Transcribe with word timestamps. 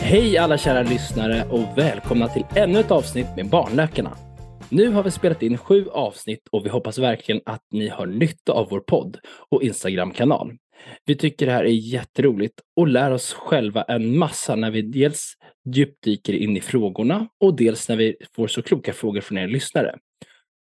Hej 0.00 0.38
alla 0.38 0.58
kära 0.58 0.82
lyssnare 0.82 1.44
och 1.50 1.78
välkomna 1.78 2.28
till 2.28 2.44
ännu 2.56 2.80
ett 2.80 2.90
avsnitt 2.90 3.26
med 3.36 3.50
Barnläkarna. 3.50 4.16
Nu 4.68 4.90
har 4.90 5.02
vi 5.02 5.10
spelat 5.10 5.42
in 5.42 5.58
sju 5.58 5.88
avsnitt 5.88 6.48
och 6.50 6.66
vi 6.66 6.68
hoppas 6.68 6.98
verkligen 6.98 7.40
att 7.46 7.62
ni 7.70 7.88
har 7.88 8.06
nytta 8.06 8.52
av 8.52 8.68
vår 8.70 8.80
podd 8.80 9.18
och 9.50 9.62
Instagram-kanal. 9.62 10.52
Vi 11.06 11.16
tycker 11.16 11.46
det 11.46 11.52
här 11.52 11.64
är 11.64 11.68
jätteroligt 11.68 12.60
och 12.76 12.88
lär 12.88 13.10
oss 13.10 13.32
själva 13.32 13.82
en 13.82 14.18
massa 14.18 14.56
när 14.56 14.70
vi 14.70 14.82
dels 14.82 15.32
djupdyker 15.74 16.32
in 16.32 16.56
i 16.56 16.60
frågorna 16.60 17.28
och 17.40 17.56
dels 17.56 17.88
när 17.88 17.96
vi 17.96 18.16
får 18.36 18.46
så 18.46 18.62
kloka 18.62 18.92
frågor 18.92 19.20
från 19.20 19.38
er 19.38 19.48
lyssnare. 19.48 19.94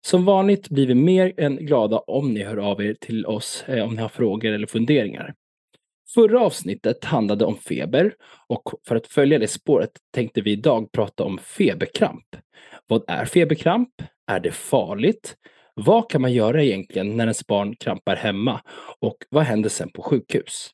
Som 0.07 0.25
vanligt 0.25 0.69
blir 0.69 0.87
vi 0.87 0.95
mer 0.95 1.33
än 1.37 1.57
glada 1.57 1.99
om 1.99 2.35
ni 2.35 2.43
hör 2.43 2.57
av 2.57 2.83
er 2.83 2.95
till 2.95 3.27
oss 3.27 3.65
eh, 3.69 3.85
om 3.85 3.95
ni 3.95 4.03
har 4.03 4.09
frågor 4.09 4.53
eller 4.53 4.67
funderingar. 4.67 5.35
Förra 6.15 6.41
avsnittet 6.41 7.05
handlade 7.05 7.45
om 7.45 7.57
feber 7.57 8.15
och 8.49 8.63
för 8.89 8.97
att 8.97 9.07
följa 9.07 9.39
det 9.39 9.49
spåret 9.49 9.91
tänkte 10.15 10.41
vi 10.41 10.53
idag 10.53 10.93
prata 10.93 11.25
om 11.25 11.39
feberkramp. 11.39 12.37
Vad 12.87 13.05
är 13.09 13.25
feberkramp? 13.25 13.91
Är 14.27 14.41
det 14.41 14.53
farligt? 14.53 15.37
Vad 15.75 16.11
kan 16.11 16.21
man 16.21 16.33
göra 16.33 16.63
egentligen 16.63 17.17
när 17.17 17.25
ens 17.25 17.47
barn 17.47 17.77
krampar 17.77 18.17
hemma? 18.17 18.61
Och 19.01 19.17
vad 19.31 19.45
händer 19.45 19.69
sen 19.69 19.91
på 19.93 20.03
sjukhus? 20.03 20.71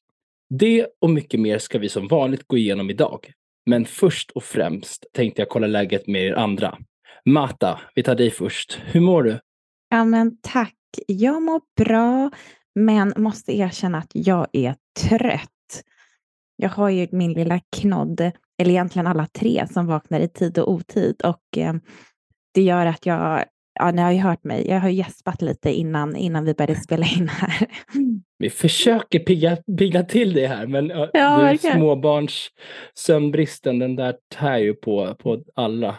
Det 0.50 0.86
och 1.00 1.10
mycket 1.10 1.40
mer 1.40 1.58
ska 1.58 1.78
vi 1.78 1.88
som 1.88 2.08
vanligt 2.08 2.48
gå 2.48 2.56
igenom 2.56 2.90
idag. 2.90 3.32
Men 3.66 3.84
först 3.84 4.30
och 4.30 4.44
främst 4.44 5.06
tänkte 5.12 5.42
jag 5.42 5.48
kolla 5.48 5.66
läget 5.66 6.06
med 6.06 6.22
er 6.22 6.32
andra. 6.32 6.78
Mata, 7.28 7.80
vi 7.94 8.02
tar 8.02 8.14
dig 8.14 8.30
först. 8.30 8.80
Hur 8.86 9.00
mår 9.00 9.22
du? 9.22 9.40
Ja, 9.88 10.04
men 10.04 10.38
tack. 10.40 10.74
Jag 11.06 11.42
mår 11.42 11.60
bra, 11.84 12.30
men 12.74 13.12
måste 13.16 13.58
erkänna 13.58 13.98
att 13.98 14.10
jag 14.12 14.46
är 14.52 14.74
trött. 15.08 15.82
Jag 16.56 16.68
har 16.68 16.88
ju 16.88 17.08
min 17.12 17.32
lilla 17.32 17.60
knodd, 17.76 18.20
eller 18.58 18.70
egentligen 18.70 19.06
alla 19.06 19.26
tre 19.26 19.66
som 19.70 19.86
vaknar 19.86 20.20
i 20.20 20.28
tid 20.28 20.58
och 20.58 20.70
otid 20.70 21.22
och 21.24 21.58
eh, 21.58 21.74
det 22.54 22.62
gör 22.62 22.86
att 22.86 23.06
jag, 23.06 23.44
ja 23.80 23.90
ni 23.90 24.02
har 24.02 24.12
ju 24.12 24.18
hört 24.18 24.44
mig, 24.44 24.68
jag 24.68 24.80
har 24.80 24.88
gäspat 24.88 25.42
lite 25.42 25.72
innan, 25.72 26.16
innan 26.16 26.44
vi 26.44 26.54
började 26.54 26.80
spela 26.80 27.06
in 27.06 27.28
här. 27.28 27.66
Vi 28.38 28.50
försöker 28.50 29.18
pigga, 29.18 29.56
pigga 29.78 30.02
till 30.02 30.32
det 30.32 30.46
här, 30.46 30.66
men 30.66 30.88
ja, 30.88 31.52
du, 31.52 31.58
småbarns 31.58 32.48
sömnbristen, 32.94 33.78
den 33.78 33.96
där 33.96 34.14
tär 34.34 34.58
ju 34.58 34.74
på, 34.74 35.14
på 35.14 35.42
alla. 35.54 35.96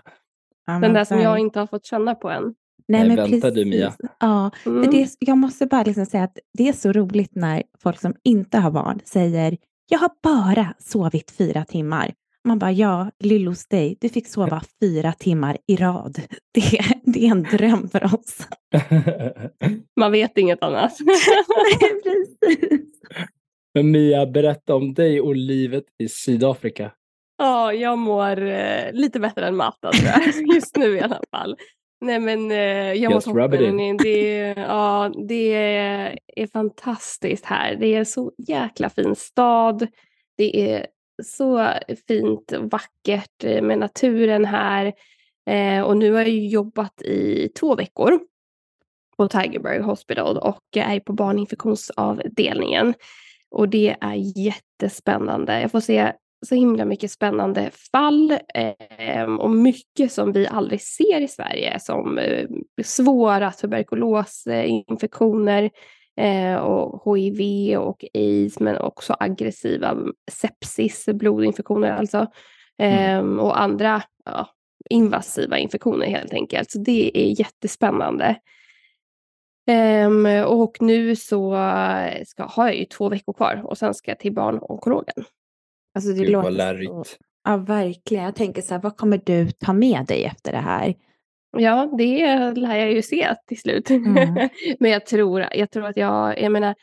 Ja, 0.73 0.79
den 0.79 0.93
där 0.93 1.03
som 1.03 1.19
jag 1.19 1.39
inte 1.39 1.59
har 1.59 1.67
fått 1.67 1.85
känna 1.85 2.15
på 2.15 2.29
än. 2.29 2.43
Nej, 2.87 3.07
Nej 3.07 3.17
vänta 3.17 3.31
precis. 3.31 3.53
du 3.53 3.65
Mia. 3.65 3.93
Ja, 4.19 4.51
mm. 4.65 4.83
för 4.83 4.91
det, 4.91 5.09
jag 5.19 5.37
måste 5.37 5.65
bara 5.65 5.83
liksom 5.83 6.05
säga 6.05 6.23
att 6.23 6.37
det 6.57 6.69
är 6.69 6.73
så 6.73 6.91
roligt 6.91 7.35
när 7.35 7.63
folk 7.79 7.99
som 7.99 8.15
inte 8.23 8.57
har 8.57 8.71
barn 8.71 8.99
säger 9.05 9.57
jag 9.91 9.99
har 9.99 10.11
bara 10.23 10.73
sovit 10.79 11.31
fyra 11.31 11.65
timmar. 11.65 12.13
Man 12.43 12.59
bara, 12.59 12.71
ja, 12.71 13.11
lillos 13.19 13.67
dig, 13.67 13.97
du 14.01 14.09
fick 14.09 14.27
sova 14.27 14.61
fyra 14.81 15.13
timmar 15.13 15.57
i 15.67 15.75
rad. 15.75 16.21
Det, 16.53 16.79
det 17.03 17.25
är 17.25 17.31
en 17.31 17.43
dröm 17.43 17.89
för 17.89 18.05
oss. 18.05 18.47
Man 19.99 20.11
vet 20.11 20.37
inget 20.37 20.63
annat. 20.63 20.97
Nej, 21.05 22.01
precis. 22.03 22.81
Men 23.73 23.91
Mia, 23.91 24.25
berätta 24.25 24.75
om 24.75 24.93
dig 24.93 25.21
och 25.21 25.35
livet 25.35 25.83
i 25.97 26.09
Sydafrika. 26.09 26.91
Ja, 27.41 27.73
jag 27.73 27.97
mår 27.97 28.41
eh, 28.41 28.91
lite 28.91 29.19
bättre 29.19 29.47
än 29.47 29.55
Mata 29.55 29.91
tror 29.91 30.07
jag, 30.07 30.55
just 30.55 30.77
nu 30.77 30.97
i 30.97 31.01
alla 31.01 31.21
fall. 31.31 31.57
Nej 32.01 32.19
men 32.19 32.51
eh, 32.51 32.93
jag 32.93 33.11
mår 33.11 33.21
toppen. 33.21 33.97
Det, 33.97 34.53
ja, 34.57 35.11
det 35.27 35.53
är 36.35 36.47
fantastiskt 36.47 37.45
här. 37.45 37.75
Det 37.75 37.95
är 37.95 38.03
så 38.03 38.31
jäkla 38.37 38.89
fin 38.89 39.15
stad. 39.15 39.87
Det 40.37 40.71
är 40.71 40.87
så 41.23 41.73
fint 42.07 42.51
och 42.51 42.71
vackert 42.71 43.43
eh, 43.43 43.61
med 43.61 43.79
naturen 43.79 44.45
här. 44.45 44.93
Eh, 45.49 45.81
och 45.81 45.97
nu 45.97 46.11
har 46.11 46.19
jag 46.19 46.29
jobbat 46.29 47.01
i 47.01 47.49
två 47.59 47.75
veckor 47.75 48.19
på 49.17 49.27
Tigerberg 49.27 49.81
Hospital 49.81 50.37
och 50.37 50.77
är 50.77 50.99
på 50.99 51.13
barninfektionsavdelningen. 51.13 52.93
Och 53.51 53.69
det 53.69 53.95
är 54.01 54.39
jättespännande. 54.39 55.61
Jag 55.61 55.71
får 55.71 55.79
se 55.79 56.13
så 56.45 56.55
himla 56.55 56.85
mycket 56.85 57.11
spännande 57.11 57.71
fall 57.91 58.31
eh, 58.53 59.23
och 59.23 59.51
mycket 59.51 60.11
som 60.11 60.31
vi 60.31 60.47
aldrig 60.47 60.81
ser 60.81 61.21
i 61.21 61.27
Sverige 61.27 61.79
som 61.79 62.17
eh, 62.17 62.47
svåra 62.83 63.51
tuberkulosinfektioner 63.51 65.69
eh, 66.17 66.55
och 66.55 67.17
hiv 67.17 67.77
och 67.77 68.05
aids 68.13 68.59
men 68.59 68.77
också 68.77 69.15
aggressiva 69.19 69.97
sepsis, 70.31 71.05
blodinfektioner 71.05 71.91
alltså 71.91 72.27
mm. 72.77 73.39
och 73.39 73.61
andra 73.61 74.03
ja, 74.25 74.47
invasiva 74.89 75.57
infektioner 75.57 76.05
helt 76.05 76.33
enkelt. 76.33 76.71
Så 76.71 76.79
det 76.79 77.17
är 77.17 77.39
jättespännande. 77.39 78.35
Um, 80.05 80.25
och 80.45 80.81
nu 80.81 81.15
så 81.15 81.51
ska, 82.25 82.43
har 82.43 82.67
jag 82.67 82.75
ju 82.75 82.85
två 82.85 83.09
veckor 83.09 83.33
kvar 83.33 83.61
och 83.65 83.77
sen 83.77 83.93
ska 83.93 84.11
jag 84.11 84.19
till 84.19 84.33
barnonkologen. 84.33 85.25
Alltså 85.99 86.13
det 86.13 86.23
Gud, 86.23 86.31
låter 86.31 86.43
vad 86.43 86.53
lärigt. 86.53 86.91
Så, 86.91 87.03
ja, 87.43 87.57
verkligen. 87.57 88.23
Jag 88.23 88.35
tänker 88.35 88.61
så 88.61 88.73
här, 88.73 88.81
vad 88.81 88.97
kommer 88.97 89.21
du 89.25 89.51
ta 89.51 89.73
med 89.73 90.05
dig 90.05 90.23
efter 90.23 90.51
det 90.51 90.57
här? 90.57 90.95
Ja, 91.57 91.89
det 91.97 92.51
lär 92.51 92.75
jag 92.75 92.93
ju 92.93 93.01
se 93.01 93.35
till 93.47 93.59
slut. 93.59 93.89
Mm. 93.89 94.49
Men 94.79 94.91
jag 94.91 95.05
tror, 95.05 95.45
jag 95.51 95.71
tror 95.71 95.85
att 95.85 95.97
jag, 95.97 96.41
jag 96.41 96.51
menar, 96.51 96.75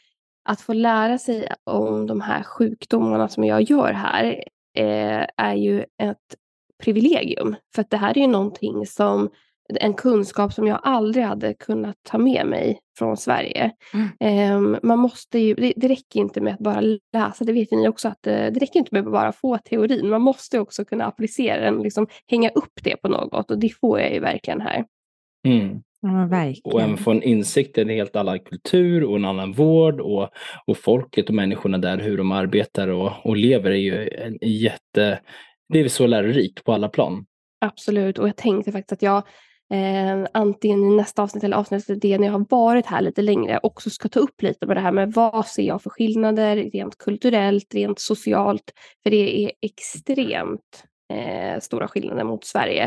att 0.49 0.61
få 0.61 0.73
lära 0.73 1.19
sig 1.19 1.49
om 1.65 2.07
de 2.07 2.21
här 2.21 2.43
sjukdomarna 2.43 3.29
som 3.29 3.45
jag 3.45 3.63
gör 3.63 3.93
här 3.93 4.45
eh, 4.79 5.27
är 5.37 5.55
ju 5.55 5.81
ett 5.81 6.37
privilegium. 6.85 7.57
För 7.75 7.83
att 7.83 7.91
det 7.91 7.97
här 7.97 8.19
är 8.19 8.23
ju 8.23 8.27
någonting 8.27 8.87
som 8.87 9.31
en 9.81 9.95
kunskap 9.95 10.53
som 10.53 10.67
jag 10.67 10.81
aldrig 10.83 11.25
hade 11.25 11.55
kunnat 11.55 11.97
ta 12.03 12.19
med 12.19 12.47
mig 12.47 12.79
från 12.99 13.17
Sverige. 13.17 13.71
Mm. 14.19 14.57
Um, 14.57 14.79
man 14.83 14.99
måste 14.99 15.39
ju, 15.39 15.55
det, 15.55 15.73
det 15.77 15.89
räcker 15.89 16.21
inte 16.21 16.41
med 16.41 16.55
att 16.55 16.61
bara 16.61 16.81
läsa, 17.13 17.45
det 17.45 17.53
vet 17.53 17.71
ni 17.71 17.89
också, 17.89 18.09
att 18.09 18.27
uh, 18.27 18.33
det 18.33 18.59
räcker 18.61 18.79
inte 18.79 18.95
med 18.95 19.07
att 19.07 19.13
bara 19.13 19.33
få 19.33 19.59
teorin. 19.59 20.09
Man 20.09 20.23
måste 20.23 20.61
också 20.61 20.85
kunna 20.85 21.05
applicera 21.05 21.61
den, 21.61 21.83
liksom 21.83 22.07
hänga 22.27 22.51
upp 22.51 22.73
det 22.83 22.97
på 22.97 23.09
något 23.09 23.51
och 23.51 23.59
det 23.59 23.71
får 23.81 24.01
jag 24.01 24.13
ju 24.13 24.21
verkligen 24.21 24.61
här. 24.61 24.85
Mm. 25.47 25.83
Ja, 26.01 26.27
verkligen. 26.31 26.75
Och 26.75 26.83
även 26.83 26.97
få 26.97 27.11
en 27.11 27.23
insikt 27.23 27.79
i 27.79 27.81
en 27.81 27.89
helt 27.89 28.17
annan 28.17 28.39
kultur 28.39 29.05
och 29.05 29.17
en 29.17 29.25
annan 29.25 29.53
vård 29.53 30.01
och, 30.01 30.29
och 30.67 30.77
folket 30.79 31.29
och 31.29 31.35
människorna 31.35 31.79
där, 31.79 31.99
hur 31.99 32.17
de 32.17 32.33
arbetar 32.33 32.89
och, 32.89 33.13
och 33.25 33.37
lever 33.37 33.71
är 33.71 33.75
ju 33.75 34.09
en 34.09 34.39
jätte, 34.41 35.21
det 35.69 35.81
är 35.81 35.89
så 35.89 36.07
lärorikt 36.07 36.65
på 36.65 36.73
alla 36.73 36.89
plan. 36.89 37.27
Absolut, 37.61 38.19
och 38.19 38.29
jag 38.29 38.37
tänkte 38.37 38.73
faktiskt 38.73 38.93
att 38.93 39.03
jag 39.03 39.23
eh, 39.75 40.29
antingen 40.35 40.93
i 40.93 40.97
nästa 40.97 41.23
avsnitt 41.23 41.45
eller 41.45 41.57
avsnittet 41.57 42.01
det 42.01 42.19
när 42.19 42.27
jag 42.27 42.33
har 42.33 42.47
varit 42.51 42.87
här 42.87 43.01
lite 43.01 43.23
längre 43.23 43.61
också 43.63 43.91
ska 43.91 44.09
ta 44.09 44.21
upp 44.21 44.43
lite 44.43 44.67
med 44.67 44.77
det 44.77 44.81
här 44.81 44.93
med 44.93 45.13
vad 45.13 45.47
ser 45.47 45.63
jag 45.63 45.83
för 45.83 45.91
skillnader 45.91 46.57
rent 46.57 46.99
kulturellt, 46.99 47.75
rent 47.75 47.99
socialt. 47.99 48.73
För 49.03 49.11
det 49.11 49.45
är 49.45 49.53
extremt 49.63 50.85
eh, 51.13 51.61
stora 51.61 51.89
skillnader 51.89 52.25
mot 52.25 52.45
Sverige. 52.45 52.85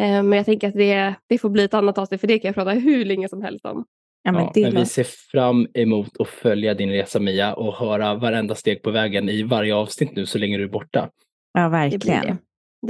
Eh, 0.00 0.22
men 0.22 0.32
jag 0.32 0.46
tänker 0.46 0.68
att 0.68 0.74
det, 0.74 1.14
det 1.26 1.38
får 1.38 1.48
bli 1.48 1.64
ett 1.64 1.74
annat 1.74 1.98
avsnitt 1.98 2.20
för 2.20 2.28
det 2.28 2.38
kan 2.38 2.48
jag 2.48 2.54
prata 2.54 2.70
hur 2.70 3.04
länge 3.04 3.28
som 3.28 3.42
helst 3.42 3.66
om. 3.66 3.84
Ja, 4.26 4.32
men, 4.32 4.42
ja, 4.54 4.70
men 4.70 4.74
vi 4.74 4.86
ser 4.86 5.06
fram 5.32 5.66
emot 5.74 6.20
att 6.20 6.28
följa 6.28 6.74
din 6.74 6.90
resa 6.90 7.20
Mia 7.20 7.54
och 7.54 7.74
höra 7.74 8.14
varenda 8.14 8.54
steg 8.54 8.82
på 8.82 8.90
vägen 8.90 9.28
i 9.28 9.42
varje 9.42 9.74
avsnitt 9.74 10.16
nu 10.16 10.26
så 10.26 10.38
länge 10.38 10.56
du 10.56 10.64
är 10.64 10.68
borta. 10.68 11.10
Ja, 11.52 11.68
verkligen. 11.68 12.00
Det 12.00 12.20
blir 12.20 12.30
det. 12.30 12.38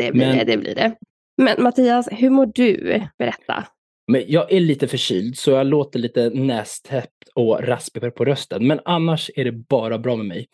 Det 0.05 0.13
blir, 0.13 0.27
men, 0.27 0.39
det, 0.39 0.45
det, 0.45 0.57
blir 0.57 0.75
det. 0.75 0.95
Men 1.37 1.63
Mattias, 1.63 2.09
hur 2.11 2.31
mår 2.31 2.47
du? 2.47 3.03
Berätta. 3.19 3.65
Men 4.13 4.25
jag 4.27 4.53
är 4.53 4.61
lite 4.61 4.89
förkyld 4.89 5.39
så 5.39 5.51
jag 5.51 5.67
låter 5.67 5.99
lite 5.99 6.31
nästäppt 6.31 7.29
och 7.35 7.61
raspig 7.63 8.15
på 8.15 8.25
rösten. 8.25 8.67
Men 8.67 8.81
annars 8.85 9.31
är 9.37 9.45
det 9.45 9.53
bara 9.53 9.99
bra 9.99 10.17
med 10.17 10.27
mig. 10.27 10.47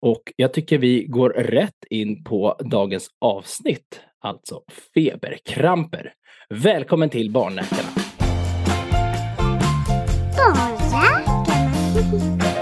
Och 0.00 0.22
jag 0.36 0.52
tycker 0.52 0.78
vi 0.78 1.04
går 1.04 1.30
rätt 1.30 1.84
in 1.90 2.24
på 2.24 2.56
dagens 2.70 3.08
avsnitt, 3.20 4.00
alltså 4.20 4.60
feberkramper. 4.94 6.12
Välkommen 6.48 7.10
till 7.10 7.30
Barnläkarna! 7.30 7.88
Barnläkarna! 10.36 11.34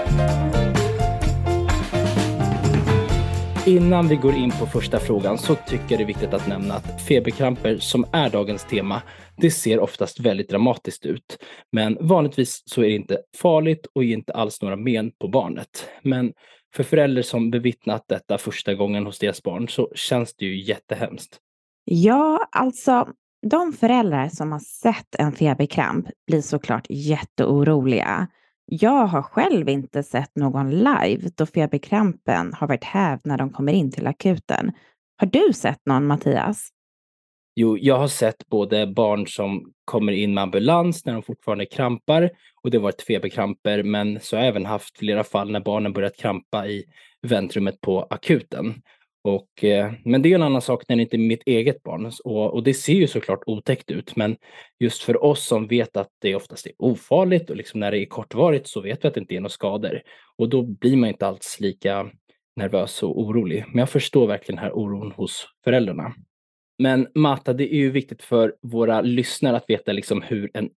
Innan 3.67 4.07
vi 4.07 4.15
går 4.15 4.33
in 4.33 4.51
på 4.51 4.65
första 4.65 4.99
frågan 4.99 5.37
så 5.37 5.55
tycker 5.55 5.85
jag 5.89 5.99
det 5.99 6.03
är 6.03 6.07
viktigt 6.07 6.33
att 6.33 6.47
nämna 6.47 6.73
att 6.73 7.01
feberkramper 7.01 7.77
som 7.77 8.05
är 8.11 8.29
dagens 8.29 8.63
tema, 8.63 9.01
det 9.37 9.51
ser 9.51 9.79
oftast 9.79 10.19
väldigt 10.19 10.49
dramatiskt 10.49 11.05
ut. 11.05 11.37
Men 11.71 11.97
vanligtvis 12.01 12.63
så 12.65 12.81
är 12.81 12.87
det 12.87 12.95
inte 12.95 13.17
farligt 13.37 13.87
och 13.95 14.03
ger 14.03 14.13
inte 14.13 14.33
alls 14.33 14.61
några 14.61 14.75
men 14.75 15.11
på 15.11 15.27
barnet. 15.27 15.89
Men 16.01 16.33
för 16.75 16.83
föräldrar 16.83 17.21
som 17.21 17.51
bevittnat 17.51 18.05
detta 18.07 18.37
första 18.37 18.73
gången 18.73 19.05
hos 19.05 19.19
deras 19.19 19.43
barn 19.43 19.69
så 19.69 19.91
känns 19.95 20.35
det 20.35 20.45
ju 20.45 20.63
jättehemskt. 20.63 21.37
Ja, 21.85 22.47
alltså 22.51 23.07
de 23.47 23.73
föräldrar 23.73 24.29
som 24.29 24.51
har 24.51 24.59
sett 24.59 25.15
en 25.19 25.31
feberkramp 25.31 26.07
blir 26.27 26.41
såklart 26.41 26.85
jätteoroliga. 26.89 28.27
Jag 28.65 29.07
har 29.07 29.21
själv 29.21 29.69
inte 29.69 30.03
sett 30.03 30.35
någon 30.35 30.69
live 30.69 31.29
då 31.35 31.45
feberkrampen 31.45 32.53
har 32.53 32.67
varit 32.67 32.83
hävd 32.83 33.21
när 33.23 33.37
de 33.37 33.49
kommer 33.49 33.73
in 33.73 33.91
till 33.91 34.07
akuten. 34.07 34.71
Har 35.17 35.27
du 35.27 35.53
sett 35.53 35.85
någon 35.85 36.07
Mattias? 36.07 36.69
Jo, 37.55 37.77
jag 37.77 37.97
har 37.97 38.07
sett 38.07 38.47
både 38.47 38.87
barn 38.87 39.27
som 39.27 39.73
kommer 39.85 40.11
in 40.11 40.33
med 40.33 40.41
ambulans 40.41 41.05
när 41.05 41.13
de 41.13 41.23
fortfarande 41.23 41.65
krampar 41.65 42.29
och 42.63 42.71
det 42.71 42.77
har 42.77 42.83
varit 42.83 43.01
feberkramper, 43.01 43.83
men 43.83 44.19
så 44.19 44.35
har 44.35 44.43
jag 44.43 44.49
även 44.49 44.65
haft 44.65 44.97
flera 44.97 45.23
fall 45.23 45.51
när 45.51 45.59
barnen 45.59 45.93
börjat 45.93 46.17
krampa 46.17 46.67
i 46.67 46.83
väntrummet 47.21 47.81
på 47.81 48.07
akuten. 48.09 48.81
Och, 49.23 49.63
eh, 49.63 49.91
men 50.05 50.21
det 50.21 50.31
är 50.31 50.35
en 50.35 50.43
annan 50.43 50.61
sak 50.61 50.83
när 50.87 50.95
det 50.95 51.01
inte 51.01 51.15
är 51.15 51.27
mitt 51.27 51.43
eget 51.45 51.83
barn 51.83 52.11
och, 52.23 52.53
och, 52.53 52.63
det 52.63 52.73
ser 52.73 52.93
ju 52.93 53.07
såklart 53.07 53.43
otäckt 53.45 53.91
ut. 53.91 54.15
Men 54.15 54.37
just 54.79 55.03
för 55.03 55.23
oss 55.23 55.47
som 55.47 55.67
vet 55.67 55.97
att 55.97 56.09
det 56.21 56.35
oftast 56.35 56.65
är 56.65 56.71
ofarligt 56.77 57.49
och 57.49 57.55
liksom 57.55 57.79
när 57.79 57.91
det 57.91 57.99
är 57.99 58.05
kortvarigt 58.05 58.67
så 58.67 58.81
vet 58.81 59.03
vi 59.03 59.07
att 59.07 59.13
det 59.13 59.19
inte 59.19 59.35
är 59.35 59.39
några 59.39 59.49
skador. 59.49 60.01
Och 60.37 60.49
då 60.49 60.61
blir 60.61 60.97
man 60.97 61.09
inte 61.09 61.27
alls 61.27 61.57
lika 61.59 62.11
nervös 62.55 63.03
och 63.03 63.21
orolig. 63.21 63.65
Men 63.67 63.79
jag 63.79 63.89
förstår 63.89 64.27
verkligen 64.27 64.55
den 64.55 64.65
här 64.65 64.77
oron 64.77 65.11
hos 65.11 65.47
föräldrarna. 65.63 66.13
Men 66.79 67.07
Mata, 67.15 67.53
det 67.53 67.73
är 67.73 67.77
ju 67.77 67.91
viktigt 67.91 68.23
för 68.23 68.55
våra 68.61 69.01
lyssnare 69.01 69.57
att 69.57 69.69
veta 69.69 69.91
liksom 69.91 70.21
hur 70.21 70.51
en 70.53 70.69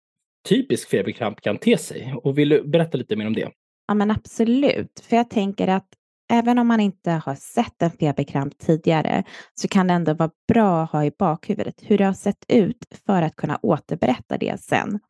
typisk 0.49 0.89
feberkramp 0.89 1.41
kan 1.41 1.59
te 1.59 1.79
sig. 1.79 2.15
Och 2.23 2.39
vill 2.39 2.49
du 2.49 2.63
berätta 2.63 2.99
lite 2.99 3.17
mer 3.17 3.27
om 3.27 3.35
det? 3.35 3.51
Ja, 3.87 3.95
men 3.95 4.11
absolut. 4.11 5.01
För 5.09 5.17
jag 5.17 5.31
tänker 5.31 5.69
att 5.69 5.89
även 6.33 6.59
om 6.59 6.67
man 6.67 6.81
inte 6.81 7.11
har 7.11 7.35
sett 7.35 7.83
en 7.83 7.91
feberkramp 7.91 8.59
tidigare 8.59 9.25
så 9.55 9.69
kan 9.69 9.87
det 9.87 9.95
ändå 9.95 10.15
vara 10.15 10.31
bra 10.49 10.83
att 10.83 10.91
ha 10.91 11.05
i 11.05 11.13
bakhuvudet 11.19 11.75
hur 11.83 11.99
det 11.99 12.05
har 12.05 12.13
sett 12.13 12.45
ut 12.49 12.85
för 13.07 13.23
att 13.23 13.37
kunna 13.37 13.59
återberätta 13.63 14.39
det 14.39 14.61
sen. 14.61 15.01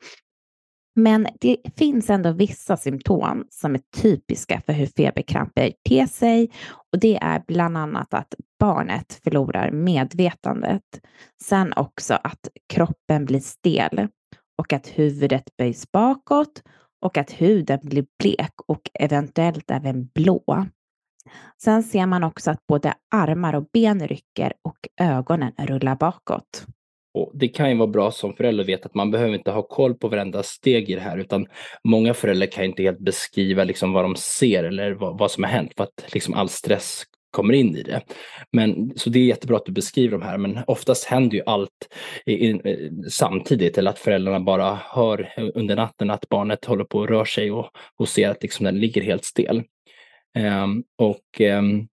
Men 0.96 1.26
det 1.40 1.56
finns 1.76 2.10
ändå 2.10 2.32
vissa 2.32 2.76
symptom 2.76 3.46
som 3.50 3.74
är 3.74 3.80
typiska 3.96 4.62
för 4.66 4.72
hur 4.72 4.86
feberkramper 4.86 5.72
ter 5.88 6.06
sig 6.06 6.50
och 6.92 6.98
det 7.00 7.18
är 7.22 7.42
bland 7.46 7.76
annat 7.76 8.14
att 8.14 8.34
barnet 8.60 9.20
förlorar 9.24 9.70
medvetandet. 9.70 10.82
Sen 11.42 11.72
också 11.76 12.14
att 12.14 12.48
kroppen 12.72 13.24
blir 13.24 13.40
stel 13.40 14.08
och 14.58 14.72
att 14.72 14.86
huvudet 14.86 15.56
böjs 15.58 15.92
bakåt 15.92 16.62
och 17.00 17.18
att 17.18 17.30
huden 17.30 17.80
blir 17.82 18.06
blek 18.18 18.52
och 18.66 18.90
eventuellt 18.94 19.70
även 19.70 20.06
blå. 20.06 20.66
Sen 21.62 21.82
ser 21.82 22.06
man 22.06 22.24
också 22.24 22.50
att 22.50 22.66
både 22.68 22.94
armar 23.14 23.54
och 23.54 23.64
ben 23.72 24.08
rycker 24.08 24.52
och 24.62 24.78
ögonen 25.00 25.52
rullar 25.58 25.96
bakåt. 25.96 26.66
Och 27.14 27.30
det 27.34 27.48
kan 27.48 27.70
ju 27.70 27.76
vara 27.76 27.88
bra 27.88 28.10
som 28.10 28.36
förälder 28.36 28.64
att 28.64 28.68
veta 28.68 28.88
att 28.88 28.94
man 28.94 29.10
behöver 29.10 29.34
inte 29.34 29.50
ha 29.50 29.62
koll 29.62 29.94
på 29.94 30.08
varenda 30.08 30.42
steg 30.42 30.90
i 30.90 30.94
det 30.94 31.00
här 31.00 31.18
utan 31.18 31.46
många 31.84 32.14
föräldrar 32.14 32.46
kan 32.46 32.64
inte 32.64 32.82
helt 32.82 32.98
beskriva 32.98 33.64
liksom 33.64 33.92
vad 33.92 34.04
de 34.04 34.16
ser 34.16 34.64
eller 34.64 34.92
vad, 34.92 35.18
vad 35.18 35.30
som 35.30 35.44
har 35.44 35.50
hänt 35.50 35.72
för 35.76 35.84
att 35.84 36.04
liksom 36.14 36.34
all 36.34 36.48
stress 36.48 37.04
kommer 37.34 37.54
in 37.54 37.76
i 37.76 37.82
det. 37.82 38.00
Men, 38.52 38.92
så 38.96 39.10
det 39.10 39.18
är 39.18 39.24
jättebra 39.24 39.56
att 39.56 39.66
du 39.66 39.72
beskriver 39.72 40.18
de 40.18 40.24
här, 40.24 40.38
men 40.38 40.58
oftast 40.66 41.04
händer 41.04 41.36
ju 41.36 41.42
allt 41.46 41.88
i, 42.26 42.32
i, 42.32 42.90
samtidigt 43.10 43.78
eller 43.78 43.90
att 43.90 43.98
föräldrarna 43.98 44.40
bara 44.40 44.78
hör 44.84 45.32
under 45.54 45.76
natten 45.76 46.10
att 46.10 46.28
barnet 46.28 46.64
håller 46.64 46.84
på 46.84 46.98
och 46.98 47.08
rör 47.08 47.24
sig 47.24 47.50
och, 47.50 47.70
och 47.96 48.08
ser 48.08 48.28
att 48.28 48.42
liksom 48.42 48.64
den 48.64 48.80
ligger 48.80 49.02
helt 49.02 49.24
stel. 49.24 49.62
Um, 50.38 50.84
och 50.98 51.40
um, 51.40 51.88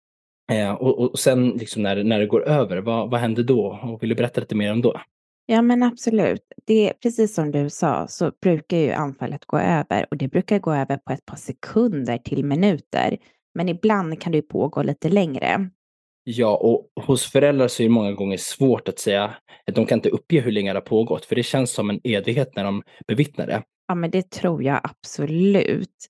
Eh, 0.52 0.72
och, 0.72 1.00
och 1.00 1.20
sen 1.20 1.50
liksom 1.50 1.84
när, 1.84 2.04
när 2.04 2.20
det 2.20 2.26
går 2.26 2.48
över, 2.48 2.78
vad, 2.78 3.12
vad 3.12 3.20
händer 3.20 3.44
då? 3.44 3.80
Och 3.84 4.04
vill 4.04 4.10
du 4.10 4.16
berätta 4.16 4.42
lite 4.42 4.56
mer 4.56 4.72
om 4.72 4.82
då? 4.82 5.02
Ja, 5.46 5.62
men 5.62 5.84
absolut. 5.84 6.42
Det 6.66 6.90
är 6.90 6.94
precis 6.94 7.34
som 7.36 7.52
du 7.52 7.70
sa 7.70 8.08
så 8.08 8.32
brukar 8.42 8.78
ju 8.78 8.92
anfallet 8.92 9.46
gå 9.46 9.60
över 9.60 10.06
och 10.12 10.18
det 10.18 10.28
brukar 10.28 10.60
gå 10.60 10.74
över 10.74 10.98
på 10.98 11.14
ett 11.14 11.26
par 11.26 11.38
sekunder 11.38 12.18
till 12.18 12.46
minuter. 12.46 13.18
Men 13.56 13.70
ibland 13.70 14.22
kan 14.22 14.32
det 14.32 14.42
pågå 14.42 14.84
lite 14.84 15.10
längre. 15.10 15.70
Ja, 16.24 16.56
och 16.56 17.04
hos 17.04 17.26
föräldrar 17.32 17.68
så 17.68 17.84
är 17.84 17.88
det 17.88 17.94
många 17.94 18.12
gånger 18.12 18.38
svårt 18.38 18.88
att 18.88 19.00
säga, 19.00 19.34
att 19.68 19.76
de 19.76 19.86
kan 19.86 19.98
inte 19.98 20.10
uppge 20.10 20.40
hur 20.40 20.52
länge 20.52 20.74
det 20.74 20.80
har 20.80 20.82
pågått, 20.82 21.26
för 21.26 21.36
det 21.36 21.44
känns 21.44 21.72
som 21.72 21.90
en 21.90 22.00
evighet 22.04 22.56
när 22.56 22.64
de 22.64 22.84
bevittnar 23.08 23.48
det. 23.48 23.64
Ja, 23.88 23.96
men 23.96 24.12
det 24.12 24.32
tror 24.32 24.64
jag 24.64 24.82
absolut. 24.84 26.08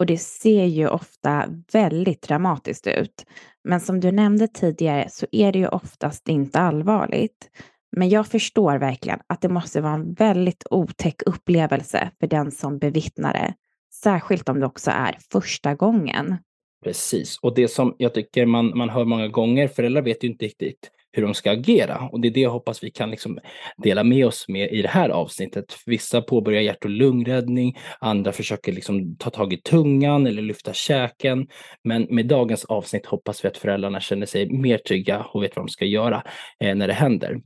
Och 0.00 0.06
det 0.06 0.18
ser 0.18 0.64
ju 0.64 0.88
ofta 0.88 1.44
väldigt 1.72 2.22
dramatiskt 2.22 2.86
ut. 2.86 3.26
Men 3.64 3.80
som 3.80 4.00
du 4.00 4.12
nämnde 4.12 4.48
tidigare 4.48 5.08
så 5.10 5.26
är 5.32 5.52
det 5.52 5.58
ju 5.58 5.68
oftast 5.68 6.28
inte 6.28 6.58
allvarligt. 6.58 7.50
Men 7.96 8.08
jag 8.08 8.26
förstår 8.26 8.78
verkligen 8.78 9.18
att 9.26 9.40
det 9.40 9.48
måste 9.48 9.80
vara 9.80 9.92
en 9.92 10.14
väldigt 10.14 10.66
otäck 10.70 11.22
upplevelse 11.26 12.10
för 12.20 12.26
den 12.26 12.50
som 12.50 12.78
bevittnar 12.78 13.32
det. 13.32 13.54
Särskilt 14.02 14.48
om 14.48 14.60
det 14.60 14.66
också 14.66 14.90
är 14.90 15.16
första 15.32 15.74
gången. 15.74 16.36
Precis, 16.84 17.38
och 17.42 17.54
det 17.54 17.68
som 17.68 17.94
jag 17.98 18.14
tycker 18.14 18.46
man, 18.46 18.78
man 18.78 18.88
hör 18.88 19.04
många 19.04 19.28
gånger, 19.28 19.68
föräldrar 19.68 20.02
vet 20.02 20.24
ju 20.24 20.28
inte 20.28 20.44
riktigt 20.44 20.90
hur 21.12 21.22
de 21.22 21.34
ska 21.34 21.50
agera. 21.50 22.08
Och 22.12 22.20
det 22.20 22.28
är 22.28 22.32
det 22.32 22.40
jag 22.40 22.50
hoppas 22.50 22.84
vi 22.84 22.90
kan 22.90 23.10
liksom 23.10 23.38
dela 23.76 24.04
med 24.04 24.26
oss 24.26 24.48
med 24.48 24.72
i 24.72 24.82
det 24.82 24.88
här 24.88 25.08
avsnittet. 25.08 25.76
Vissa 25.86 26.22
påbörjar 26.22 26.60
hjärt 26.60 26.84
och 26.84 26.90
lungräddning, 26.90 27.78
andra 28.00 28.32
försöker 28.32 28.72
liksom 28.72 29.16
ta 29.16 29.30
tag 29.30 29.52
i 29.52 29.56
tungan 29.56 30.26
eller 30.26 30.42
lyfta 30.42 30.72
käken. 30.72 31.46
Men 31.84 32.06
med 32.10 32.26
dagens 32.26 32.64
avsnitt 32.64 33.06
hoppas 33.06 33.44
vi 33.44 33.48
att 33.48 33.56
föräldrarna 33.56 34.00
känner 34.00 34.26
sig 34.26 34.52
mer 34.52 34.78
trygga 34.78 35.26
och 35.32 35.42
vet 35.42 35.56
vad 35.56 35.66
de 35.66 35.68
ska 35.68 35.84
göra 35.84 36.22
eh, 36.60 36.74
när 36.74 36.86
det 36.86 36.94
händer. 36.94 37.40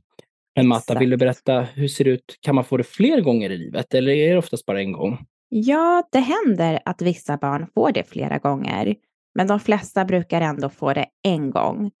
Men 0.55 0.67
Matta, 0.67 0.81
Exakt. 0.81 1.01
vill 1.01 1.09
du 1.09 1.17
berätta, 1.17 1.61
hur 1.61 1.87
ser 1.87 2.03
det 2.03 2.09
ut? 2.09 2.37
Kan 2.41 2.55
man 2.55 2.63
få 2.63 2.77
det 2.77 2.83
fler 2.83 3.21
gånger 3.21 3.49
i 3.49 3.57
livet 3.57 3.93
eller 3.93 4.11
är 4.11 4.31
det 4.31 4.37
oftast 4.37 4.65
bara 4.65 4.81
en 4.81 4.91
gång? 4.91 5.25
Ja, 5.49 6.03
det 6.11 6.19
händer 6.19 6.79
att 6.85 7.01
vissa 7.01 7.37
barn 7.37 7.67
får 7.73 7.91
det 7.91 8.03
flera 8.03 8.37
gånger, 8.37 8.95
men 9.35 9.47
de 9.47 9.59
flesta 9.59 10.05
brukar 10.05 10.41
ändå 10.41 10.69
få 10.69 10.93
det 10.93 11.05
en 11.23 11.51
gång. 11.51 11.91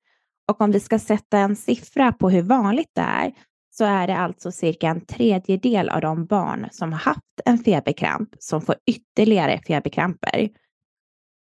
Och 0.51 0.61
om 0.61 0.71
vi 0.71 0.79
ska 0.79 0.99
sätta 0.99 1.37
en 1.37 1.55
siffra 1.55 2.11
på 2.13 2.29
hur 2.29 2.41
vanligt 2.41 2.91
det 2.93 3.01
är 3.01 3.33
så 3.77 3.85
är 3.85 4.07
det 4.07 4.17
alltså 4.17 4.51
cirka 4.51 4.87
en 4.87 5.05
tredjedel 5.05 5.89
av 5.89 6.01
de 6.01 6.25
barn 6.25 6.67
som 6.71 6.91
har 6.91 6.99
haft 6.99 7.21
en 7.45 7.57
feberkramp 7.57 8.29
som 8.39 8.61
får 8.61 8.75
ytterligare 8.85 9.61
feberkramper. 9.67 10.49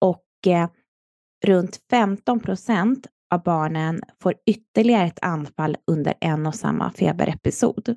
Och 0.01 0.47
eh, 0.47 0.69
runt 1.45 1.79
15 1.89 2.39
procent 2.39 3.07
av 3.33 3.43
barnen 3.43 4.01
får 4.21 4.33
ytterligare 4.45 5.07
ett 5.07 5.19
anfall 5.21 5.77
under 5.87 6.13
en 6.21 6.45
och 6.45 6.55
samma 6.55 6.91
feberepisod. 6.91 7.95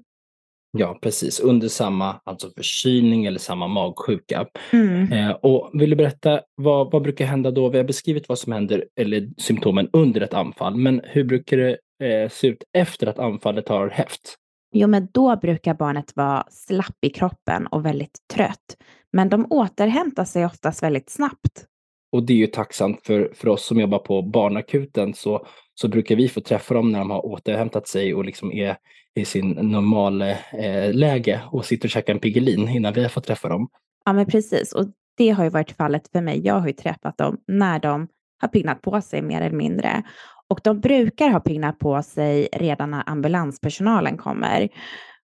Ja, 0.78 0.99
precis. 1.02 1.40
Under 1.40 1.69
samma 1.69 2.20
alltså 2.25 2.50
förkylning 2.56 3.25
eller 3.25 3.38
samma 3.38 3.69
magsjuka. 3.69 4.46
Mm. 4.73 5.12
Eh, 5.12 5.31
och 5.31 5.70
vill 5.72 5.91
du 5.91 5.96
berätta, 5.96 6.41
vad, 6.55 6.93
vad 6.93 7.03
brukar 7.03 7.27
hända 7.27 7.50
då? 7.50 7.69
Vi 7.69 7.79
har 7.79 7.84
beskrivit 7.84 8.29
vad 8.29 8.39
som 8.39 8.53
händer, 8.53 8.84
eller 9.00 9.29
symptomen 9.36 9.89
under 9.93 10.20
ett 10.20 10.34
anfall, 10.34 10.77
men 10.77 11.00
hur 11.05 11.24
brukar 11.24 11.56
det 11.56 11.79
eh, 12.03 12.29
se 12.29 12.46
ut 12.46 12.65
efter 12.79 13.06
att 13.06 13.19
anfallet 13.19 13.69
har 13.69 13.89
hävt? 13.89 14.36
Jo, 14.72 14.89
men 14.89 15.08
då 15.12 15.36
brukar 15.36 15.74
barnet 15.74 16.17
vara 16.17 16.44
slapp 16.50 16.96
i 17.00 17.10
kroppen 17.10 17.67
och 17.67 17.86
väldigt 17.86 18.19
trött. 18.34 18.77
Men 19.12 19.29
de 19.29 19.46
återhämtar 19.50 20.24
sig 20.24 20.46
oftast 20.46 20.82
väldigt 20.82 21.10
snabbt. 21.10 21.67
Och 22.12 22.22
det 22.22 22.32
är 22.32 22.36
ju 22.36 22.46
tacksamt 22.46 23.00
för, 23.06 23.32
för 23.34 23.48
oss 23.48 23.67
som 23.67 23.81
jobbar 23.81 23.98
på 23.98 24.22
barnakuten 24.22 25.15
så, 25.15 25.46
så 25.74 25.89
brukar 25.89 26.17
vi 26.17 26.29
få 26.29 26.41
träffa 26.41 26.74
dem 26.74 26.93
när 26.93 26.98
de 26.98 27.10
har 27.10 27.27
återhämtat 27.27 27.89
sig 27.89 28.15
och 28.15 28.24
liksom 28.24 28.53
är 28.53 28.77
i 29.17 29.25
sin 29.25 29.51
normalläge 29.51 31.35
eh, 31.35 31.55
och 31.55 31.65
sitter 31.65 31.87
och 31.87 31.91
käkar 31.91 32.15
en 32.15 32.20
Piggelin 32.20 32.69
innan 32.69 32.93
vi 32.93 33.03
har 33.03 33.08
fått 33.08 33.27
träffa 33.27 33.49
dem. 33.49 33.69
Ja, 34.05 34.13
men 34.13 34.27
precis. 34.27 34.73
Och 34.73 34.87
det 35.17 35.31
har 35.31 35.44
ju 35.44 35.51
varit 35.51 35.77
fallet 35.77 36.08
för 36.13 36.20
mig. 36.20 36.46
Jag 36.46 36.55
har 36.55 36.67
ju 36.67 36.73
träffat 36.73 37.19
dem 37.19 37.37
när 37.46 37.79
de 37.79 38.08
har 38.41 38.49
pignat 38.49 38.82
på 38.82 39.01
sig 39.01 39.23
mer 39.23 39.41
eller 39.41 39.56
mindre. 39.56 40.03
Och 40.49 40.61
de 40.65 40.81
brukar 40.81 41.31
ha 41.31 41.41
pignat 41.41 41.79
på 41.79 42.03
sig 42.03 42.49
redan 42.53 42.91
när 42.91 43.03
ambulanspersonalen 43.06 44.17
kommer. 44.17 44.69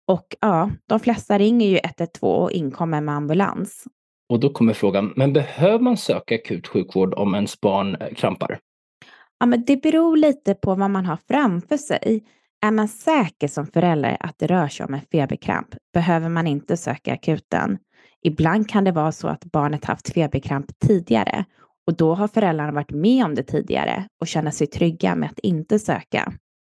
Och 0.08 0.36
ja, 0.40 0.70
de 0.88 1.00
flesta 1.00 1.38
ringer 1.38 1.68
ju 1.68 1.78
112 1.84 2.42
och 2.42 2.52
inkommer 2.52 3.00
med 3.00 3.14
ambulans. 3.14 3.84
Och 4.28 4.40
då 4.40 4.50
kommer 4.50 4.72
frågan, 4.72 5.12
men 5.16 5.32
behöver 5.32 5.78
man 5.78 5.96
söka 5.96 6.34
akut 6.34 6.66
sjukvård 6.66 7.14
om 7.14 7.34
ens 7.34 7.60
barn 7.60 7.96
krampar? 8.16 8.58
Ja, 9.38 9.46
men 9.46 9.64
det 9.64 9.76
beror 9.76 10.16
lite 10.16 10.54
på 10.54 10.74
vad 10.74 10.90
man 10.90 11.06
har 11.06 11.18
framför 11.28 11.76
sig. 11.76 12.24
Är 12.66 12.70
man 12.70 12.88
säker 12.88 13.48
som 13.48 13.66
förälder 13.66 14.16
att 14.20 14.38
det 14.38 14.46
rör 14.46 14.68
sig 14.68 14.86
om 14.86 14.94
en 14.94 15.00
feberkramp 15.12 15.68
behöver 15.94 16.28
man 16.28 16.46
inte 16.46 16.76
söka 16.76 17.12
akuten. 17.12 17.78
Ibland 18.22 18.68
kan 18.68 18.84
det 18.84 18.92
vara 18.92 19.12
så 19.12 19.28
att 19.28 19.44
barnet 19.44 19.84
haft 19.84 20.14
feberkramp 20.14 20.66
tidigare 20.86 21.44
och 21.86 21.96
då 21.96 22.14
har 22.14 22.28
föräldrarna 22.28 22.72
varit 22.72 22.90
med 22.90 23.24
om 23.24 23.34
det 23.34 23.42
tidigare 23.42 24.08
och 24.20 24.26
känner 24.26 24.50
sig 24.50 24.66
trygga 24.66 25.14
med 25.14 25.30
att 25.30 25.38
inte 25.38 25.78
söka. 25.78 26.32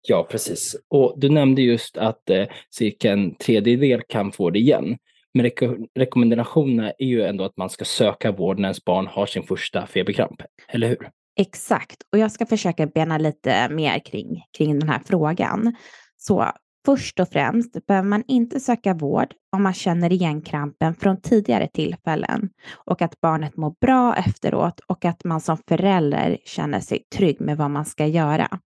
Ja, 0.07 0.27
precis. 0.31 0.75
Och 0.89 1.13
du 1.17 1.29
nämnde 1.29 1.61
just 1.61 1.97
att 1.97 2.29
eh, 2.29 2.45
cirka 2.69 3.11
en 3.11 3.35
tredjedel 3.35 4.01
kan 4.09 4.31
få 4.31 4.49
det 4.49 4.59
igen. 4.59 4.97
Men 5.33 5.43
reko 5.43 5.77
rekommendationerna 5.95 6.91
är 6.97 7.07
ju 7.07 7.23
ändå 7.23 7.43
att 7.43 7.57
man 7.57 7.69
ska 7.69 7.85
söka 7.85 8.31
vård 8.31 8.59
när 8.59 8.67
ens 8.67 8.85
barn 8.85 9.07
har 9.07 9.25
sin 9.25 9.43
första 9.43 9.87
feberkramp, 9.87 10.41
eller 10.67 10.87
hur? 10.87 11.09
Exakt, 11.39 12.03
och 12.11 12.17
jag 12.17 12.31
ska 12.31 12.45
försöka 12.45 12.87
bena 12.87 13.17
lite 13.17 13.69
mer 13.69 13.99
kring, 13.99 14.43
kring 14.57 14.79
den 14.79 14.89
här 14.89 14.99
frågan. 15.05 15.75
Så 16.17 16.51
Först 16.85 17.19
och 17.19 17.29
främst 17.29 17.85
behöver 17.87 18.09
man 18.09 18.23
inte 18.27 18.59
söka 18.59 18.93
vård 18.93 19.33
om 19.51 19.63
man 19.63 19.73
känner 19.73 20.13
igen 20.13 20.41
krampen 20.41 20.95
från 20.95 21.21
tidigare 21.21 21.67
tillfällen 21.67 22.49
och 22.73 23.01
att 23.01 23.21
barnet 23.21 23.57
mår 23.57 23.75
bra 23.81 24.15
efteråt 24.15 24.79
och 24.79 25.05
att 25.05 25.23
man 25.23 25.41
som 25.41 25.57
förälder 25.67 26.37
känner 26.45 26.79
sig 26.79 27.03
trygg 27.15 27.41
med 27.41 27.57
vad 27.57 27.71
man 27.71 27.85
ska 27.85 28.05
göra. 28.05 28.59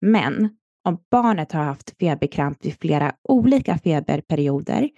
Men 0.00 0.56
om 0.84 0.98
barnet 1.10 1.52
har 1.52 1.64
haft 1.64 1.98
feberkramp 2.00 2.64
vid 2.66 2.80
flera 2.80 3.12
olika 3.28 3.78
feberperioder 3.78 4.90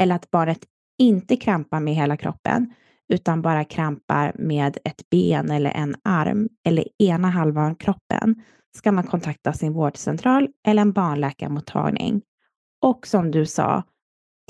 eller 0.00 0.14
att 0.14 0.30
barnet 0.30 0.60
inte 0.98 1.36
krampar 1.36 1.80
med 1.80 1.94
hela 1.94 2.16
kroppen 2.16 2.74
utan 3.08 3.42
bara 3.42 3.64
krampar 3.64 4.32
med 4.38 4.78
ett 4.84 5.10
ben 5.10 5.50
eller 5.50 5.70
en 5.70 5.94
arm 6.04 6.48
eller 6.64 6.84
ena 6.98 7.30
halvan 7.30 7.70
av 7.70 7.74
kroppen 7.74 8.42
ska 8.76 8.92
man 8.92 9.04
kontakta 9.04 9.52
sin 9.52 9.72
vårdcentral 9.72 10.48
eller 10.66 10.82
en 10.82 10.92
barnläkarmottagning. 10.92 12.22
Och 12.82 13.06
som 13.06 13.30
du 13.30 13.46
sa, 13.46 13.82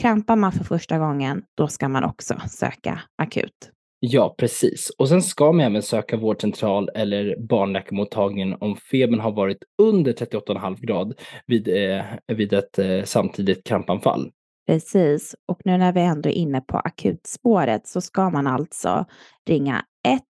krampar 0.03 0.37
man 0.37 0.53
för 0.53 0.65
första 0.65 0.99
gången, 0.99 1.43
då 1.57 1.69
ska 1.69 1.89
man 1.89 2.05
också 2.05 2.35
söka 2.49 3.01
akut. 3.17 3.71
Ja, 4.01 4.35
precis. 4.39 4.91
Och 4.99 5.09
sen 5.09 5.23
ska 5.23 5.53
man 5.53 5.61
även 5.67 5.83
söka 5.83 6.17
vårdcentral 6.17 6.91
eller 6.95 7.37
barnläkarmottagningen 7.39 8.57
om 8.61 8.77
febern 8.77 9.21
har 9.21 9.33
varit 9.33 9.59
under 9.83 10.13
38,5 10.13 10.81
grad 10.81 11.15
vid, 11.47 11.69
eh, 11.69 12.05
vid 12.27 12.53
ett 12.53 12.79
eh, 12.79 13.03
samtidigt 13.05 13.65
krampanfall. 13.65 14.31
Precis, 14.67 15.35
och 15.47 15.61
nu 15.65 15.79
när 15.79 15.93
vi 15.93 16.01
ändå 16.01 16.29
är 16.29 16.33
inne 16.33 16.61
på 16.61 16.79
akutspåret 16.79 17.87
så 17.87 18.01
ska 18.01 18.31
man 18.31 18.47
alltså 18.47 19.05
ringa 19.47 19.85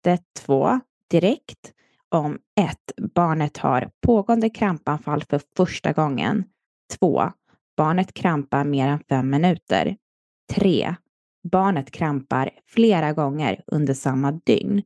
112 0.06 0.80
direkt 1.12 1.74
om 2.10 2.40
1. 2.60 2.78
Barnet 3.16 3.58
har 3.58 3.90
pågående 4.02 4.50
krampanfall 4.50 5.24
för 5.30 5.42
första 5.58 5.94
gången. 5.94 6.44
2. 7.00 7.32
Barnet 7.78 8.14
krampar 8.14 8.64
mer 8.64 8.88
än 8.88 9.00
5 9.00 9.30
minuter. 9.30 9.98
3. 10.54 10.96
Barnet 11.52 11.92
krampar 11.92 12.50
flera 12.68 13.14
gånger 13.14 13.64
under 13.68 13.94
samma 13.94 14.32
dygn. 14.32 14.82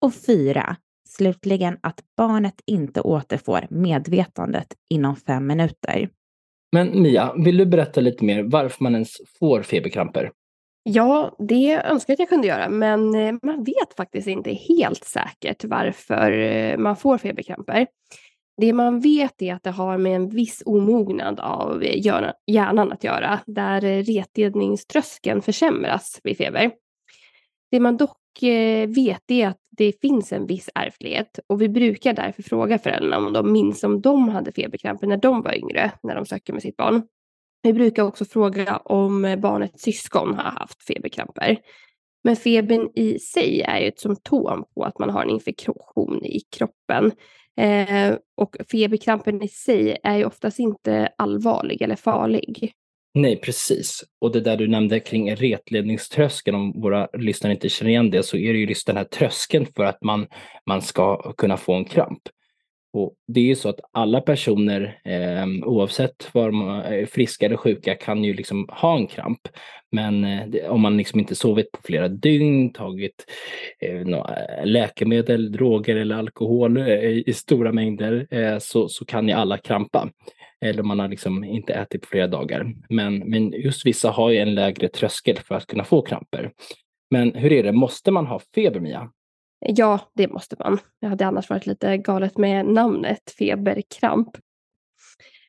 Och 0.00 0.14
4. 0.14 0.76
Slutligen 1.08 1.78
att 1.80 2.00
barnet 2.16 2.60
inte 2.66 3.00
återfår 3.00 3.66
medvetandet 3.70 4.74
inom 4.90 5.16
5 5.16 5.46
minuter. 5.46 6.08
Men 6.72 7.02
Mia, 7.02 7.34
vill 7.36 7.56
du 7.56 7.66
berätta 7.66 8.00
lite 8.00 8.24
mer 8.24 8.42
varför 8.42 8.84
man 8.84 8.94
ens 8.94 9.16
får 9.38 9.62
feberkramper? 9.62 10.30
Ja, 10.82 11.36
det 11.38 11.82
önskar 11.84 12.12
jag 12.12 12.14
att 12.14 12.18
jag 12.18 12.28
kunde 12.28 12.46
göra, 12.48 12.68
men 12.68 13.14
eh, 13.14 13.34
man 13.42 13.64
vet 13.64 13.96
faktiskt 13.96 14.28
inte 14.28 14.52
helt 14.52 15.04
säkert 15.04 15.64
varför 15.64 16.32
eh, 16.32 16.78
man 16.78 16.96
får 16.96 17.18
feberkramper. 17.18 17.86
Det 18.56 18.72
man 18.72 19.00
vet 19.00 19.42
är 19.42 19.54
att 19.54 19.62
det 19.62 19.70
har 19.70 19.98
med 19.98 20.16
en 20.16 20.28
viss 20.28 20.62
omognad 20.66 21.40
av 21.40 21.84
hjärnan 22.46 22.92
att 22.92 23.04
göra, 23.04 23.40
där 23.46 23.84
eh, 23.84 24.02
retledningströskeln 24.02 25.42
försämras 25.42 26.20
vid 26.24 26.36
feber. 26.36 26.70
Det 27.70 27.80
man 27.80 27.96
dock 27.96 28.17
Eh, 28.42 28.88
vet 28.88 29.30
är 29.30 29.48
att 29.48 29.60
det 29.70 30.00
finns 30.00 30.32
en 30.32 30.46
viss 30.46 30.70
ärftlighet 30.74 31.38
och 31.46 31.62
vi 31.62 31.68
brukar 31.68 32.12
därför 32.12 32.42
fråga 32.42 32.78
föräldrarna 32.78 33.26
om 33.26 33.32
de 33.32 33.52
minns 33.52 33.84
om 33.84 34.00
de 34.00 34.28
hade 34.28 34.52
feberkramper 34.52 35.06
när 35.06 35.16
de 35.16 35.42
var 35.42 35.54
yngre, 35.54 35.92
när 36.02 36.14
de 36.14 36.26
söker 36.26 36.52
med 36.52 36.62
sitt 36.62 36.76
barn. 36.76 37.02
Vi 37.62 37.72
brukar 37.72 38.02
också 38.02 38.24
fråga 38.24 38.76
om 38.76 39.36
barnets 39.42 39.82
syskon 39.82 40.34
har 40.34 40.50
haft 40.50 40.82
feberkramper. 40.86 41.58
Men 42.24 42.36
febern 42.36 42.90
i 42.94 43.18
sig 43.18 43.60
är 43.60 43.80
ju 43.80 43.88
ett 43.88 44.00
symptom 44.00 44.64
på 44.74 44.82
att 44.84 44.98
man 44.98 45.10
har 45.10 45.22
en 45.22 45.30
infektion 45.30 46.24
i 46.24 46.40
kroppen. 46.56 47.12
Eh, 47.56 48.16
och 48.36 48.56
feberkrampen 48.70 49.42
i 49.42 49.48
sig 49.48 49.96
är 50.02 50.16
ju 50.16 50.24
oftast 50.24 50.58
inte 50.58 51.08
allvarlig 51.18 51.82
eller 51.82 51.96
farlig. 51.96 52.72
Nej, 53.14 53.40
precis. 53.40 54.04
Och 54.20 54.32
det 54.32 54.40
där 54.40 54.56
du 54.56 54.68
nämnde 54.68 55.00
kring 55.00 55.36
retledningströskeln, 55.36 56.56
om 56.56 56.80
våra 56.80 57.08
lyssnare 57.18 57.52
inte 57.52 57.68
känner 57.68 57.90
igen 57.90 58.10
det, 58.10 58.22
så 58.22 58.36
är 58.36 58.52
det 58.52 58.58
ju 58.58 58.66
just 58.66 58.86
den 58.86 58.96
här 58.96 59.04
tröskeln 59.04 59.66
för 59.76 59.84
att 59.84 60.02
man, 60.02 60.26
man 60.66 60.82
ska 60.82 61.32
kunna 61.32 61.56
få 61.56 61.74
en 61.74 61.84
kramp. 61.84 62.22
Och 62.92 63.14
det 63.26 63.40
är 63.40 63.44
ju 63.44 63.54
så 63.54 63.68
att 63.68 63.80
alla 63.92 64.20
personer, 64.20 65.00
eh, 65.04 65.68
oavsett 65.68 66.34
var 66.34 66.50
man 66.50 66.80
är 66.80 67.06
friska 67.06 67.46
eller 67.46 67.56
sjuka, 67.56 67.94
kan 67.94 68.24
ju 68.24 68.34
liksom 68.34 68.68
ha 68.70 68.96
en 68.96 69.06
kramp. 69.06 69.40
Men 69.92 70.24
eh, 70.24 70.70
om 70.70 70.80
man 70.80 70.96
liksom 70.96 71.20
inte 71.20 71.34
sovit 71.34 71.72
på 71.72 71.78
flera 71.84 72.08
dygn, 72.08 72.72
tagit 72.72 73.24
eh, 73.80 74.00
eh, 74.00 74.64
läkemedel, 74.64 75.52
droger 75.52 75.96
eller 75.96 76.16
alkohol 76.16 76.76
eh, 76.76 77.04
i 77.26 77.32
stora 77.34 77.72
mängder, 77.72 78.26
eh, 78.30 78.58
så, 78.58 78.88
så 78.88 79.04
kan 79.04 79.28
ju 79.28 79.34
alla 79.34 79.58
krampa. 79.58 80.10
Eller 80.64 80.80
om 80.82 80.88
man 80.88 80.98
har 80.98 81.08
liksom 81.08 81.44
inte 81.44 81.72
ätit 81.72 82.02
på 82.02 82.08
flera 82.08 82.26
dagar. 82.26 82.74
Men, 82.88 83.18
men 83.18 83.52
just 83.52 83.86
vissa 83.86 84.10
har 84.10 84.30
ju 84.30 84.38
en 84.38 84.54
lägre 84.54 84.88
tröskel 84.88 85.38
för 85.38 85.54
att 85.54 85.66
kunna 85.66 85.84
få 85.84 86.02
kramper. 86.02 86.52
Men 87.10 87.34
hur 87.34 87.52
är 87.52 87.62
det, 87.62 87.72
måste 87.72 88.10
man 88.10 88.26
ha 88.26 88.40
feber, 88.54 88.80
Mia? 88.80 89.10
Ja, 89.60 90.00
det 90.14 90.28
måste 90.28 90.56
man. 90.58 90.78
Det 91.00 91.06
hade 91.06 91.26
annars 91.26 91.50
varit 91.50 91.66
lite 91.66 91.96
galet 91.96 92.38
med 92.38 92.66
namnet 92.66 93.30
feberkramp. 93.38 94.28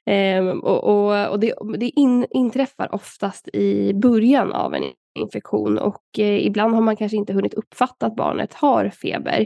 Ehm, 0.05 0.59
och, 0.59 0.83
och, 0.83 1.29
och, 1.29 1.39
det, 1.39 1.53
det 1.77 1.89
in, 1.89 2.25
inträffar 2.29 2.95
oftast 2.95 3.47
i 3.53 3.93
början 3.93 4.53
av 4.53 4.73
en 4.75 4.83
infektion 5.19 5.77
och 5.77 6.03
eh, 6.17 6.45
ibland 6.45 6.73
har 6.73 6.81
man 6.81 6.95
kanske 6.95 7.17
inte 7.17 7.33
hunnit 7.33 7.53
uppfatta 7.53 8.05
att 8.05 8.15
barnet 8.15 8.53
har 8.53 8.89
feber. 8.89 9.45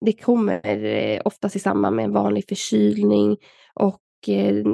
Det 0.00 0.12
kommer 0.12 0.84
eh, 0.84 1.20
oftast 1.24 1.56
i 1.56 1.58
samband 1.58 1.96
med 1.96 2.04
en 2.04 2.12
vanlig 2.12 2.44
förkylning 2.48 3.36
och 3.74 4.00
eh, 4.28 4.64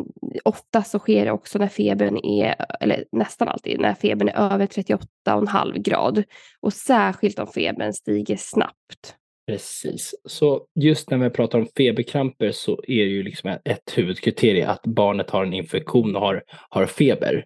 ofta 0.44 0.82
så 0.82 0.98
sker 0.98 1.24
det 1.24 1.32
också 1.32 1.58
när 1.58 1.68
febern 1.68 2.16
är, 2.24 2.54
eller 2.80 3.04
nästan 3.12 3.48
alltid, 3.48 3.80
när 3.80 3.94
febern 3.94 4.28
är 4.28 4.52
över 4.52 4.66
38,5 4.66 5.78
grad. 5.78 6.22
Och 6.60 6.72
särskilt 6.72 7.38
om 7.38 7.46
febern 7.46 7.92
stiger 7.92 8.36
snabbt. 8.36 9.16
Precis. 9.46 10.14
Så 10.24 10.66
just 10.74 11.10
när 11.10 11.18
vi 11.18 11.30
pratar 11.30 11.58
om 11.58 11.66
feberkramper 11.76 12.50
så 12.52 12.72
är 12.72 13.04
det 13.04 13.10
ju 13.10 13.22
liksom 13.22 13.50
ett 13.64 13.98
huvudkriterium 13.98 14.70
att 14.70 14.82
barnet 14.86 15.30
har 15.30 15.44
en 15.44 15.52
infektion 15.52 16.16
och 16.16 16.22
har, 16.22 16.42
har 16.70 16.86
feber. 16.86 17.44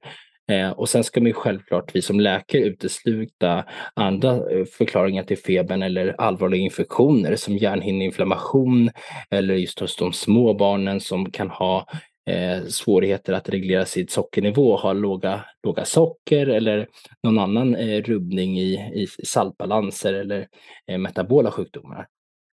Eh, 0.48 0.70
och 0.70 0.88
sen 0.88 1.04
ska 1.04 1.20
man 1.20 1.26
ju 1.26 1.32
självklart 1.32 1.90
vi 1.94 2.02
som 2.02 2.20
läkare 2.20 2.62
utesluta 2.62 3.64
andra 3.94 4.30
eh, 4.30 4.64
förklaringar 4.64 5.22
till 5.22 5.38
febern 5.38 5.82
eller 5.82 6.14
allvarliga 6.20 6.60
infektioner 6.60 7.36
som 7.36 7.56
hjärnhinneinflammation 7.56 8.90
eller 9.30 9.54
just 9.54 9.80
hos 9.80 9.96
de 9.96 10.12
små 10.12 10.54
barnen 10.54 11.00
som 11.00 11.30
kan 11.30 11.50
ha 11.50 11.86
eh, 12.30 12.64
svårigheter 12.64 13.32
att 13.32 13.48
reglera 13.48 13.84
sitt 13.84 14.10
sockernivå, 14.10 14.76
ha 14.76 14.92
låga, 14.92 15.44
låga 15.62 15.84
socker 15.84 16.46
eller 16.46 16.88
någon 17.22 17.38
annan 17.38 17.74
eh, 17.74 18.02
rubbning 18.02 18.58
i, 18.58 18.72
i 18.94 19.06
saltbalanser 19.26 20.14
eller 20.14 20.46
eh, 20.86 20.98
metabola 20.98 21.50
sjukdomar. 21.50 22.06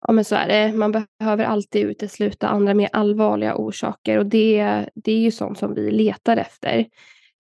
Ja 0.08 0.14
men 0.14 0.26
så 0.26 0.36
är 0.36 0.48
det. 0.48 0.78
Man 0.78 1.06
behöver 1.20 1.46
alltid 1.46 1.86
utesluta 1.86 2.48
andra 2.48 2.74
mer 2.74 2.90
allvarliga 2.92 3.56
orsaker 3.56 4.18
och 4.18 4.26
det, 4.26 4.86
det 4.96 5.12
är 5.12 5.20
ju 5.20 5.32
sånt 5.32 5.60
som 5.60 5.74
vi 5.74 5.92
letar 5.92 6.38
efter. 6.38 6.86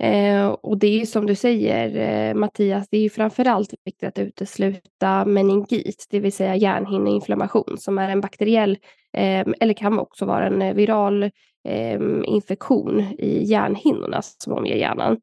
Eh, 0.01 0.47
och 0.47 0.77
det 0.77 0.87
är 0.87 0.99
ju 0.99 1.05
som 1.05 1.25
du 1.25 1.35
säger 1.35 1.97
eh, 1.97 2.33
Mattias, 2.33 2.89
det 2.89 2.97
är 2.97 3.01
ju 3.01 3.09
framförallt 3.09 3.73
viktigt 3.85 4.07
att 4.07 4.19
utesluta 4.19 5.25
meningit, 5.25 6.07
det 6.09 6.19
vill 6.19 6.33
säga 6.33 6.55
hjärnhinneinflammation 6.55 7.77
som 7.77 7.97
är 7.97 8.09
en 8.09 8.21
bakteriell 8.21 8.77
eh, 9.17 9.47
eller 9.59 9.73
kan 9.73 9.99
också 9.99 10.25
vara 10.25 10.47
en 10.47 10.61
eh, 10.61 10.73
viral 10.73 11.23
eh, 11.67 11.99
infektion 12.23 12.99
i 13.17 13.43
hjärnhinnorna 13.43 14.21
som 14.21 14.53
omger 14.53 14.75
hjärnan. 14.75 15.17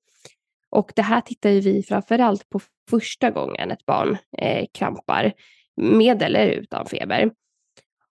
Och 0.71 0.93
det 0.97 1.03
här 1.03 1.21
tittar 1.21 1.51
ju 1.51 1.61
vi 1.61 1.83
framförallt 1.83 2.49
på 2.49 2.61
första 2.91 3.31
gången 3.31 3.71
ett 3.71 3.87
barn 3.87 4.19
eh, 4.39 4.67
krampar 4.75 5.33
med 5.77 6.23
eller 6.23 6.47
utan 6.47 6.87
feber. 6.87 7.31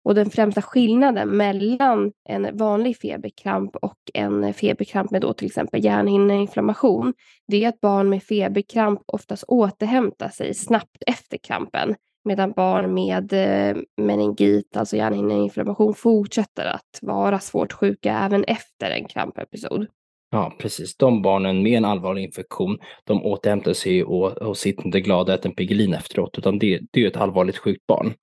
Och 0.04 0.14
den 0.14 0.30
främsta 0.30 0.62
skillnaden 0.62 1.28
mellan 1.28 2.12
en 2.28 2.56
vanlig 2.56 2.96
feberkramp 2.96 3.76
och 3.76 3.98
en 4.14 4.54
feberkramp 4.54 5.10
med 5.10 5.20
då 5.20 5.32
till 5.32 5.46
exempel 5.46 5.84
hjärnhinneinflammation, 5.84 7.14
det 7.48 7.64
är 7.64 7.68
att 7.68 7.80
barn 7.80 8.08
med 8.08 8.22
feberkramp 8.22 9.00
oftast 9.06 9.44
återhämtar 9.48 10.28
sig 10.28 10.54
snabbt 10.54 11.02
efter 11.06 11.38
krampen 11.38 11.94
medan 12.24 12.52
barn 12.52 12.94
med 12.94 13.32
eh, 13.32 13.76
meningit, 13.96 14.76
alltså 14.76 14.96
hjärnhinneinflammation, 14.96 15.94
fortsätter 15.94 16.66
att 16.66 16.98
vara 17.02 17.38
svårt 17.38 17.72
sjuka 17.72 18.18
även 18.18 18.44
efter 18.44 18.90
en 18.90 19.04
krampepisod. 19.04 19.86
Ja, 20.30 20.52
precis. 20.58 20.96
De 20.96 21.22
barnen 21.22 21.62
med 21.62 21.72
en 21.72 21.84
allvarlig 21.84 22.24
infektion, 22.24 22.78
de 23.04 23.24
återhämtar 23.24 23.72
sig 23.72 24.04
och, 24.04 24.32
och 24.32 24.56
sitter 24.56 24.86
inte 24.86 25.00
glada 25.00 25.32
och 25.32 25.38
äter 25.38 25.50
en 25.50 25.56
Piggelin 25.56 25.94
efteråt, 25.94 26.38
utan 26.38 26.58
det, 26.58 26.80
det 26.90 27.04
är 27.04 27.08
ett 27.08 27.16
allvarligt 27.16 27.58
sjukt 27.58 27.86
barn. 27.86 28.14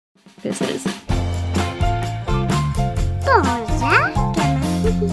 Precis. 0.42 0.86
Och 5.02 5.08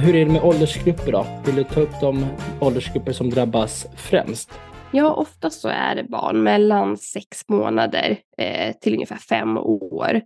hur 0.00 0.16
är 0.16 0.24
det 0.24 0.32
med 0.32 0.42
åldersgrupper 0.42 1.12
då? 1.12 1.26
Vill 1.46 1.54
du 1.54 1.64
ta 1.64 1.80
upp 1.80 2.00
de 2.00 2.26
åldersgrupper 2.60 3.12
som 3.12 3.30
drabbas 3.30 3.86
främst? 3.96 4.50
Ja, 4.92 5.14
oftast 5.14 5.60
så 5.60 5.68
är 5.68 5.94
det 5.94 6.04
barn 6.04 6.42
mellan 6.42 6.96
sex 6.96 7.48
månader 7.48 8.18
eh, 8.38 8.74
till 8.80 8.94
ungefär 8.94 9.16
fem 9.16 9.58
år. 9.58 10.20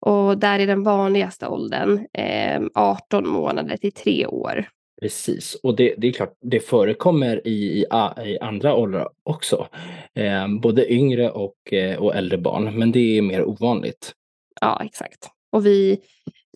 Och 0.00 0.38
där 0.38 0.58
är 0.58 0.66
den 0.66 0.82
vanligaste 0.82 1.46
åldern 1.46 2.06
eh, 2.12 2.62
18 2.74 3.28
månader 3.28 3.76
till 3.76 3.92
3 3.92 4.26
år. 4.26 4.68
Precis, 5.00 5.54
och 5.62 5.76
det, 5.76 5.94
det 5.98 6.08
är 6.08 6.12
klart, 6.12 6.34
det 6.40 6.60
förekommer 6.60 7.48
i, 7.48 7.50
i, 7.50 7.84
i 8.24 8.38
andra 8.40 8.74
åldrar 8.74 9.08
också. 9.22 9.66
Eh, 10.14 10.48
både 10.62 10.92
yngre 10.92 11.30
och, 11.30 11.72
eh, 11.72 11.98
och 11.98 12.16
äldre 12.16 12.38
barn, 12.38 12.78
men 12.78 12.92
det 12.92 13.18
är 13.18 13.22
mer 13.22 13.44
ovanligt. 13.44 14.12
Ja, 14.60 14.82
exakt. 14.84 15.30
Och 15.52 15.66
vi, 15.66 16.00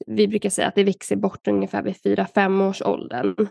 vi 0.07 0.29
brukar 0.29 0.51
säga 0.51 0.69
att 0.69 0.75
det 0.75 0.85
växer 0.85 1.17
bort 1.17 1.49
ungefär 1.49 1.83
vid 1.83 1.95
4-5 1.95 2.69
års 2.69 2.83
åldern. 2.83 3.49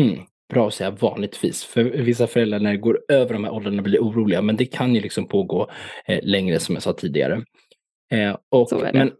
Mm, 0.00 0.18
bra 0.52 0.68
att 0.68 0.74
säga 0.74 0.90
vanligtvis, 0.90 1.64
för 1.64 1.84
vissa 1.84 2.26
föräldrar 2.26 2.58
när 2.58 2.70
det 2.70 2.78
går 2.78 3.00
över 3.08 3.32
de 3.32 3.44
här 3.44 3.52
åldrarna 3.52 3.82
blir 3.82 4.00
oroliga, 4.00 4.42
men 4.42 4.56
det 4.56 4.66
kan 4.66 4.94
ju 4.94 5.00
liksom 5.00 5.28
pågå 5.28 5.70
eh, 6.06 6.18
längre 6.22 6.58
som 6.58 6.74
jag 6.74 6.82
sa 6.82 6.92
tidigare. 6.92 7.42
Eh, 8.12 8.36
och, 8.50 8.68
men, 8.92 9.12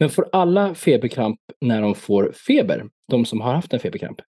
men 0.00 0.10
får 0.10 0.28
alla 0.32 0.74
feberkramp 0.74 1.40
när 1.60 1.82
de 1.82 1.94
får 1.94 2.32
feber? 2.46 2.84
De 3.08 3.24
som 3.24 3.40
har 3.40 3.54
haft 3.54 3.72
en 3.72 3.80
feberkramp? 3.80 4.20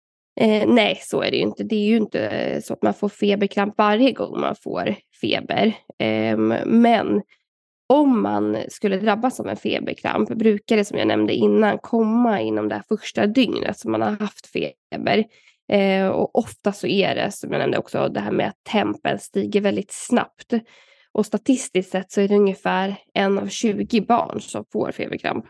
Eh, 0.41 0.67
nej, 0.67 1.00
så 1.01 1.22
är 1.22 1.31
det 1.31 1.38
ju 1.38 1.43
inte. 1.43 1.63
Det 1.63 1.75
är 1.75 1.88
ju 1.88 1.98
inte 1.98 2.62
så 2.63 2.74
att 2.74 2.84
man 2.84 2.93
får 2.93 3.10
feberkramp 3.10 3.74
varje 3.77 4.12
gång 4.12 4.39
man 4.39 4.55
får 4.55 4.96
feber. 5.22 5.74
Eh, 6.00 6.38
men 6.65 7.22
om 7.93 8.22
man 8.22 8.58
skulle 8.69 8.98
drabbas 8.98 9.39
av 9.39 9.48
en 9.48 9.55
feberkramp 9.55 10.29
brukar 10.29 10.77
det 10.77 10.86
som 10.86 10.98
jag 10.98 11.08
nämnde 11.08 11.34
innan 11.34 11.77
komma 11.77 12.41
inom 12.41 12.69
det 12.69 12.84
första 12.88 13.27
dygnet 13.27 13.77
som 13.77 13.91
man 13.91 14.01
har 14.01 14.12
haft 14.12 14.48
feber. 14.48 15.25
Eh, 15.72 16.08
och 16.08 16.38
ofta 16.38 16.72
så 16.72 16.88
är 16.88 17.15
det 17.15 17.31
som 17.31 17.51
jag 17.51 17.60
nämnde 17.60 17.77
också 17.77 18.10
det 18.10 18.19
här 18.19 18.31
med 18.31 18.48
att 18.48 18.63
tempen 18.72 19.19
stiger 19.19 19.62
väldigt 19.62 19.91
snabbt. 19.91 20.53
Och 21.12 21.25
statistiskt 21.25 21.91
sett 21.91 22.12
så 22.12 22.22
är 22.22 22.27
det 22.27 22.36
ungefär 22.36 22.96
en 23.13 23.39
av 23.39 23.48
20 23.48 24.01
barn 24.01 24.41
som 24.41 24.65
får 24.72 24.91
feberkramp. 24.91 25.46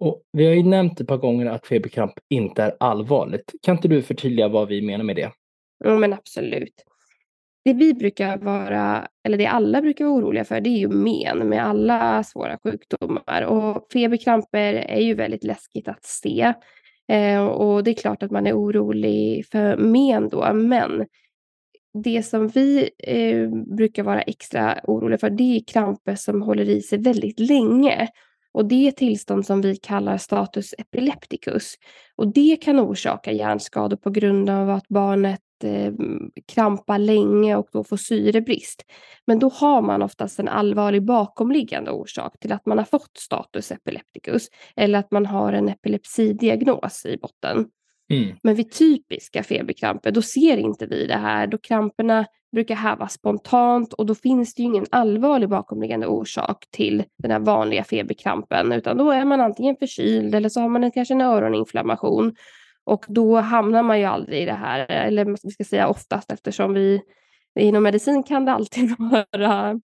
Och 0.00 0.22
vi 0.32 0.46
har 0.46 0.54
ju 0.54 0.62
nämnt 0.62 1.00
ett 1.00 1.08
par 1.08 1.16
gånger 1.16 1.46
att 1.46 1.66
feberkramp 1.66 2.12
inte 2.30 2.62
är 2.62 2.76
allvarligt. 2.80 3.52
Kan 3.62 3.76
inte 3.76 3.88
du 3.88 4.02
förtydliga 4.02 4.48
vad 4.48 4.68
vi 4.68 4.82
menar 4.82 5.04
med 5.04 5.16
det? 5.16 5.32
Ja, 5.84 5.98
men 5.98 6.12
absolut. 6.12 6.84
Det 7.64 7.72
vi 7.72 7.94
brukar 7.94 8.38
vara, 8.38 9.08
eller 9.24 9.38
det 9.38 9.46
alla 9.46 9.80
brukar 9.82 10.04
vara 10.04 10.14
oroliga 10.14 10.44
för, 10.44 10.60
det 10.60 10.70
är 10.70 10.78
ju 10.78 10.88
men 10.88 11.48
med 11.48 11.64
alla 11.64 12.24
svåra 12.24 12.58
sjukdomar. 12.62 13.42
Och 13.42 13.86
feberkramper 13.92 14.74
är 14.74 15.00
ju 15.00 15.14
väldigt 15.14 15.44
läskigt 15.44 15.88
att 15.88 16.04
se. 16.04 16.54
Eh, 17.08 17.44
och 17.44 17.84
det 17.84 17.90
är 17.90 17.94
klart 17.94 18.22
att 18.22 18.30
man 18.30 18.46
är 18.46 18.52
orolig 18.52 19.46
för 19.46 19.76
men 19.76 20.28
då, 20.28 20.52
men 20.52 21.06
det 22.04 22.22
som 22.22 22.48
vi 22.48 22.90
eh, 22.98 23.50
brukar 23.76 24.02
vara 24.02 24.22
extra 24.22 24.80
oroliga 24.84 25.18
för, 25.18 25.30
det 25.30 25.56
är 25.56 25.64
kramper 25.64 26.14
som 26.14 26.42
håller 26.42 26.68
i 26.68 26.82
sig 26.82 26.98
väldigt 26.98 27.40
länge. 27.40 28.08
Och 28.52 28.68
det 28.68 28.84
är 28.84 28.88
ett 28.88 28.96
tillstånd 28.96 29.46
som 29.46 29.60
vi 29.60 29.76
kallar 29.76 30.18
status 30.18 30.74
epilepticus. 30.78 31.74
Och 32.16 32.32
det 32.32 32.56
kan 32.56 32.80
orsaka 32.80 33.32
hjärnskador 33.32 33.96
på 33.96 34.10
grund 34.10 34.50
av 34.50 34.70
att 34.70 34.88
barnet 34.88 35.40
eh, 35.64 35.92
krampar 36.46 36.98
länge 36.98 37.56
och 37.56 37.68
då 37.72 37.84
får 37.84 37.96
syrebrist. 37.96 38.84
Men 39.26 39.38
då 39.38 39.48
har 39.48 39.82
man 39.82 40.02
oftast 40.02 40.38
en 40.38 40.48
allvarlig 40.48 41.04
bakomliggande 41.04 41.90
orsak 41.90 42.38
till 42.40 42.52
att 42.52 42.66
man 42.66 42.78
har 42.78 42.84
fått 42.84 43.16
status 43.18 43.72
epilepticus 43.72 44.48
eller 44.76 44.98
att 44.98 45.10
man 45.10 45.26
har 45.26 45.52
en 45.52 45.68
epilepsidiagnos 45.68 47.06
i 47.06 47.16
botten. 47.16 47.66
Mm. 48.12 48.36
Men 48.42 48.54
vid 48.54 48.72
typiska 48.72 49.42
feberkramper, 49.42 50.10
då 50.10 50.22
ser 50.22 50.56
inte 50.56 50.86
vi 50.86 51.06
det 51.06 51.16
här. 51.16 51.46
Då 51.46 51.58
kramperna 51.58 52.26
brukar 52.52 52.74
hävas 52.74 53.12
spontant 53.12 53.92
och 53.92 54.06
då 54.06 54.14
finns 54.14 54.54
det 54.54 54.62
ju 54.62 54.68
ingen 54.68 54.86
allvarlig 54.90 55.48
bakomliggande 55.48 56.06
orsak 56.06 56.64
till 56.70 57.04
den 57.18 57.30
här 57.30 57.38
vanliga 57.38 57.84
feberkrampen, 57.84 58.72
utan 58.72 58.96
då 58.96 59.10
är 59.10 59.24
man 59.24 59.40
antingen 59.40 59.76
förkyld 59.76 60.34
eller 60.34 60.48
så 60.48 60.60
har 60.60 60.68
man 60.68 60.84
en, 60.84 60.90
kanske 60.90 61.14
en 61.14 61.20
öroninflammation. 61.20 62.34
Och 62.88 63.04
då 63.08 63.36
hamnar 63.36 63.82
man 63.82 63.98
ju 63.98 64.04
aldrig 64.04 64.42
i 64.42 64.44
det 64.44 64.52
här, 64.52 64.86
eller 64.90 65.24
vi 65.24 65.50
ska 65.50 65.64
säga 65.64 65.88
oftast 65.88 66.32
eftersom 66.32 66.74
vi 66.74 67.02
inom 67.60 67.82
medicin 67.82 68.22
kan 68.22 68.44
det 68.44 68.52
alltid 68.52 68.94
vara 68.98 69.80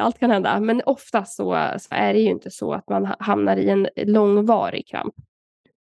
allt 0.00 0.18
kan 0.18 0.30
hända, 0.30 0.60
men 0.60 0.82
oftast 0.86 1.36
så, 1.36 1.72
så 1.78 1.88
är 1.90 2.14
det 2.14 2.20
ju 2.20 2.30
inte 2.30 2.50
så 2.50 2.72
att 2.72 2.88
man 2.88 3.14
hamnar 3.18 3.56
i 3.56 3.68
en 3.68 3.88
långvarig 3.96 4.86
kramp. 4.86 5.14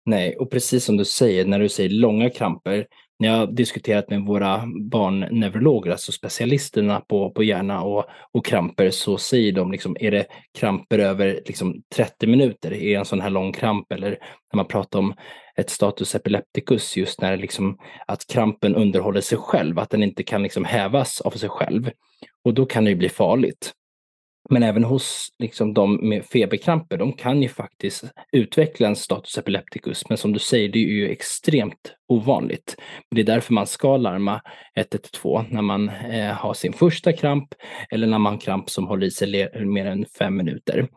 Nej, 0.07 0.37
och 0.37 0.51
precis 0.51 0.85
som 0.85 0.97
du 0.97 1.05
säger, 1.05 1.45
när 1.45 1.59
du 1.59 1.69
säger 1.69 1.91
långa 1.91 2.31
kramper, 2.31 2.87
när 3.25 3.31
jag 3.31 3.39
har 3.39 3.47
diskuterat 3.47 4.11
med 4.11 4.23
våra 4.23 4.65
barnneurologer, 4.91 5.91
alltså 5.91 6.13
specialisterna 6.13 7.01
på, 7.01 7.31
på 7.31 7.45
hjärna 7.45 7.83
och, 7.83 8.05
och 8.33 8.45
kramper, 8.45 8.91
så 8.91 9.19
säger 9.19 9.53
de 9.53 9.73
liksom, 9.73 9.97
är 10.01 10.11
det 10.11 10.27
kramper 10.59 10.99
över 10.99 11.41
liksom 11.47 11.83
30 11.95 12.27
minuter, 12.27 12.73
är 12.73 12.79
det 12.79 12.95
en 12.95 13.05
sån 13.05 13.21
här 13.21 13.31
lång 13.31 13.53
kramp? 13.53 13.93
Eller 13.93 14.11
när 14.11 14.57
man 14.57 14.67
pratar 14.67 14.99
om 14.99 15.15
ett 15.57 15.71
status 15.71 16.15
epilepticus, 16.15 16.97
just 16.97 17.21
när 17.21 17.37
liksom, 17.37 17.79
att 18.07 18.27
krampen 18.27 18.75
underhåller 18.75 19.21
sig 19.21 19.39
själv, 19.39 19.79
att 19.79 19.91
den 19.91 20.03
inte 20.03 20.23
kan 20.23 20.43
liksom 20.43 20.65
hävas 20.65 21.21
av 21.21 21.31
sig 21.31 21.49
själv. 21.49 21.91
Och 22.45 22.55
då 22.55 22.67
kan 22.67 22.85
det 22.85 22.91
ju 22.91 22.97
bli 22.97 23.09
farligt. 23.09 23.73
Men 24.51 24.63
även 24.63 24.85
hos 24.85 25.29
liksom, 25.39 25.75
de 25.75 26.09
med 26.09 26.25
feberkramper, 26.25 26.99
de 26.99 27.13
kan 27.13 27.43
ju 27.43 27.49
faktiskt 27.49 28.05
utveckla 28.33 28.89
en 28.89 28.97
status 28.97 29.39
epilepticus. 29.39 30.09
Men 30.09 30.19
som 30.19 30.33
du 30.33 30.39
säger, 30.39 30.69
det 30.69 30.79
är 30.79 30.89
ju 30.89 31.09
extremt 31.09 31.95
ovanligt. 32.09 32.77
Det 33.11 33.21
är 33.21 33.25
därför 33.25 33.55
man 33.55 33.67
ska 33.67 33.97
larma 33.97 34.41
112 34.77 35.45
när 35.51 35.63
man 35.63 35.89
eh, 35.89 36.33
har 36.33 36.55
sin 36.55 36.73
första 36.73 37.13
kramp 37.13 37.49
eller 37.91 38.07
när 38.07 38.19
man 38.19 38.33
har 38.33 38.41
kramp 38.41 38.71
som 38.71 38.87
håller 38.87 39.07
i 39.07 39.11
sig 39.11 39.51
mer 39.65 39.87
än 39.87 40.07
fem 40.19 40.37
minuter. 40.37 40.89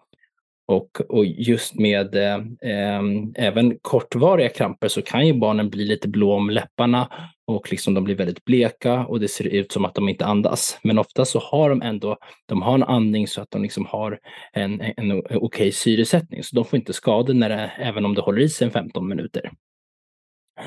Och, 0.67 1.01
och 1.09 1.25
just 1.25 1.75
med 1.75 2.15
eh, 2.15 3.01
även 3.35 3.77
kortvariga 3.81 4.49
kramper 4.49 4.87
så 4.87 5.01
kan 5.01 5.27
ju 5.27 5.33
barnen 5.33 5.69
bli 5.69 5.85
lite 5.85 6.07
blå 6.07 6.33
om 6.33 6.49
läpparna 6.49 7.09
och 7.47 7.71
liksom 7.71 7.93
de 7.93 8.03
blir 8.03 8.15
väldigt 8.15 8.45
bleka 8.45 9.05
och 9.05 9.19
det 9.19 9.27
ser 9.27 9.47
ut 9.47 9.71
som 9.71 9.85
att 9.85 9.95
de 9.95 10.09
inte 10.09 10.25
andas. 10.25 10.79
Men 10.83 10.99
ofta 10.99 11.25
så 11.25 11.39
har 11.39 11.69
de 11.69 11.81
ändå 11.81 12.17
de 12.45 12.61
har 12.61 12.73
en 12.73 12.83
andning 12.83 13.27
så 13.27 13.41
att 13.41 13.51
de 13.51 13.61
liksom 13.61 13.85
har 13.85 14.19
en, 14.53 14.81
en 14.81 15.11
okej 15.11 15.37
okay 15.37 15.71
syresättning. 15.71 16.43
Så 16.43 16.55
de 16.55 16.65
får 16.65 16.79
inte 16.79 16.93
skador 16.93 17.33
när 17.33 17.49
det, 17.49 17.71
även 17.77 18.05
om 18.05 18.15
det 18.15 18.21
håller 18.21 18.41
i 18.41 18.49
sig 18.49 18.71
15 18.71 19.07
minuter. 19.07 19.51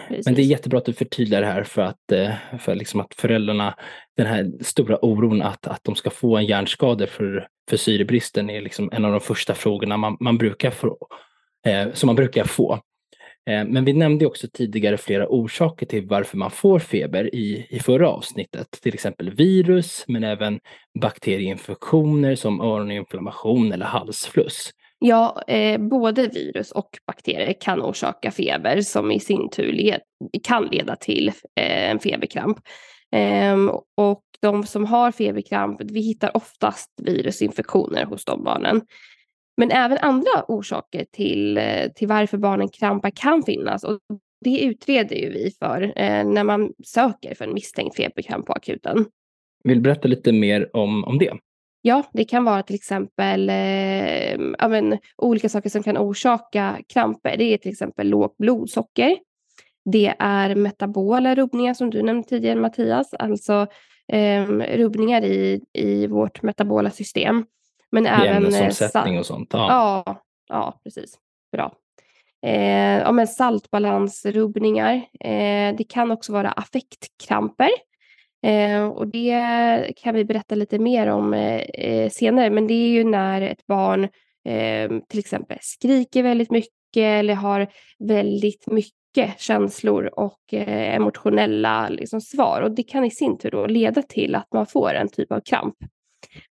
Precis. 0.09 0.27
Men 0.27 0.35
det 0.35 0.43
är 0.43 0.45
jättebra 0.45 0.79
att 0.79 0.85
du 0.85 0.93
förtydligar 0.93 1.41
det 1.41 1.47
här 1.47 1.65
för 1.65 1.83
att, 1.83 2.13
eh, 2.13 2.35
för 2.59 2.75
liksom 2.75 3.01
att 3.01 3.15
föräldrarna, 3.15 3.75
den 4.17 4.27
här 4.27 4.53
stora 4.61 5.05
oron 5.05 5.43
att, 5.43 5.67
att 5.67 5.81
de 5.85 5.95
ska 5.95 6.11
få 6.11 6.37
en 6.37 6.47
hjärnskada 6.47 7.07
för, 7.07 7.49
för 7.71 7.77
syrebristen 7.77 8.51
är 8.51 8.61
liksom 8.61 8.91
en 8.93 9.05
av 9.05 9.13
de 9.13 9.21
första 9.21 9.55
frågorna 9.55 9.97
man, 9.97 10.17
man 10.21 10.39
brukar 10.39 10.71
få, 10.71 10.99
eh, 11.67 11.93
som 11.93 12.07
man 12.07 12.17
brukar 12.17 12.45
få. 12.45 12.73
Eh, 13.51 13.65
men 13.65 13.85
vi 13.85 13.93
nämnde 13.93 14.27
också 14.27 14.49
tidigare 14.53 14.97
flera 14.97 15.29
orsaker 15.29 15.87
till 15.87 16.07
varför 16.07 16.37
man 16.37 16.51
får 16.51 16.79
feber 16.79 17.35
i, 17.35 17.67
i 17.71 17.79
förra 17.79 18.09
avsnittet. 18.09 18.71
Till 18.83 18.95
exempel 18.95 19.31
virus, 19.31 20.05
men 20.09 20.25
även 20.25 20.61
bakterieinfektioner 21.01 22.35
som 22.35 22.61
öroninflammation 22.61 23.73
eller 23.73 23.87
halsfluss. 23.87 24.71
Ja, 24.99 25.43
eh, 25.47 25.81
både 25.81 26.27
virus 26.27 26.73
och 26.73 26.89
bakterier 27.07 27.55
kan 27.61 27.83
orsaka 27.83 28.31
feber 28.31 28.81
som 28.81 29.11
i 29.11 29.21
sin 29.21 29.51
tur 29.51 29.73
led, 29.73 30.01
kan 30.43 30.67
leda 30.67 30.97
till 30.97 31.29
eh, 31.29 31.91
en 31.91 31.99
feberkramp. 31.99 32.59
Eh, 33.13 33.57
och 33.97 34.23
de 34.41 34.67
som 34.67 34.85
har 34.85 35.13
feberkramp, 35.13 35.81
vi 35.85 36.01
hittar 36.01 36.37
oftast 36.37 36.91
virusinfektioner 37.03 38.05
hos 38.05 38.25
de 38.25 38.45
barnen. 38.45 38.81
Men 39.57 39.71
även 39.71 39.99
andra 39.99 40.45
orsaker 40.49 41.07
till, 41.13 41.59
eh, 41.59 41.89
till 41.95 42.09
varför 42.09 42.39
barnen 42.39 42.69
krampar 42.69 43.11
kan 43.11 43.43
finnas. 43.43 43.85
Och 43.85 43.99
det 44.45 44.61
utreder 44.61 45.17
ju 45.17 45.31
vi 45.31 45.51
för 45.59 45.83
eh, 45.83 46.25
när 46.25 46.45
man 46.45 46.73
söker 46.85 47.35
för 47.35 47.45
en 47.45 47.55
misstänkt 47.55 47.97
feberkramp 47.97 48.47
på 48.47 48.53
akuten. 48.53 49.07
Vill 49.65 49.77
du 49.77 49.81
berätta 49.81 50.09
lite 50.09 50.33
mer 50.33 50.77
om, 50.77 51.05
om 51.05 51.19
det? 51.19 51.33
Ja, 51.83 52.03
det 52.13 52.25
kan 52.25 52.45
vara 52.45 52.63
till 52.63 52.75
exempel 52.75 53.51
eh, 53.51 54.33
ja, 54.59 54.69
men, 54.69 54.99
olika 55.17 55.49
saker 55.49 55.71
som 55.71 55.83
kan 55.83 55.99
orsaka 55.99 56.79
kramper. 56.89 57.37
Det 57.37 57.45
är 57.45 57.59
till 57.59 57.73
exempel 57.73 58.09
lågt 58.09 58.37
blodsocker. 58.37 59.17
Det 59.93 60.15
är 60.19 60.55
metabola 60.55 61.35
rubbningar 61.35 61.75
som 61.75 61.91
du 61.91 62.03
nämnde 62.03 62.29
tidigare 62.29 62.61
Mattias, 62.61 63.15
alltså 63.15 63.67
eh, 64.13 64.47
rubbningar 64.49 65.25
i, 65.25 65.61
i 65.73 66.07
vårt 66.07 66.43
metabola 66.43 66.91
system. 66.91 67.45
Men 67.91 68.07
även 68.07 68.37
ämnesomsättning 68.37 69.19
och 69.19 69.27
sånt. 69.27 69.49
Ja. 69.53 70.03
ja, 70.07 70.23
ja 70.49 70.81
precis. 70.85 71.19
Bra. 71.53 71.73
Eh, 72.47 72.99
ja, 72.99 73.13
men 73.13 73.27
saltbalansrubbningar. 73.27 74.95
Eh, 75.21 75.77
det 75.77 75.85
kan 75.89 76.11
också 76.11 76.33
vara 76.33 76.51
affektkramper. 76.51 77.71
Eh, 78.43 78.85
och 78.85 79.07
det 79.07 79.93
kan 79.97 80.15
vi 80.15 80.25
berätta 80.25 80.55
lite 80.55 80.79
mer 80.79 81.07
om 81.07 81.35
eh, 81.35 81.61
eh, 81.61 82.11
senare, 82.11 82.51
men 82.51 82.67
det 82.67 82.75
är 82.75 82.89
ju 82.89 83.05
när 83.05 83.43
ett 83.43 83.67
barn 83.67 84.05
eh, 84.45 85.01
till 85.09 85.19
exempel 85.19 85.59
skriker 85.61 86.23
väldigt 86.23 86.51
mycket 86.51 86.71
eller 86.97 87.35
har 87.35 87.67
väldigt 87.99 88.67
mycket 88.67 89.00
känslor 89.39 90.11
och 90.13 90.55
eh, 90.55 90.95
emotionella 90.95 91.89
liksom, 91.89 92.21
svar. 92.21 92.63
Och 92.63 92.71
det 92.71 92.83
kan 92.83 93.05
i 93.05 93.11
sin 93.11 93.39
tur 93.39 93.51
då 93.51 93.67
leda 93.67 94.03
till 94.03 94.35
att 94.35 94.49
man 94.55 94.67
får 94.67 94.95
en 94.95 95.09
typ 95.09 95.33
av 95.33 95.41
kramp. 95.41 95.75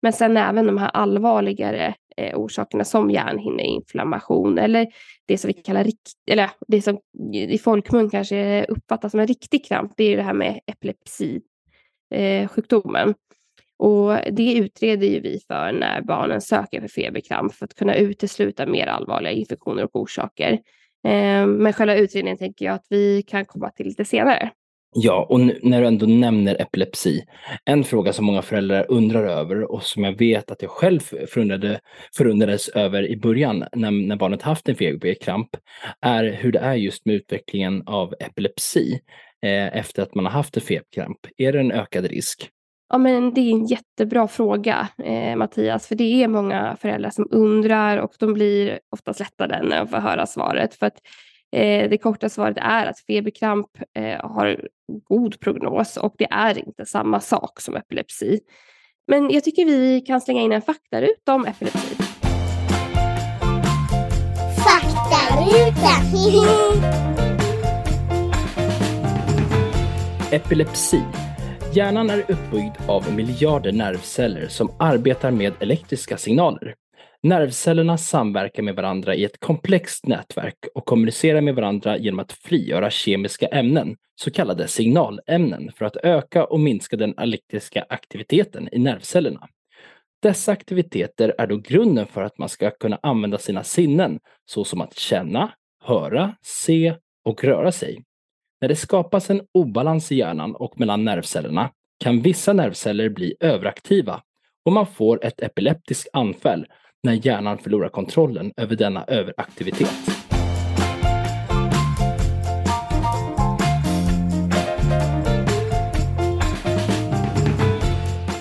Men 0.02 0.12
sen 0.12 0.36
även 0.36 0.66
de 0.66 0.78
här 0.78 0.88
allvarligare 0.88 1.94
eh, 2.16 2.38
orsakerna 2.38 2.84
som 2.84 3.10
hjärnhinneinflammation 3.10 4.58
eller 4.58 4.86
det 5.26 5.38
som 5.38 5.48
vi 5.48 5.54
kallar 5.54 5.86
eller 6.30 6.50
det 6.68 6.82
som 6.82 6.98
i 7.32 7.58
folkmun 7.58 8.10
kanske 8.10 8.64
uppfattas 8.64 9.10
som 9.10 9.20
en 9.20 9.26
riktig 9.26 9.64
kramp. 9.64 9.92
Det 9.96 10.04
är 10.04 10.16
det 10.16 10.22
här 10.22 10.32
med 10.32 10.60
epilepsisjukdomen. 10.66 13.08
Eh, 13.08 13.14
och 13.78 14.18
det 14.32 14.54
utreder 14.54 15.06
ju 15.06 15.20
vi 15.20 15.40
för 15.48 15.72
när 15.72 16.02
barnen 16.02 16.40
söker 16.40 16.80
för 16.80 16.88
feberkramp 16.88 17.54
för 17.54 17.64
att 17.64 17.74
kunna 17.74 17.94
utesluta 17.94 18.66
mer 18.66 18.86
allvarliga 18.86 19.32
infektioner 19.32 19.84
och 19.84 19.96
orsaker. 19.96 20.58
Eh, 21.08 21.46
men 21.46 21.72
själva 21.72 21.94
utredningen 21.94 22.38
tänker 22.38 22.64
jag 22.64 22.74
att 22.74 22.86
vi 22.90 23.22
kan 23.22 23.44
komma 23.44 23.70
till 23.70 23.86
lite 23.86 24.04
senare. 24.04 24.50
Ja, 24.94 25.26
och 25.30 25.40
nu, 25.40 25.58
när 25.62 25.80
du 25.80 25.86
ändå 25.86 26.06
nämner 26.06 26.62
epilepsi. 26.62 27.24
En 27.64 27.84
fråga 27.84 28.12
som 28.12 28.24
många 28.24 28.42
föräldrar 28.42 28.86
undrar 28.88 29.24
över 29.24 29.72
och 29.72 29.82
som 29.82 30.04
jag 30.04 30.18
vet 30.18 30.50
att 30.50 30.62
jag 30.62 30.70
själv 30.70 31.00
förundrade, 31.00 31.80
förundrades 32.16 32.68
över 32.68 33.06
i 33.06 33.16
början 33.16 33.64
när, 33.72 33.90
när 33.90 34.16
barnet 34.16 34.42
haft 34.42 34.68
en 34.68 34.76
feberkramp 34.76 35.48
är 36.00 36.24
hur 36.24 36.52
det 36.52 36.58
är 36.58 36.74
just 36.74 37.06
med 37.06 37.14
utvecklingen 37.14 37.82
av 37.86 38.14
epilepsi 38.20 39.00
eh, 39.42 39.76
efter 39.76 40.02
att 40.02 40.14
man 40.14 40.24
har 40.24 40.32
haft 40.32 40.56
en 40.56 40.62
feberkramp. 40.62 41.18
Är 41.36 41.52
det 41.52 41.60
en 41.60 41.72
ökad 41.72 42.04
risk? 42.04 42.50
Ja, 42.90 42.98
men 42.98 43.34
det 43.34 43.40
är 43.40 43.52
en 43.52 43.66
jättebra 43.66 44.28
fråga, 44.28 44.88
eh, 45.04 45.36
Mattias, 45.36 45.86
för 45.86 45.94
det 45.94 46.22
är 46.22 46.28
många 46.28 46.76
föräldrar 46.80 47.10
som 47.10 47.28
undrar 47.30 47.98
och 47.98 48.12
de 48.18 48.32
blir 48.32 48.80
oftast 48.90 49.20
lättade 49.20 49.62
när 49.62 49.78
de 49.78 49.88
får 49.88 49.96
höra 49.96 50.26
svaret. 50.26 50.74
För 50.74 50.86
att 50.86 51.00
eh, 51.52 51.90
det 51.90 51.98
korta 51.98 52.28
svaret 52.28 52.56
är 52.60 52.86
att 52.86 53.00
feberkramp 53.00 53.66
eh, 53.94 54.30
har 54.30 54.68
god 55.08 55.40
prognos 55.40 55.96
och 55.96 56.14
det 56.18 56.28
är 56.30 56.58
inte 56.58 56.86
samma 56.86 57.20
sak 57.20 57.60
som 57.60 57.76
epilepsi. 57.76 58.40
Men 59.06 59.30
jag 59.30 59.44
tycker 59.44 59.64
vi 59.64 60.00
kan 60.00 60.20
slänga 60.20 60.40
in 60.40 60.52
en 60.52 60.62
faktaruta 60.62 61.34
om 61.34 61.46
epilepsi. 61.46 61.96
Faktaruta! 64.64 65.88
Epilepsi 70.36 71.02
Hjärnan 71.74 72.10
är 72.10 72.18
uppbyggd 72.18 72.76
av 72.86 73.12
miljarder 73.12 73.72
nervceller 73.72 74.48
som 74.48 74.72
arbetar 74.78 75.30
med 75.30 75.52
elektriska 75.60 76.16
signaler. 76.16 76.74
Nervcellerna 77.22 77.98
samverkar 77.98 78.62
med 78.62 78.76
varandra 78.76 79.14
i 79.14 79.24
ett 79.24 79.40
komplext 79.40 80.06
nätverk 80.06 80.58
och 80.74 80.84
kommunicerar 80.84 81.40
med 81.40 81.54
varandra 81.54 81.98
genom 81.98 82.18
att 82.20 82.32
frigöra 82.32 82.90
kemiska 82.90 83.46
ämnen, 83.46 83.96
så 84.14 84.30
kallade 84.30 84.68
signalämnen, 84.68 85.70
för 85.76 85.84
att 85.84 85.96
öka 85.96 86.44
och 86.44 86.60
minska 86.60 86.96
den 86.96 87.18
elektriska 87.18 87.86
aktiviteten 87.88 88.68
i 88.72 88.78
nervcellerna. 88.78 89.48
Dessa 90.22 90.52
aktiviteter 90.52 91.34
är 91.38 91.46
då 91.46 91.56
grunden 91.56 92.06
för 92.06 92.22
att 92.22 92.38
man 92.38 92.48
ska 92.48 92.70
kunna 92.70 92.98
använda 93.02 93.38
sina 93.38 93.64
sinnen, 93.64 94.18
såsom 94.44 94.80
att 94.80 94.94
känna, 94.94 95.52
höra, 95.84 96.34
se 96.42 96.94
och 97.24 97.44
röra 97.44 97.72
sig. 97.72 98.04
När 98.60 98.68
det 98.68 98.76
skapas 98.76 99.30
en 99.30 99.40
obalans 99.54 100.12
i 100.12 100.16
hjärnan 100.16 100.54
och 100.54 100.80
mellan 100.80 101.04
nervcellerna 101.04 101.70
kan 102.04 102.22
vissa 102.22 102.52
nervceller 102.52 103.08
bli 103.08 103.34
överaktiva 103.40 104.20
och 104.64 104.72
man 104.72 104.86
får 104.86 105.24
ett 105.24 105.42
epileptiskt 105.42 106.08
anfall 106.12 106.66
när 107.02 107.26
hjärnan 107.26 107.58
förlorar 107.58 107.88
kontrollen 107.88 108.52
över 108.56 108.76
denna 108.76 109.04
överaktivitet. 109.04 109.90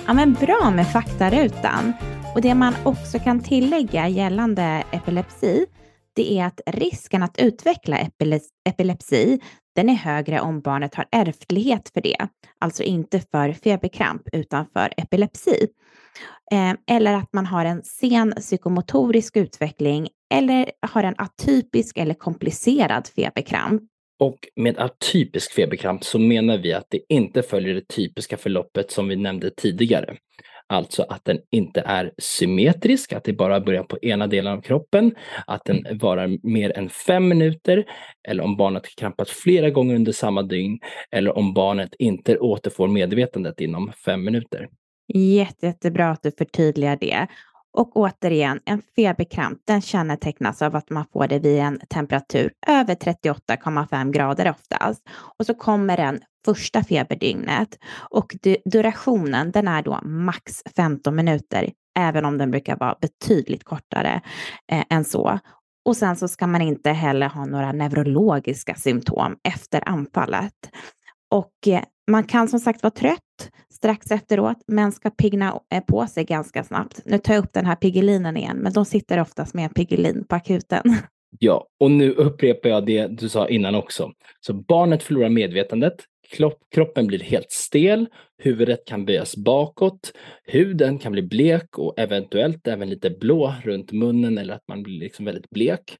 Ja, 0.06 0.14
men 0.14 0.32
bra 0.32 0.70
med 0.70 0.92
faktarutan. 0.92 1.92
Och 2.34 2.42
det 2.42 2.54
man 2.54 2.74
också 2.84 3.18
kan 3.18 3.42
tillägga 3.42 4.08
gällande 4.08 4.84
epilepsi, 4.90 5.66
det 6.14 6.38
är 6.38 6.46
att 6.46 6.60
risken 6.66 7.22
att 7.22 7.38
utveckla 7.38 7.98
epilepsi, 8.64 9.40
den 9.78 9.88
är 9.88 9.94
högre 9.94 10.40
om 10.40 10.60
barnet 10.60 10.94
har 10.94 11.06
ärftlighet 11.12 11.90
för 11.94 12.00
det, 12.00 12.28
alltså 12.58 12.82
inte 12.82 13.20
för 13.20 13.52
feberkramp 13.52 14.22
utan 14.32 14.66
för 14.72 14.92
epilepsi. 14.96 15.66
Eh, 16.52 16.96
eller 16.96 17.14
att 17.14 17.32
man 17.32 17.46
har 17.46 17.64
en 17.64 17.82
sen 17.82 18.32
psykomotorisk 18.36 19.36
utveckling 19.36 20.08
eller 20.34 20.70
har 20.80 21.02
en 21.02 21.14
atypisk 21.18 21.98
eller 21.98 22.14
komplicerad 22.14 23.06
feberkramp. 23.06 23.82
Och 24.20 24.38
med 24.56 24.78
atypisk 24.78 25.52
feberkramp 25.52 26.04
så 26.04 26.18
menar 26.18 26.58
vi 26.58 26.72
att 26.72 26.86
det 26.88 27.00
inte 27.08 27.42
följer 27.42 27.74
det 27.74 27.88
typiska 27.88 28.36
förloppet 28.36 28.90
som 28.90 29.08
vi 29.08 29.16
nämnde 29.16 29.50
tidigare. 29.50 30.16
Alltså 30.70 31.06
att 31.08 31.24
den 31.24 31.38
inte 31.50 31.80
är 31.80 32.12
symmetrisk, 32.18 33.12
att 33.12 33.24
det 33.24 33.32
bara 33.32 33.60
börjar 33.60 33.82
på 33.82 33.98
ena 34.02 34.26
delen 34.26 34.52
av 34.52 34.60
kroppen, 34.60 35.14
att 35.46 35.64
den 35.64 35.98
varar 35.98 36.38
mer 36.42 36.78
än 36.78 36.88
fem 36.88 37.28
minuter, 37.28 37.84
eller 38.28 38.42
om 38.42 38.56
barnet 38.56 38.96
krampat 38.96 39.30
flera 39.30 39.70
gånger 39.70 39.94
under 39.94 40.12
samma 40.12 40.42
dygn, 40.42 40.78
eller 41.10 41.38
om 41.38 41.54
barnet 41.54 41.94
inte 41.98 42.38
återfår 42.38 42.88
medvetandet 42.88 43.60
inom 43.60 43.92
fem 44.04 44.24
minuter. 44.24 44.68
Jätte, 45.14 45.66
jättebra 45.66 46.10
att 46.10 46.22
du 46.22 46.30
förtydligar 46.30 46.96
det. 47.00 47.26
Och 47.72 47.96
återigen, 47.96 48.60
en 48.64 48.82
feberkramp 48.96 49.58
den 49.66 49.82
kännetecknas 49.82 50.62
av 50.62 50.76
att 50.76 50.90
man 50.90 51.04
får 51.12 51.26
det 51.26 51.38
vid 51.38 51.58
en 51.58 51.80
temperatur 51.88 52.52
över 52.66 52.94
38,5 52.94 54.12
grader 54.12 54.50
oftast. 54.50 55.08
Och 55.38 55.46
så 55.46 55.54
kommer 55.54 55.96
den 55.96 56.20
första 56.44 56.84
feberdygnet 56.84 57.78
och 58.10 58.36
durationen 58.64 59.50
den 59.50 59.68
är 59.68 59.82
då 59.82 60.00
max 60.02 60.62
15 60.76 61.16
minuter, 61.16 61.70
även 61.98 62.24
om 62.24 62.38
den 62.38 62.50
brukar 62.50 62.76
vara 62.76 62.96
betydligt 63.00 63.64
kortare 63.64 64.20
eh, 64.72 64.84
än 64.90 65.04
så. 65.04 65.38
Och 65.84 65.96
sen 65.96 66.16
så 66.16 66.28
ska 66.28 66.46
man 66.46 66.62
inte 66.62 66.90
heller 66.90 67.28
ha 67.28 67.46
några 67.46 67.72
neurologiska 67.72 68.74
symptom 68.74 69.36
efter 69.48 69.88
anfallet. 69.88 70.54
Och 71.30 71.68
eh, 71.68 71.82
man 72.10 72.24
kan 72.24 72.48
som 72.48 72.60
sagt 72.60 72.82
vara 72.82 72.90
trött 72.90 73.50
strax 73.78 74.10
efteråt, 74.10 74.56
men 74.66 74.92
ska 74.92 75.10
pigna 75.10 75.60
eh, 75.74 75.80
på 75.84 76.06
sig 76.06 76.24
ganska 76.24 76.64
snabbt. 76.64 77.00
Nu 77.04 77.18
tar 77.18 77.34
jag 77.34 77.44
upp 77.44 77.52
den 77.52 77.66
här 77.66 77.76
Piggelinen 77.76 78.36
igen, 78.36 78.56
men 78.56 78.72
de 78.72 78.84
sitter 78.84 79.20
oftast 79.20 79.54
med 79.54 79.64
en 79.64 79.74
Piggelin 79.74 80.24
på 80.28 80.34
akuten. 80.34 80.82
Ja, 81.38 81.66
och 81.80 81.90
nu 81.90 82.12
upprepar 82.12 82.68
jag 82.68 82.86
det 82.86 83.06
du 83.06 83.28
sa 83.28 83.48
innan 83.48 83.74
också. 83.74 84.12
Så 84.40 84.52
barnet 84.52 85.02
förlorar 85.02 85.28
medvetandet, 85.28 85.94
kroppen 86.74 87.06
blir 87.06 87.18
helt 87.18 87.50
stel, 87.50 88.06
huvudet 88.38 88.86
kan 88.86 89.04
böjas 89.04 89.36
bakåt, 89.36 90.12
huden 90.44 90.98
kan 90.98 91.12
bli 91.12 91.22
blek 91.22 91.78
och 91.78 91.98
eventuellt 91.98 92.66
även 92.66 92.90
lite 92.90 93.10
blå 93.10 93.54
runt 93.62 93.92
munnen 93.92 94.38
eller 94.38 94.54
att 94.54 94.68
man 94.68 94.82
blir 94.82 95.00
liksom 95.00 95.24
väldigt 95.24 95.50
blek. 95.50 95.96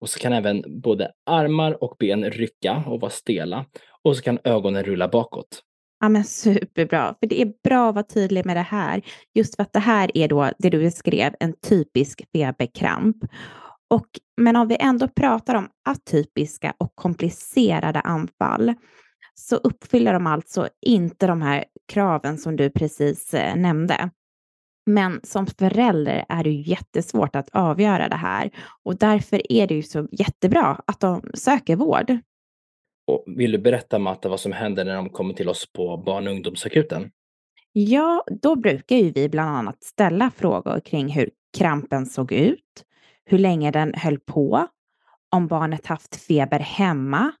Och 0.00 0.08
så 0.08 0.18
kan 0.18 0.32
även 0.32 0.80
både 0.82 1.10
armar 1.26 1.84
och 1.84 1.96
ben 1.98 2.30
rycka 2.30 2.84
och 2.86 3.00
vara 3.00 3.10
stela 3.10 3.64
och 4.02 4.16
så 4.16 4.22
kan 4.22 4.38
ögonen 4.44 4.84
rulla 4.84 5.08
bakåt. 5.08 5.62
Ja, 6.00 6.08
men 6.08 6.24
superbra, 6.24 7.14
för 7.20 7.26
det 7.26 7.42
är 7.42 7.52
bra 7.64 7.88
att 7.88 7.94
vara 7.94 8.04
tydlig 8.04 8.46
med 8.46 8.56
det 8.56 8.60
här. 8.60 9.02
Just 9.34 9.56
för 9.56 9.62
att 9.62 9.72
det 9.72 9.78
här 9.78 10.10
är 10.14 10.28
då 10.28 10.50
det 10.58 10.70
du 10.70 10.78
beskrev, 10.78 11.34
en 11.40 11.54
typisk 11.68 12.24
feberkramp. 12.32 13.16
Och, 13.90 14.06
men 14.36 14.56
om 14.56 14.68
vi 14.68 14.76
ändå 14.80 15.08
pratar 15.08 15.54
om 15.54 15.68
atypiska 15.88 16.74
och 16.78 16.92
komplicerade 16.94 18.00
anfall 18.00 18.74
så 19.38 19.56
uppfyller 19.56 20.12
de 20.12 20.26
alltså 20.26 20.68
inte 20.86 21.26
de 21.26 21.42
här 21.42 21.64
kraven 21.88 22.38
som 22.38 22.56
du 22.56 22.70
precis 22.70 23.34
eh, 23.34 23.56
nämnde. 23.56 24.10
Men 24.86 25.20
som 25.22 25.46
förälder 25.46 26.24
är 26.28 26.44
det 26.44 26.50
jättesvårt 26.50 27.36
att 27.36 27.48
avgöra 27.52 28.08
det 28.08 28.16
här 28.16 28.50
och 28.82 28.96
därför 28.96 29.52
är 29.52 29.66
det 29.66 29.74
ju 29.74 29.82
så 29.82 30.08
jättebra 30.12 30.80
att 30.86 31.00
de 31.00 31.30
söker 31.34 31.76
vård. 31.76 32.18
Och 33.06 33.24
vill 33.26 33.52
du 33.52 33.58
berätta 33.58 33.98
Matta 33.98 34.28
vad 34.28 34.40
som 34.40 34.52
händer 34.52 34.84
när 34.84 34.96
de 34.96 35.08
kommer 35.08 35.34
till 35.34 35.48
oss 35.48 35.72
på 35.72 35.96
barn 35.96 36.26
och 36.26 36.32
ungdomsakuten? 36.32 37.10
Ja, 37.72 38.24
då 38.42 38.56
brukar 38.56 38.96
ju 38.96 39.10
vi 39.10 39.28
bland 39.28 39.56
annat 39.56 39.84
ställa 39.84 40.30
frågor 40.30 40.80
kring 40.80 41.08
hur 41.08 41.30
krampen 41.58 42.06
såg 42.06 42.32
ut, 42.32 42.84
hur 43.24 43.38
länge 43.38 43.70
den 43.70 43.94
höll 43.94 44.18
på, 44.18 44.66
om 45.30 45.46
barnet 45.46 45.86
haft 45.86 46.16
feber 46.16 46.58
hemma 46.58 47.32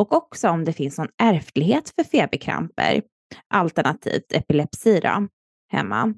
och 0.00 0.12
också 0.12 0.48
om 0.48 0.64
det 0.64 0.72
finns 0.72 0.98
någon 0.98 1.08
ärftlighet 1.22 1.92
för 1.94 2.04
feberkramper, 2.04 3.02
alternativt 3.54 4.32
epilepsi 4.32 5.00
då, 5.00 5.28
hemma. 5.72 6.14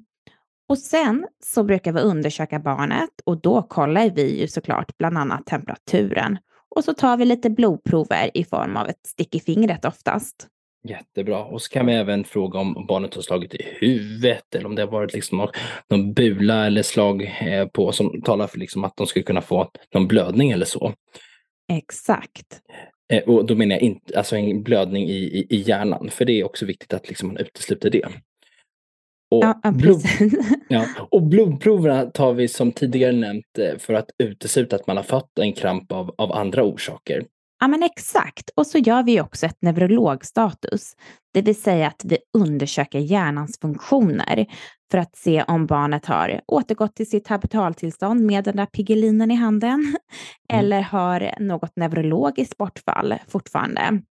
Och 0.69 0.77
sen 0.77 1.27
så 1.43 1.63
brukar 1.63 1.91
vi 1.91 2.01
undersöka 2.01 2.59
barnet 2.59 3.09
och 3.25 3.41
då 3.41 3.61
kollar 3.61 4.09
vi 4.09 4.39
ju 4.41 4.47
såklart 4.47 4.97
bland 4.97 5.17
annat 5.17 5.45
temperaturen. 5.45 6.37
Och 6.75 6.83
så 6.83 6.93
tar 6.93 7.17
vi 7.17 7.25
lite 7.25 7.49
blodprover 7.49 8.31
i 8.33 8.43
form 8.43 8.77
av 8.77 8.87
ett 8.89 9.07
stick 9.07 9.35
i 9.35 9.39
fingret 9.39 9.85
oftast. 9.85 10.47
Jättebra. 10.87 11.43
Och 11.43 11.61
så 11.61 11.69
kan 11.69 11.85
vi 11.85 11.93
även 11.93 12.23
fråga 12.23 12.59
om 12.59 12.85
barnet 12.87 13.15
har 13.15 13.21
slagit 13.21 13.53
i 13.53 13.63
huvudet 13.79 14.55
eller 14.55 14.65
om 14.65 14.75
det 14.75 14.81
har 14.81 14.91
varit 14.91 15.13
liksom 15.13 15.47
någon 15.89 16.13
bula 16.13 16.65
eller 16.65 16.83
slag 16.83 17.23
eh, 17.41 17.67
på 17.67 17.91
som 17.91 18.21
talar 18.21 18.47
för 18.47 18.59
liksom 18.59 18.83
att 18.83 18.97
de 18.97 19.07
skulle 19.07 19.23
kunna 19.23 19.41
få 19.41 19.71
någon 19.93 20.07
blödning 20.07 20.51
eller 20.51 20.65
så. 20.65 20.93
Exakt. 21.71 22.61
Eh, 23.13 23.23
och 23.23 23.45
då 23.45 23.55
menar 23.55 23.75
jag 23.75 23.81
inte, 23.81 24.17
alltså 24.17 24.35
en 24.35 24.63
blödning 24.63 25.09
i, 25.09 25.17
i, 25.17 25.47
i 25.49 25.61
hjärnan, 25.61 26.09
för 26.09 26.25
det 26.25 26.39
är 26.39 26.43
också 26.43 26.65
viktigt 26.65 26.93
att 26.93 27.07
liksom 27.07 27.27
man 27.27 27.37
utesluter 27.37 27.89
det. 27.89 28.05
Och, 29.31 29.43
ja, 29.43 29.71
blod, 29.71 30.01
ja, 30.69 30.85
och 31.11 31.21
blodproverna 31.21 32.05
tar 32.05 32.33
vi 32.33 32.47
som 32.47 32.71
tidigare 32.71 33.11
nämnt 33.11 33.59
eh, 33.59 33.77
för 33.77 33.93
att 33.93 34.09
utesluta 34.17 34.75
att 34.75 34.87
man 34.87 34.97
har 34.97 35.03
fått 35.03 35.39
en 35.39 35.53
kramp 35.53 35.91
av, 35.91 36.15
av 36.17 36.31
andra 36.31 36.63
orsaker. 36.63 37.23
Ja, 37.63 37.67
men 37.67 37.83
exakt. 37.83 38.49
Och 38.55 38.67
så 38.67 38.77
gör 38.77 39.03
vi 39.03 39.21
också 39.21 39.45
ett 39.45 39.61
neurologstatus, 39.61 40.95
det 41.33 41.41
vill 41.41 41.61
säga 41.61 41.87
att 41.87 42.01
vi 42.05 42.17
undersöker 42.37 42.99
hjärnans 42.99 43.59
funktioner 43.61 44.45
för 44.91 44.97
att 44.97 45.15
se 45.15 45.43
om 45.43 45.65
barnet 45.65 46.05
har 46.05 46.41
återgått 46.47 46.95
till 46.95 47.09
sitt 47.09 47.27
habitaltillstånd 47.27 48.21
med 48.21 48.43
den 48.43 48.55
där 48.55 48.65
pigelinen 48.65 49.31
i 49.31 49.35
handen 49.35 49.73
mm. 49.73 49.95
eller 50.49 50.81
har 50.81 51.31
något 51.39 51.75
neurologiskt 51.75 52.57
bortfall 52.57 53.15
fortfarande. 53.27 54.01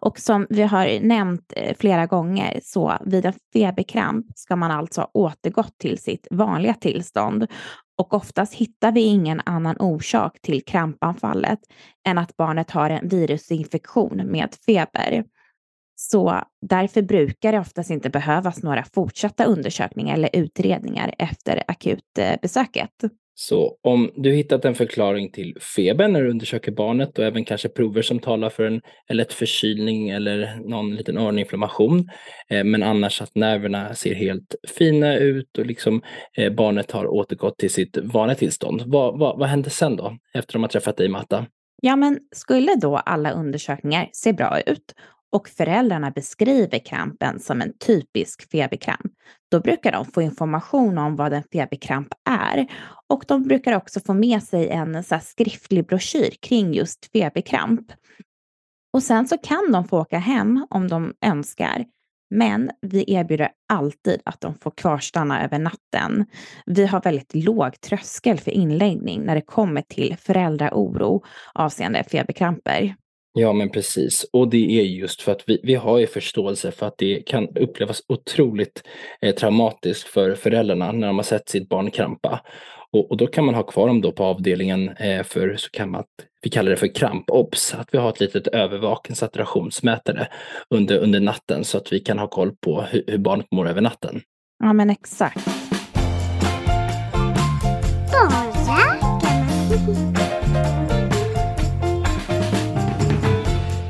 Och 0.00 0.18
som 0.18 0.46
vi 0.50 0.62
har 0.62 1.00
nämnt 1.00 1.52
eh, 1.56 1.76
flera 1.78 2.06
gånger 2.06 2.60
så 2.62 2.94
vid 3.04 3.26
en 3.26 3.34
feberkramp 3.52 4.26
ska 4.34 4.56
man 4.56 4.70
alltså 4.70 5.00
ha 5.00 5.10
återgått 5.14 5.78
till 5.78 5.98
sitt 5.98 6.26
vanliga 6.30 6.74
tillstånd 6.74 7.46
och 7.98 8.14
oftast 8.14 8.54
hittar 8.54 8.92
vi 8.92 9.00
ingen 9.00 9.40
annan 9.44 9.76
orsak 9.78 10.40
till 10.40 10.64
krampanfallet 10.64 11.58
än 12.06 12.18
att 12.18 12.36
barnet 12.36 12.70
har 12.70 12.90
en 12.90 13.08
virusinfektion 13.08 14.22
med 14.24 14.54
feber. 14.66 15.24
Så 15.96 16.42
därför 16.60 17.02
brukar 17.02 17.52
det 17.52 17.58
oftast 17.58 17.90
inte 17.90 18.10
behövas 18.10 18.62
några 18.62 18.84
fortsatta 18.84 19.44
undersökningar 19.44 20.14
eller 20.14 20.30
utredningar 20.32 21.14
efter 21.18 21.62
akutbesöket. 21.68 23.04
Eh, 23.04 23.10
så 23.36 23.78
om 23.82 24.10
du 24.16 24.32
hittat 24.32 24.64
en 24.64 24.74
förklaring 24.74 25.32
till 25.32 25.56
feber 25.76 26.08
när 26.08 26.22
du 26.22 26.30
undersöker 26.30 26.72
barnet 26.72 27.18
och 27.18 27.24
även 27.24 27.44
kanske 27.44 27.68
prover 27.68 28.02
som 28.02 28.18
talar 28.18 28.50
för 28.50 28.64
en 28.64 29.16
lätt 29.16 29.32
förkylning 29.32 30.10
eller 30.10 30.60
någon 30.68 30.96
liten 30.96 31.18
öroninflammation, 31.18 32.08
eh, 32.48 32.64
men 32.64 32.82
annars 32.82 33.22
att 33.22 33.34
nerverna 33.34 33.94
ser 33.94 34.14
helt 34.14 34.54
fina 34.68 35.16
ut 35.16 35.58
och 35.58 35.66
liksom 35.66 36.02
eh, 36.36 36.52
barnet 36.52 36.90
har 36.90 37.06
återgått 37.06 37.58
till 37.58 37.70
sitt 37.70 37.96
vanliga 37.96 38.36
tillstånd. 38.36 38.82
Vad, 38.86 39.18
vad, 39.18 39.38
vad 39.38 39.48
händer 39.48 39.70
sen 39.70 39.96
då, 39.96 40.16
efter 40.34 40.52
de 40.52 40.62
har 40.62 40.68
träffat 40.68 40.96
dig 40.96 41.08
Matta? 41.08 41.46
Ja, 41.82 41.96
men 41.96 42.18
skulle 42.34 42.74
då 42.74 42.96
alla 42.96 43.30
undersökningar 43.30 44.08
se 44.12 44.32
bra 44.32 44.60
ut 44.60 44.94
och 45.34 45.48
föräldrarna 45.48 46.10
beskriver 46.10 46.78
krampen 46.78 47.40
som 47.40 47.60
en 47.60 47.78
typisk 47.78 48.50
feberkramp, 48.50 49.12
då 49.50 49.60
brukar 49.60 49.92
de 49.92 50.04
få 50.04 50.22
information 50.22 50.98
om 50.98 51.16
vad 51.16 51.32
en 51.32 51.42
feberkramp 51.52 52.08
är. 52.30 52.66
Och 53.14 53.24
de 53.28 53.42
brukar 53.42 53.76
också 53.76 54.00
få 54.00 54.14
med 54.14 54.42
sig 54.42 54.68
en 54.68 55.04
så 55.04 55.18
skriftlig 55.22 55.86
broschyr 55.86 56.30
kring 56.40 56.74
just 56.74 57.12
feberkramp. 57.12 57.92
Och 58.92 59.02
sen 59.02 59.28
så 59.28 59.38
kan 59.38 59.72
de 59.72 59.88
få 59.88 60.00
åka 60.00 60.18
hem 60.18 60.66
om 60.70 60.88
de 60.88 61.14
önskar. 61.26 61.84
Men 62.30 62.70
vi 62.80 63.04
erbjuder 63.12 63.48
alltid 63.68 64.20
att 64.24 64.40
de 64.40 64.54
får 64.54 64.70
kvarstanna 64.70 65.44
över 65.44 65.58
natten. 65.58 66.26
Vi 66.66 66.86
har 66.86 67.00
väldigt 67.00 67.34
låg 67.34 67.80
tröskel 67.80 68.38
för 68.38 68.50
inläggning 68.50 69.22
när 69.22 69.34
det 69.34 69.40
kommer 69.40 69.82
till 69.82 70.16
föräldraoro 70.20 71.24
avseende 71.54 72.04
feberkramper. 72.04 72.94
Ja, 73.32 73.52
men 73.52 73.70
precis. 73.70 74.26
Och 74.32 74.48
det 74.48 74.80
är 74.80 74.84
just 74.84 75.22
för 75.22 75.32
att 75.32 75.44
vi, 75.46 75.60
vi 75.62 75.74
har 75.74 75.98
ju 75.98 76.06
förståelse 76.06 76.72
för 76.72 76.86
att 76.86 76.98
det 76.98 77.22
kan 77.26 77.48
upplevas 77.56 78.02
otroligt 78.08 78.82
eh, 79.20 79.34
traumatiskt 79.34 80.08
för 80.08 80.34
föräldrarna 80.34 80.92
när 80.92 81.06
de 81.06 81.16
har 81.16 81.22
sett 81.22 81.48
sitt 81.48 81.68
barn 81.68 81.90
krampa. 81.90 82.40
Och, 82.94 83.10
och 83.10 83.16
då 83.16 83.26
kan 83.26 83.44
man 83.44 83.54
ha 83.54 83.62
kvar 83.62 83.86
dem 83.86 84.00
då 84.00 84.12
på 84.12 84.24
avdelningen 84.24 84.88
eh, 84.88 85.22
för 85.22 85.56
så 85.56 85.70
kan 85.70 85.90
man, 85.90 86.04
vi 86.42 86.50
kallar 86.50 86.70
det 86.70 86.76
för 86.76 86.94
kramp-obs, 86.94 87.74
att 87.74 87.88
vi 87.92 87.98
har 87.98 88.08
ett 88.08 88.20
litet 88.20 88.46
övervakningssaturationsmätare 88.46 90.28
under, 90.70 90.98
under 90.98 91.20
natten 91.20 91.64
så 91.64 91.78
att 91.78 91.92
vi 91.92 92.00
kan 92.00 92.18
ha 92.18 92.26
koll 92.26 92.52
på 92.56 92.82
hur, 92.82 93.04
hur 93.06 93.18
barnet 93.18 93.46
mår 93.52 93.68
över 93.68 93.80
natten. 93.80 94.20
Ja, 94.64 94.72
men 94.72 94.90
exakt. 94.90 95.48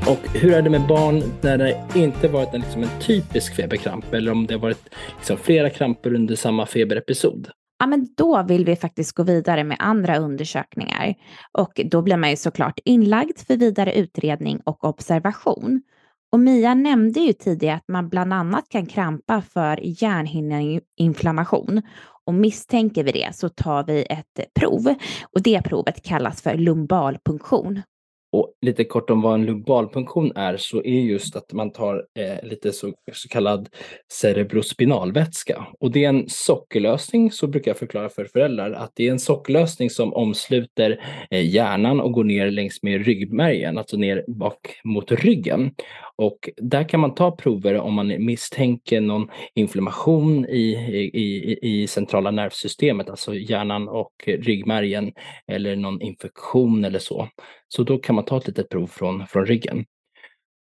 Och 0.07 0.29
hur 0.35 0.53
är 0.53 0.62
det 0.62 0.71
med 0.71 0.87
barn 0.87 1.23
när 1.40 1.59
det 1.59 1.85
inte 1.95 2.29
varit 2.29 2.55
en, 2.55 2.61
liksom 2.61 2.83
en 2.83 3.01
typisk 3.01 3.57
feberkramp 3.57 4.14
eller 4.14 4.33
om 4.33 4.47
det 4.47 4.55
har 4.55 4.61
varit 4.61 4.95
liksom 5.17 5.37
flera 5.37 5.71
kramper 5.71 6.14
under 6.14 6.37
samma 6.37 6.67
feberepisod? 6.67 7.49
Ja, 7.79 7.87
men 7.87 8.09
då 8.17 8.43
vill 8.43 8.65
vi 8.65 8.77
faktiskt 8.77 9.13
gå 9.13 9.23
vidare 9.23 9.65
med 9.65 9.77
andra 9.81 10.17
undersökningar 10.17 11.15
och 11.53 11.81
då 11.85 12.03
blir 12.03 12.17
man 12.17 12.31
ju 12.31 12.37
såklart 12.37 12.79
inlagd 12.85 13.39
för 13.47 13.57
vidare 13.57 13.95
utredning 13.95 14.61
och 14.65 14.85
observation. 14.85 15.83
Och 16.33 16.41
Mia 16.41 16.75
nämnde 16.75 17.21
ju 17.21 17.33
tidigare 17.33 17.77
att 17.77 17.89
man 17.89 18.09
bland 18.09 18.33
annat 18.33 18.69
kan 18.69 18.87
krampa 18.87 19.43
för 19.43 20.03
hjärnhinneinflammation 20.03 21.83
och 22.25 22.35
misstänker 22.35 23.05
vi 23.05 23.13
det 23.13 23.37
så 23.37 23.49
tar 23.49 23.85
vi 23.85 24.07
ett 24.11 24.55
prov 24.61 24.95
och 25.33 25.43
det 25.43 25.63
provet 25.63 26.03
kallas 26.03 26.43
för 26.43 26.55
lumbalpunktion. 26.55 27.83
Och 28.35 28.53
lite 28.62 28.85
kort 28.85 29.11
om 29.11 29.23
vad 29.23 29.35
en 29.35 29.47
lumbalpunktion 29.47 30.33
är 30.37 30.57
så 30.57 30.85
är 30.85 31.01
just 31.01 31.37
att 31.37 31.53
man 31.53 31.73
tar 31.73 32.07
eh, 32.18 32.49
lite 32.49 32.73
så, 32.73 32.92
så 33.12 33.29
kallad 33.29 33.68
cerebrospinalvätska. 34.12 35.66
Och 35.81 35.90
det 35.90 36.05
är 36.05 36.09
en 36.09 36.29
sockerlösning, 36.29 37.31
så 37.33 37.47
brukar 37.47 37.70
jag 37.70 37.79
förklara 37.79 38.09
för 38.09 38.25
föräldrar, 38.25 38.73
att 38.73 38.92
det 38.94 39.07
är 39.07 39.11
en 39.11 39.18
sockerlösning 39.18 39.90
som 39.90 40.14
omsluter 40.14 41.01
eh, 41.31 41.47
hjärnan 41.55 42.01
och 42.01 42.12
går 42.12 42.25
ner 42.25 42.51
längs 42.51 42.83
med 42.83 43.07
ryggmärgen, 43.07 43.79
alltså 43.79 43.97
ner 43.97 44.25
bak 44.29 44.81
mot 44.85 45.12
ryggen. 45.12 45.70
Och 46.16 46.51
där 46.57 46.88
kan 46.88 47.01
man 47.01 47.14
ta 47.14 47.37
prover 47.37 47.75
om 47.75 47.94
man 47.94 48.25
misstänker 48.25 49.01
någon 49.01 49.31
inflammation 49.55 50.47
i, 50.49 50.73
i, 51.14 51.59
i 51.62 51.87
centrala 51.87 52.31
nervsystemet, 52.31 53.11
alltså 53.11 53.35
hjärnan 53.35 53.88
och 53.88 54.12
ryggmärgen, 54.27 55.12
eller 55.47 55.77
någon 55.77 56.01
infektion 56.01 56.85
eller 56.85 56.99
så. 56.99 57.29
Så 57.77 57.83
då 57.83 57.99
kan 57.99 58.15
man 58.15 58.25
ta 58.25 58.37
ett 58.37 58.47
litet 58.47 58.69
prov 58.69 58.87
från, 58.87 59.27
från 59.27 59.47
ryggen. 59.47 59.85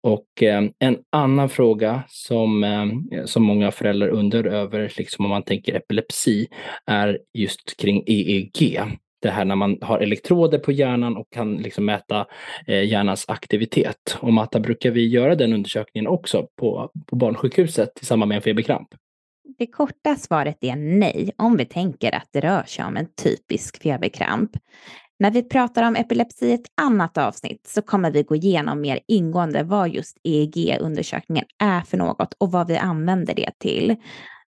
Och 0.02 0.42
eh, 0.42 0.64
en 0.78 0.98
annan 1.12 1.48
fråga 1.48 2.02
som, 2.08 2.64
eh, 2.64 3.24
som 3.24 3.42
många 3.42 3.70
föräldrar 3.70 4.08
undrar 4.08 4.44
över, 4.44 4.92
liksom 4.96 5.24
om 5.24 5.30
man 5.30 5.42
tänker 5.42 5.74
epilepsi, 5.74 6.48
är 6.86 7.18
just 7.34 7.76
kring 7.76 8.04
EEG. 8.06 8.80
Det 9.22 9.30
här 9.30 9.44
när 9.44 9.56
man 9.56 9.78
har 9.80 9.98
elektroder 9.98 10.58
på 10.58 10.72
hjärnan 10.72 11.16
och 11.16 11.26
kan 11.30 11.56
liksom 11.56 11.84
mäta 11.84 12.26
eh, 12.66 12.84
hjärnans 12.84 13.24
aktivitet. 13.28 14.18
Och 14.20 14.32
Matta, 14.32 14.60
brukar 14.60 14.90
vi 14.90 15.08
göra 15.08 15.34
den 15.34 15.52
undersökningen 15.52 16.06
också 16.06 16.46
på, 16.60 16.90
på 17.06 17.16
barnsjukhuset 17.16 18.02
i 18.02 18.04
samband 18.04 18.28
med 18.28 18.36
en 18.36 18.42
feberkramp? 18.42 18.88
Det 19.58 19.66
korta 19.66 20.16
svaret 20.16 20.56
är 20.60 20.76
nej, 20.76 21.32
om 21.36 21.56
vi 21.56 21.64
tänker 21.64 22.14
att 22.14 22.28
det 22.32 22.40
rör 22.40 22.62
sig 22.62 22.84
om 22.84 22.96
en 22.96 23.08
typisk 23.22 23.82
feberkramp. 23.82 24.50
När 25.20 25.30
vi 25.30 25.42
pratar 25.42 25.82
om 25.82 25.96
epilepsi 25.96 26.46
i 26.46 26.52
ett 26.52 26.66
annat 26.80 27.18
avsnitt 27.18 27.66
så 27.66 27.82
kommer 27.82 28.10
vi 28.10 28.22
gå 28.22 28.36
igenom 28.36 28.80
mer 28.80 29.00
ingående 29.08 29.62
vad 29.62 29.88
just 29.88 30.16
EEG-undersökningen 30.24 31.44
är 31.58 31.80
för 31.80 31.96
något 31.96 32.34
och 32.38 32.52
vad 32.52 32.66
vi 32.66 32.76
använder 32.76 33.34
det 33.34 33.50
till. 33.58 33.96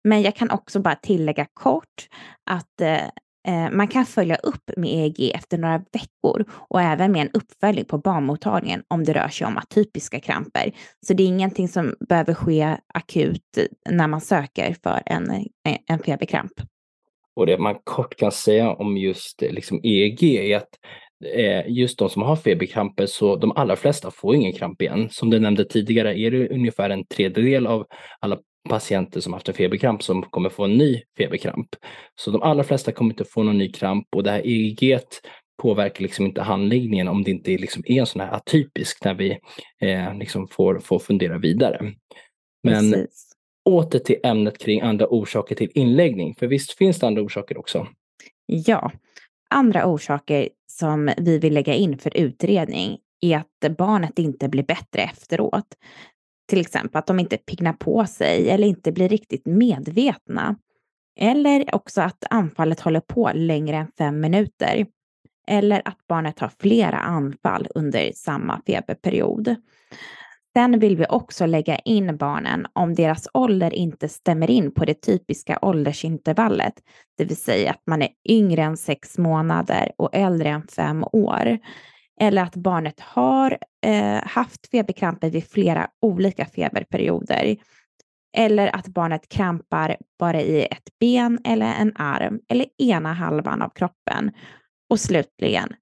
Men 0.04 0.22
jag 0.22 0.36
kan 0.36 0.50
också 0.50 0.80
bara 0.80 0.94
tillägga 0.94 1.46
kort 1.54 2.08
att 2.50 2.80
eh, 2.80 3.04
eh 3.48 3.70
man 3.72 3.88
kan 3.88 4.06
följa 4.06 4.36
upp 4.36 4.70
med 4.76 4.90
EEG 4.90 5.32
efter 5.34 5.58
några 5.58 5.78
veckor 5.78 6.44
och 6.50 6.82
även 6.82 7.12
med 7.12 7.22
en 7.22 7.30
uppföljning 7.32 7.84
på 7.84 7.98
barnmottagningen 7.98 8.82
om 8.88 9.04
det 9.04 9.12
rör 9.12 9.28
sig 9.28 9.46
om 9.46 9.56
atypiska 9.56 10.20
kramper. 10.20 10.72
Så 11.06 11.14
det 11.14 11.22
är 11.22 11.26
ingenting 11.26 11.68
som 11.68 11.94
behöver 12.08 12.34
ske 12.34 12.76
akut 12.94 13.58
när 13.90 14.08
man 14.08 14.20
söker 14.20 14.76
för 14.82 15.02
en, 15.06 15.46
en 15.86 15.98
feberkramp. 15.98 16.52
Och 17.40 17.46
det 17.46 17.58
man 17.58 17.78
kort 17.84 18.16
kan 18.16 18.32
säga 18.32 18.72
om 18.72 18.96
just 18.96 19.42
liksom 19.42 19.80
EEG 19.82 20.22
är 20.22 20.56
att 20.56 20.68
eh, 21.34 21.62
just 21.68 21.98
de 21.98 22.10
som 22.10 22.22
har 22.22 22.36
feberkramper 22.36 23.06
så 23.06 23.36
de 23.36 23.52
allra 23.52 23.76
flesta 23.76 24.10
får 24.10 24.34
ingen 24.34 24.52
kramp 24.52 24.82
igen. 24.82 25.08
Som 25.10 25.30
du 25.30 25.38
nämnde 25.38 25.64
tidigare 25.64 26.18
är 26.18 26.30
det 26.30 26.48
ungefär 26.48 26.90
en 26.90 27.06
tredjedel 27.06 27.66
av 27.66 27.86
alla 28.20 28.38
patienter 28.68 29.20
som 29.20 29.32
haft 29.32 29.48
en 29.48 29.54
feberkramp 29.54 30.02
som 30.02 30.22
kommer 30.22 30.48
få 30.48 30.64
en 30.64 30.78
ny 30.78 31.02
feberkramp. 31.18 31.68
Så 32.14 32.30
de 32.30 32.42
allra 32.42 32.64
flesta 32.64 32.92
kommer 32.92 33.10
inte 33.10 33.24
få 33.24 33.42
någon 33.42 33.58
ny 33.58 33.72
kramp 33.72 34.06
och 34.16 34.22
det 34.22 34.30
här 34.30 34.46
EEG 34.46 34.98
påverkar 35.62 36.02
liksom 36.02 36.26
inte 36.26 36.42
handläggningen 36.42 37.08
om 37.08 37.22
det 37.22 37.30
inte 37.30 37.50
liksom 37.50 37.82
är 37.86 38.00
en 38.00 38.06
sån 38.06 38.20
här 38.20 38.32
atypisk 38.32 39.04
när 39.04 39.14
vi 39.14 39.38
eh, 39.82 40.14
liksom 40.14 40.48
får, 40.48 40.78
får 40.78 40.98
fundera 40.98 41.38
vidare. 41.38 41.92
Men 42.62 42.92
Precis 42.92 43.29
åter 43.70 43.98
till 43.98 44.16
ämnet 44.22 44.58
kring 44.58 44.80
andra 44.80 45.06
orsaker 45.06 45.54
till 45.54 45.70
inläggning. 45.74 46.34
För 46.34 46.46
visst 46.46 46.72
finns 46.72 46.98
det 46.98 47.06
andra 47.06 47.22
orsaker 47.22 47.58
också? 47.58 47.86
Ja, 48.46 48.92
andra 49.50 49.86
orsaker 49.86 50.48
som 50.66 51.10
vi 51.16 51.38
vill 51.38 51.54
lägga 51.54 51.74
in 51.74 51.98
för 51.98 52.16
utredning 52.16 52.98
är 53.20 53.36
att 53.36 53.76
barnet 53.76 54.18
inte 54.18 54.48
blir 54.48 54.62
bättre 54.62 55.02
efteråt. 55.02 55.66
Till 56.48 56.60
exempel 56.60 56.98
att 56.98 57.06
de 57.06 57.20
inte 57.20 57.36
piggnar 57.36 57.72
på 57.72 58.06
sig 58.06 58.50
eller 58.50 58.68
inte 58.68 58.92
blir 58.92 59.08
riktigt 59.08 59.46
medvetna. 59.46 60.56
Eller 61.20 61.74
också 61.74 62.00
att 62.00 62.24
anfallet 62.30 62.80
håller 62.80 63.00
på 63.00 63.30
längre 63.34 63.76
än 63.76 63.92
fem 63.98 64.20
minuter. 64.20 64.86
Eller 65.46 65.82
att 65.84 66.06
barnet 66.08 66.38
har 66.38 66.50
flera 66.60 66.98
anfall 66.98 67.66
under 67.74 68.12
samma 68.14 68.62
feberperiod. 68.66 69.56
Sen 70.56 70.78
vill 70.78 70.96
vi 70.96 71.06
också 71.08 71.46
lägga 71.46 71.76
in 71.76 72.16
barnen 72.16 72.66
om 72.72 72.94
deras 72.94 73.28
ålder 73.34 73.74
inte 73.74 74.08
stämmer 74.08 74.50
in 74.50 74.74
på 74.74 74.84
det 74.84 74.94
typiska 74.94 75.58
åldersintervallet, 75.62 76.74
det 77.18 77.24
vill 77.24 77.36
säga 77.36 77.70
att 77.70 77.82
man 77.86 78.02
är 78.02 78.08
yngre 78.28 78.62
än 78.62 78.76
sex 78.76 79.18
månader 79.18 79.92
och 79.98 80.14
äldre 80.14 80.48
än 80.48 80.66
fem 80.66 81.04
år. 81.12 81.58
Eller 82.20 82.42
att 82.42 82.56
barnet 82.56 83.00
har 83.00 83.58
eh, 83.86 84.22
haft 84.24 84.70
feberkramper 84.70 85.30
vid 85.30 85.44
flera 85.44 85.88
olika 86.02 86.46
feberperioder. 86.46 87.56
Eller 88.36 88.76
att 88.76 88.88
barnet 88.88 89.28
krampar 89.28 89.96
bara 90.18 90.40
i 90.40 90.62
ett 90.64 90.98
ben 91.00 91.38
eller 91.44 91.74
en 91.74 91.96
arm 91.96 92.40
eller 92.48 92.66
ena 92.78 93.12
halvan 93.12 93.62
av 93.62 93.68
kroppen. 93.68 94.32
Och 94.90 95.00
slutligen, 95.00 95.72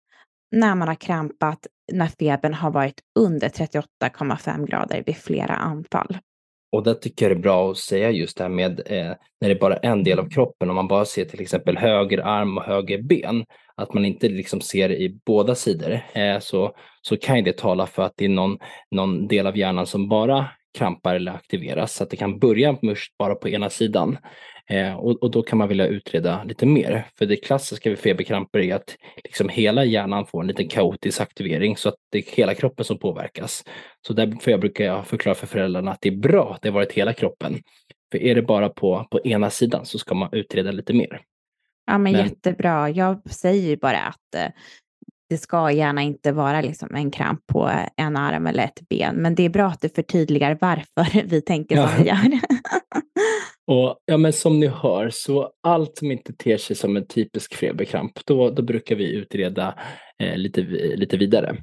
när 0.52 0.74
man 0.74 0.88
har 0.88 0.94
krampat 0.94 1.66
när 1.92 2.06
febern 2.06 2.54
har 2.54 2.70
varit 2.70 3.00
under 3.18 3.48
38,5 3.48 4.66
grader 4.66 5.02
vid 5.06 5.16
flera 5.16 5.54
anfall. 5.54 6.18
Och 6.72 6.82
där 6.82 6.94
tycker 6.94 7.24
jag 7.24 7.36
det 7.36 7.40
är 7.40 7.42
bra 7.42 7.70
att 7.70 7.78
säga 7.78 8.10
just 8.10 8.36
det 8.36 8.44
här 8.44 8.50
med 8.50 8.80
eh, 8.86 9.14
när 9.40 9.48
det 9.48 9.50
är 9.50 9.60
bara 9.60 9.76
en 9.76 10.04
del 10.04 10.18
av 10.18 10.30
kroppen, 10.30 10.70
om 10.70 10.76
man 10.76 10.88
bara 10.88 11.04
ser 11.04 11.24
till 11.24 11.40
exempel 11.40 11.78
höger 11.78 12.18
arm 12.18 12.58
och 12.58 12.64
höger 12.64 13.02
ben, 13.02 13.44
att 13.74 13.94
man 13.94 14.04
inte 14.04 14.28
liksom 14.28 14.60
ser 14.60 14.92
i 14.92 15.18
båda 15.26 15.54
sidor, 15.54 16.00
eh, 16.12 16.38
så, 16.38 16.76
så 17.02 17.16
kan 17.16 17.44
det 17.44 17.56
tala 17.56 17.86
för 17.86 18.02
att 18.02 18.12
det 18.16 18.24
är 18.24 18.28
någon, 18.28 18.58
någon 18.90 19.28
del 19.28 19.46
av 19.46 19.56
hjärnan 19.56 19.86
som 19.86 20.08
bara 20.08 20.46
krampar 20.78 21.14
eller 21.14 21.32
aktiveras, 21.32 21.94
så 21.94 22.04
att 22.04 22.10
det 22.10 22.16
kan 22.16 22.38
börja 22.38 22.76
först 22.76 23.18
bara 23.18 23.34
på 23.34 23.48
ena 23.48 23.70
sidan. 23.70 24.18
Eh, 24.70 24.94
och, 24.94 25.22
och, 25.22 25.30
då 25.30 25.42
kan 25.42 25.58
man 25.58 25.68
vilja 25.68 25.86
utreda 25.86 26.44
lite 26.44 26.66
mer. 26.66 27.06
För 27.18 27.26
det 27.26 27.36
klassiska 27.36 27.90
vid 27.90 27.98
feberkramper 27.98 28.58
är 28.58 28.74
att 28.74 28.96
liksom 29.24 29.48
hela 29.48 29.84
hjärnan 29.84 30.26
får 30.26 30.40
en 30.40 30.46
liten 30.46 30.68
kaotisk 30.68 31.20
aktivering 31.20 31.76
så 31.76 31.88
att 31.88 31.94
det 32.12 32.18
är 32.18 32.36
hela 32.36 32.54
kroppen 32.54 32.84
som 32.84 32.98
påverkas. 32.98 33.64
Så 34.06 34.12
därför 34.12 34.50
jag 34.50 34.60
brukar 34.60 34.84
jag 34.84 35.06
förklara 35.06 35.34
för 35.34 35.46
föräldrarna 35.46 35.90
att 35.90 36.00
det 36.00 36.08
är 36.08 36.16
bra 36.16 36.54
att 36.54 36.62
det 36.62 36.68
har 36.68 36.74
varit 36.74 36.92
hela 36.92 37.12
kroppen. 37.12 37.62
För 38.12 38.22
är 38.22 38.34
det 38.34 38.42
bara 38.42 38.68
på, 38.68 39.06
på 39.10 39.20
ena 39.20 39.50
sidan 39.50 39.86
så 39.86 39.98
ska 39.98 40.14
man 40.14 40.28
utreda 40.32 40.70
lite 40.70 40.92
mer. 40.92 41.20
Ja, 41.86 41.98
men, 41.98 42.12
men 42.12 42.24
jättebra. 42.24 42.90
Jag 42.90 43.30
säger 43.30 43.68
ju 43.68 43.76
bara 43.76 43.98
att 43.98 44.34
eh, 44.36 44.52
det 45.28 45.38
ska 45.38 45.70
gärna 45.70 46.02
inte 46.02 46.32
vara 46.32 46.60
liksom 46.60 46.94
en 46.94 47.10
kramp 47.10 47.46
på 47.46 47.70
en 47.96 48.16
arm 48.16 48.46
eller 48.46 48.64
ett 48.64 48.88
ben, 48.88 49.16
men 49.16 49.34
det 49.34 49.42
är 49.42 49.48
bra 49.48 49.66
att 49.66 49.80
du 49.80 49.88
förtydligar 49.88 50.58
varför 50.60 51.22
vi 51.28 51.40
tänker 51.40 51.76
som 51.76 51.84
ja. 51.84 51.98
vi 51.98 52.08
gör. 52.08 52.40
Och 53.68 53.98
ja, 54.04 54.16
men 54.16 54.32
som 54.32 54.60
ni 54.60 54.66
hör, 54.66 55.10
så 55.10 55.50
allt 55.62 55.98
som 55.98 56.10
inte 56.10 56.32
ter 56.32 56.56
sig 56.56 56.76
som 56.76 56.96
en 56.96 57.06
typisk 57.06 57.54
feberkramp, 57.54 58.12
då, 58.26 58.50
då 58.50 58.62
brukar 58.62 58.96
vi 58.96 59.12
utreda 59.12 59.74
eh, 60.22 60.36
lite, 60.36 60.60
lite 60.96 61.16
vidare. 61.16 61.56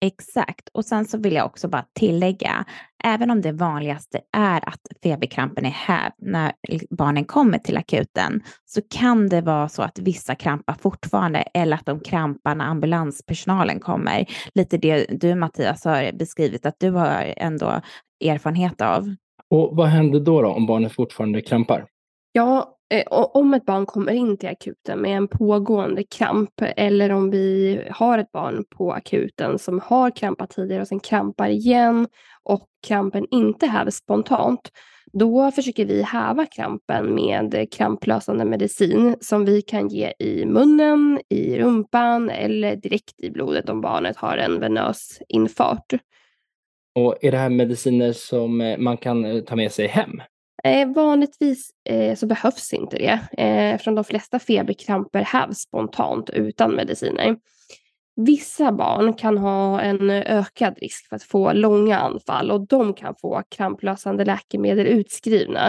Exakt. 0.00 0.68
Och 0.72 0.84
sen 0.84 1.04
så 1.04 1.18
vill 1.18 1.34
jag 1.34 1.46
också 1.46 1.68
bara 1.68 1.84
tillägga, 1.98 2.64
även 3.04 3.30
om 3.30 3.40
det 3.40 3.52
vanligaste 3.52 4.20
är 4.36 4.68
att 4.68 4.80
feberkrampen 5.02 5.64
är 5.64 5.70
hävd 5.70 6.14
när 6.18 6.52
barnen 6.90 7.24
kommer 7.24 7.58
till 7.58 7.76
akuten, 7.76 8.42
så 8.64 8.80
kan 8.90 9.28
det 9.28 9.40
vara 9.40 9.68
så 9.68 9.82
att 9.82 9.98
vissa 9.98 10.34
krampar 10.34 10.76
fortfarande 10.80 11.38
eller 11.38 11.76
att 11.76 11.86
de 11.86 12.00
krampar 12.00 12.54
när 12.54 12.64
ambulanspersonalen 12.64 13.80
kommer. 13.80 14.26
Lite 14.54 14.78
det 14.78 15.06
du 15.10 15.34
Mattias 15.34 15.84
har 15.84 16.12
beskrivit 16.12 16.66
att 16.66 16.76
du 16.80 16.90
har 16.90 17.34
ändå 17.36 17.80
erfarenhet 18.24 18.80
av. 18.80 19.14
Och 19.50 19.76
vad 19.76 19.86
händer 19.86 20.20
då, 20.20 20.42
då 20.42 20.48
om 20.48 20.66
barnet 20.66 20.92
fortfarande 20.92 21.40
krampar? 21.40 21.86
Ja, 22.32 22.78
eh, 22.90 23.04
om 23.10 23.54
ett 23.54 23.64
barn 23.64 23.86
kommer 23.86 24.12
in 24.12 24.36
till 24.36 24.48
akuten 24.48 25.00
med 25.00 25.16
en 25.16 25.28
pågående 25.28 26.02
kramp 26.02 26.52
eller 26.76 27.12
om 27.12 27.30
vi 27.30 27.80
har 27.90 28.18
ett 28.18 28.32
barn 28.32 28.64
på 28.70 28.92
akuten 28.92 29.58
som 29.58 29.80
har 29.80 30.16
krampat 30.16 30.50
tidigare 30.50 30.82
och 30.82 30.88
sen 30.88 31.00
krampar 31.00 31.48
igen 31.48 32.06
och 32.42 32.66
krampen 32.86 33.26
inte 33.30 33.66
hävs 33.66 33.94
spontant, 33.94 34.70
då 35.12 35.50
försöker 35.50 35.84
vi 35.84 36.02
häva 36.02 36.46
krampen 36.46 37.14
med 37.14 37.72
kramplösande 37.72 38.44
medicin 38.44 39.16
som 39.20 39.44
vi 39.44 39.62
kan 39.62 39.88
ge 39.88 40.12
i 40.18 40.44
munnen, 40.46 41.20
i 41.28 41.58
rumpan 41.58 42.30
eller 42.30 42.76
direkt 42.76 43.20
i 43.20 43.30
blodet 43.30 43.68
om 43.68 43.80
barnet 43.80 44.16
har 44.16 44.36
en 44.36 44.60
venös 44.60 45.18
infart. 45.28 45.92
Och 46.96 47.16
är 47.24 47.30
det 47.30 47.38
här 47.38 47.48
mediciner 47.48 48.12
som 48.12 48.60
eh, 48.60 48.78
man 48.78 48.96
kan 48.96 49.24
eh, 49.24 49.40
ta 49.40 49.56
med 49.56 49.72
sig 49.72 49.86
hem? 49.86 50.22
Eh, 50.64 50.88
vanligtvis 50.88 51.70
eh, 51.88 52.14
så 52.14 52.26
behövs 52.26 52.72
inte 52.72 52.96
det 52.96 53.20
eh, 53.38 53.74
eftersom 53.74 53.94
de 53.94 54.04
flesta 54.04 54.38
feberkramper 54.38 55.20
hävs 55.20 55.58
spontant 55.58 56.30
utan 56.30 56.74
mediciner. 56.74 57.36
Vissa 58.16 58.72
barn 58.72 59.14
kan 59.14 59.38
ha 59.38 59.80
en 59.80 60.10
ökad 60.10 60.78
risk 60.78 61.08
för 61.08 61.16
att 61.16 61.22
få 61.22 61.52
långa 61.52 61.98
anfall 61.98 62.50
och 62.50 62.66
de 62.66 62.94
kan 62.94 63.14
få 63.20 63.42
kramplösande 63.48 64.24
läkemedel 64.24 64.86
utskrivna. 64.86 65.66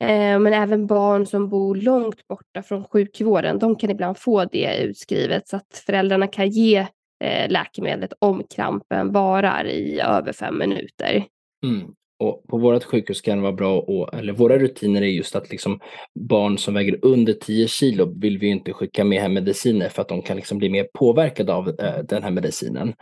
Eh, 0.00 0.38
men 0.38 0.52
även 0.52 0.86
barn 0.86 1.26
som 1.26 1.48
bor 1.48 1.74
långt 1.74 2.28
borta 2.28 2.62
från 2.62 2.84
sjukvården, 2.84 3.58
de 3.58 3.76
kan 3.76 3.90
ibland 3.90 4.18
få 4.18 4.44
det 4.44 4.82
utskrivet 4.82 5.48
så 5.48 5.56
att 5.56 5.82
föräldrarna 5.86 6.26
kan 6.26 6.50
ge 6.50 6.86
Eh, 7.24 7.50
läkemedlet 7.50 8.12
om 8.18 8.42
krampen 8.54 9.12
varar 9.12 9.64
i 9.64 10.00
över 10.00 10.32
fem 10.32 10.58
minuter. 10.58 11.24
Mm. 11.64 11.88
Och 12.20 12.44
på 12.48 12.58
vårt 12.58 12.84
sjukhus 12.84 13.20
kan 13.20 13.38
det 13.38 13.42
vara 13.42 13.52
bra, 13.52 13.80
och, 13.80 14.14
eller 14.14 14.32
våra 14.32 14.58
rutiner 14.58 15.02
är 15.02 15.06
just 15.06 15.36
att 15.36 15.50
liksom 15.50 15.80
barn 16.28 16.58
som 16.58 16.74
väger 16.74 16.98
under 17.02 17.32
10 17.32 17.68
kilo 17.68 18.14
vill 18.20 18.38
vi 18.38 18.46
inte 18.46 18.72
skicka 18.72 19.04
med 19.04 19.20
hem 19.22 19.34
mediciner 19.34 19.88
för 19.88 20.02
att 20.02 20.08
de 20.08 20.22
kan 20.22 20.36
liksom 20.36 20.58
bli 20.58 20.68
mer 20.68 20.88
påverkade 20.94 21.54
av 21.54 21.68
eh, 21.68 21.98
den 22.08 22.22
här 22.22 22.30
medicinen. 22.30 22.94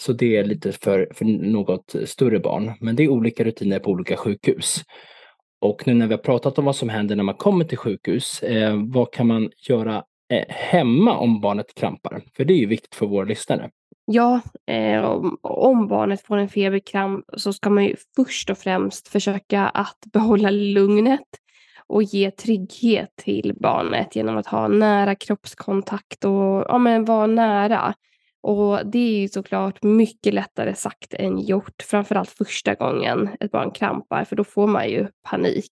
Så 0.00 0.12
det 0.12 0.36
är 0.36 0.44
lite 0.44 0.72
för, 0.72 1.08
för 1.14 1.24
något 1.24 1.94
större 2.04 2.38
barn. 2.38 2.72
Men 2.80 2.96
det 2.96 3.02
är 3.02 3.08
olika 3.08 3.44
rutiner 3.44 3.78
på 3.78 3.90
olika 3.90 4.16
sjukhus. 4.16 4.82
Och 5.60 5.86
nu 5.86 5.94
när 5.94 6.06
vi 6.06 6.14
har 6.14 6.22
pratat 6.22 6.58
om 6.58 6.64
vad 6.64 6.76
som 6.76 6.88
händer 6.88 7.16
när 7.16 7.24
man 7.24 7.34
kommer 7.34 7.64
till 7.64 7.78
sjukhus, 7.78 8.42
eh, 8.42 8.74
vad 8.86 9.12
kan 9.12 9.26
man 9.26 9.50
göra 9.68 10.04
Eh, 10.28 10.44
hemma 10.48 11.18
om 11.18 11.40
barnet 11.40 11.74
krampar? 11.74 12.22
För 12.36 12.44
det 12.44 12.52
är 12.52 12.58
ju 12.58 12.66
viktigt 12.66 12.94
för 12.94 13.06
våra 13.06 13.24
lyssnare. 13.24 13.70
Ja, 14.04 14.40
eh, 14.66 15.04
om, 15.42 15.88
barnet 15.88 16.22
får 16.22 16.36
en 16.36 16.48
feberkramp 16.48 17.24
så 17.36 17.52
ska 17.52 17.70
man 17.70 17.84
ju 17.84 17.96
först 18.16 18.50
och 18.50 18.58
främst 18.58 19.08
försöka 19.08 19.68
att 19.68 19.98
behålla 20.12 20.50
lugnet 20.50 21.28
och 21.86 22.02
ge 22.02 22.30
trygghet 22.30 23.16
till 23.16 23.54
barnet 23.60 24.16
genom 24.16 24.36
att 24.36 24.46
ha 24.46 24.68
nära 24.68 25.14
kroppskontakt 25.14 26.24
och 26.24 26.64
ja, 26.68 26.78
men 26.78 27.04
vara 27.04 27.26
nära. 27.26 27.94
Och 28.40 28.86
det 28.86 28.98
är 28.98 29.20
ju 29.20 29.28
såklart 29.28 29.82
mycket 29.82 30.34
lättare 30.34 30.74
sagt 30.74 31.14
än 31.14 31.38
gjort, 31.38 31.82
framförallt 31.82 32.30
första 32.30 32.74
gången 32.74 33.28
ett 33.40 33.50
barn 33.50 33.70
krampar, 33.70 34.24
för 34.24 34.36
då 34.36 34.44
får 34.44 34.66
man 34.66 34.88
ju 34.90 35.06
panik. 35.30 35.72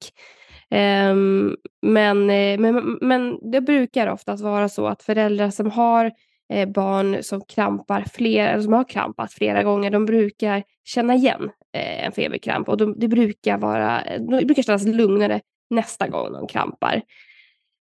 Um, 0.71 1.55
men, 1.81 2.29
eh, 2.29 2.59
men, 2.59 2.97
men 3.01 3.51
det 3.51 3.61
brukar 3.61 4.07
oftast 4.07 4.43
vara 4.43 4.69
så 4.69 4.87
att 4.87 5.03
föräldrar 5.03 5.49
som 5.49 5.71
har 5.71 6.11
eh, 6.53 6.69
barn 6.69 7.23
som 7.23 7.41
krampar 7.41 8.05
fler, 8.13 8.47
eller 8.47 8.63
som 8.63 8.73
har 8.73 8.89
krampat 8.89 9.33
flera 9.33 9.63
gånger, 9.63 9.91
de 9.91 10.05
brukar 10.05 10.63
känna 10.83 11.15
igen 11.15 11.49
eh, 11.77 12.05
en 12.05 12.11
feberkramp 12.11 12.69
och 12.69 12.77
de, 12.77 12.99
det 12.99 13.07
brukar 13.07 13.57
vara, 13.57 14.03
det 14.19 14.45
brukar 14.45 14.63
kännas 14.63 14.85
lugnare 14.85 15.41
nästa 15.69 16.07
gång 16.07 16.33
de 16.33 16.47
krampar. 16.47 17.01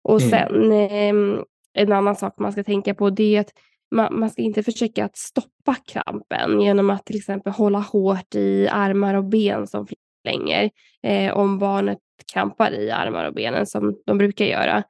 Och 0.04 0.22
mm. 0.22 0.30
sen 0.30 0.72
eh, 0.72 1.44
en 1.74 1.92
annan 1.92 2.16
sak 2.16 2.34
man 2.38 2.52
ska 2.52 2.64
tänka 2.64 2.94
på 2.94 3.10
det 3.10 3.36
är 3.36 3.40
att 3.40 3.54
man, 3.92 4.20
man, 4.20 4.30
ska 4.30 4.42
inte 4.42 4.64
försöka 4.64 5.06
att 5.06 5.18
stoppa 5.18 5.76
krampen 5.88 6.62
genom 6.62 6.90
att 6.90 7.06
till 7.06 7.16
exempel 7.16 7.54
hålla 7.54 7.80
hårt 7.80 8.36
i 8.36 8.68
armar 8.68 9.14
och 9.14 9.26
ben 9.26 9.68
som 9.68 9.88
flänger. 10.24 10.70
Eh, 11.04 11.38
om 11.38 11.60
barnet 11.60 11.98
krampar 12.34 12.72
i 12.72 12.92
armar 12.92 13.26
och 13.26 13.34
benen 13.34 13.66
som 13.66 13.96
de 14.06 14.18
brukar 14.18 14.46
göra. 14.46 14.84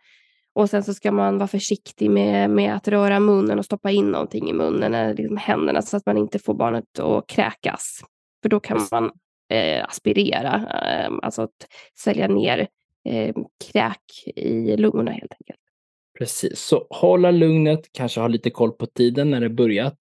Och 0.53 0.69
sen 0.69 0.83
så 0.83 0.93
ska 0.93 1.11
man 1.11 1.37
vara 1.37 1.47
försiktig 1.47 2.11
med, 2.11 2.49
med 2.49 2.75
att 2.75 2.87
röra 2.87 3.19
munnen 3.19 3.59
och 3.59 3.65
stoppa 3.65 3.91
in 3.91 4.11
någonting 4.11 4.49
i 4.49 4.53
munnen 4.53 4.93
eller 4.93 5.13
liksom 5.13 5.37
händerna 5.37 5.81
så 5.81 5.97
att 5.97 6.05
man 6.05 6.17
inte 6.17 6.39
får 6.39 6.53
barnet 6.53 6.99
att 6.99 7.27
kräkas. 7.27 8.01
För 8.41 8.49
då 8.49 8.59
kan 8.59 8.87
man 8.91 9.11
eh, 9.49 9.85
aspirera, 9.85 10.55
eh, 10.55 11.11
alltså 11.21 11.41
att 11.41 11.67
sälja 12.03 12.27
ner 12.27 12.67
eh, 13.05 13.35
kräk 13.71 14.27
i 14.35 14.77
lungorna 14.77 15.11
helt 15.11 15.33
enkelt. 15.39 15.59
Precis, 16.19 16.59
så 16.59 16.87
hålla 16.89 17.31
lugnet, 17.31 17.79
kanske 17.91 18.19
ha 18.19 18.27
lite 18.27 18.49
koll 18.49 18.71
på 18.71 18.85
tiden 18.85 19.31
när 19.31 19.41
det 19.41 19.49
börjat 19.49 19.97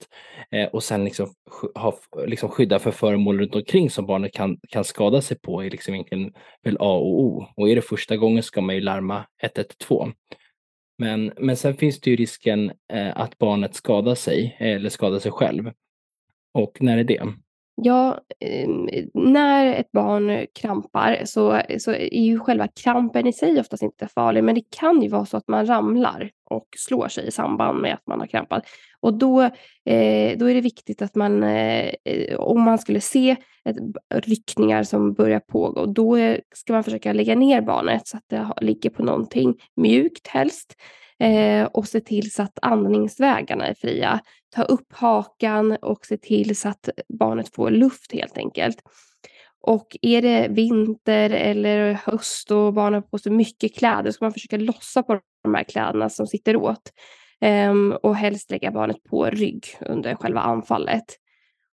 eh, 0.51 0.69
och 0.69 0.83
sen 0.83 1.05
liksom, 1.05 1.35
ha, 1.75 1.99
liksom 2.27 2.49
skydda 2.49 2.79
för 2.79 2.91
föremål 2.91 3.41
runt 3.41 3.55
omkring 3.55 3.91
som 3.91 4.07
barnet 4.07 4.33
kan, 4.33 4.59
kan 4.69 4.85
skada 4.85 5.23
sig 5.23 5.39
på 5.39 5.65
är 5.65 5.71
liksom 5.71 5.95
egentligen 5.95 6.33
väl 6.63 6.77
A 6.81 6.97
och 6.97 7.21
O. 7.21 7.47
Och 7.57 7.69
är 7.69 7.77
det 7.77 7.83
första 7.83 8.17
gången 8.17 8.43
ska 8.43 8.61
man 8.61 8.75
ju 8.75 8.81
larma 8.81 9.27
112. 9.43 10.13
Men, 10.99 11.33
men 11.37 11.57
sen 11.57 11.75
finns 11.75 12.01
det 12.01 12.11
ju 12.11 12.17
risken 12.17 12.73
eh, 12.93 13.21
att 13.21 13.39
barnet 13.39 13.75
skadar 13.75 14.15
sig 14.15 14.57
eller 14.59 14.89
skadar 14.89 15.19
sig 15.19 15.33
själv. 15.33 15.71
Och 16.55 16.77
när 16.81 16.99
är 16.99 17.05
det? 17.05 17.23
Ja, 17.83 18.21
ehm, 18.41 18.89
när 19.15 19.67
ett 19.67 19.93
barn 19.93 20.47
krampar 20.55 21.23
så, 21.25 21.61
så 21.79 21.91
är 21.93 22.21
ju 22.21 22.39
själva 22.39 22.69
krampen 22.69 23.27
i 23.27 23.33
sig 23.33 23.61
oftast 23.61 23.83
inte 23.83 24.09
farlig, 24.09 24.45
men 24.45 24.55
det 24.55 24.65
kan 24.71 25.03
ju 25.03 25.09
vara 25.09 25.27
så 25.27 25.37
att 25.37 25.49
man 25.49 25.67
ramlar 25.67 26.31
och 26.51 26.67
slår 26.77 27.09
sig 27.09 27.27
i 27.27 27.31
samband 27.31 27.81
med 27.81 27.95
att 27.95 28.07
man 28.07 28.21
har 28.21 28.27
krampat. 28.27 28.67
Och 29.01 29.19
då, 29.19 29.43
eh, 29.85 30.39
då 30.39 30.51
är 30.51 30.55
det 30.55 30.61
viktigt 30.61 31.03
att 31.03 31.15
man, 31.15 31.43
eh, 31.43 31.95
om 32.37 32.63
man 32.63 32.79
skulle 32.79 33.01
se 33.01 33.37
ett, 33.65 33.77
ryckningar 34.15 34.83
som 34.83 35.15
börjar 35.15 35.41
pågå, 35.41 35.87
då 35.87 36.17
ska 36.55 36.73
man 36.73 36.85
försöka 36.85 37.13
lägga 37.13 37.35
ner 37.35 37.61
barnet 37.61 38.09
så 38.09 38.17
att 38.17 38.25
det 38.27 38.53
ligger 38.61 38.91
på 38.91 39.03
någonting 39.03 39.55
mjukt 39.77 40.27
helst 40.27 40.75
eh, 41.21 41.65
och 41.65 41.89
se 41.89 42.01
till 42.01 42.33
så 42.33 42.43
att 42.43 42.59
andningsvägarna 42.63 43.67
är 43.67 43.75
fria. 43.75 44.21
Ta 44.55 44.63
upp 44.63 44.93
hakan 44.93 45.77
och 45.83 46.07
se 46.07 46.17
till 46.17 46.57
så 46.57 46.69
att 46.69 46.89
barnet 47.19 47.55
får 47.55 47.71
luft 47.71 48.13
helt 48.13 48.39
enkelt. 48.39 48.79
Och 49.61 49.97
är 50.03 50.23
det 50.23 50.49
vinter 50.51 51.31
eller 51.31 51.93
höst 51.93 52.51
och 52.51 52.75
barnen 52.75 52.95
har 52.95 53.09
på 53.09 53.19
sig 53.19 53.33
mycket 53.33 53.77
kläder 53.77 54.11
ska 54.11 54.25
man 54.25 54.33
försöka 54.33 54.57
lossa 54.57 55.03
på 55.03 55.21
de 55.43 55.55
här 55.55 55.65
kläderna 55.65 56.09
som 56.09 56.27
sitter 56.27 56.57
åt. 56.57 56.93
Um, 57.71 57.93
och 58.03 58.17
helst 58.17 58.51
lägga 58.51 58.71
barnet 58.71 59.05
på 59.11 59.25
rygg 59.25 59.67
under 59.81 60.15
själva 60.15 60.41
anfallet. 60.41 61.05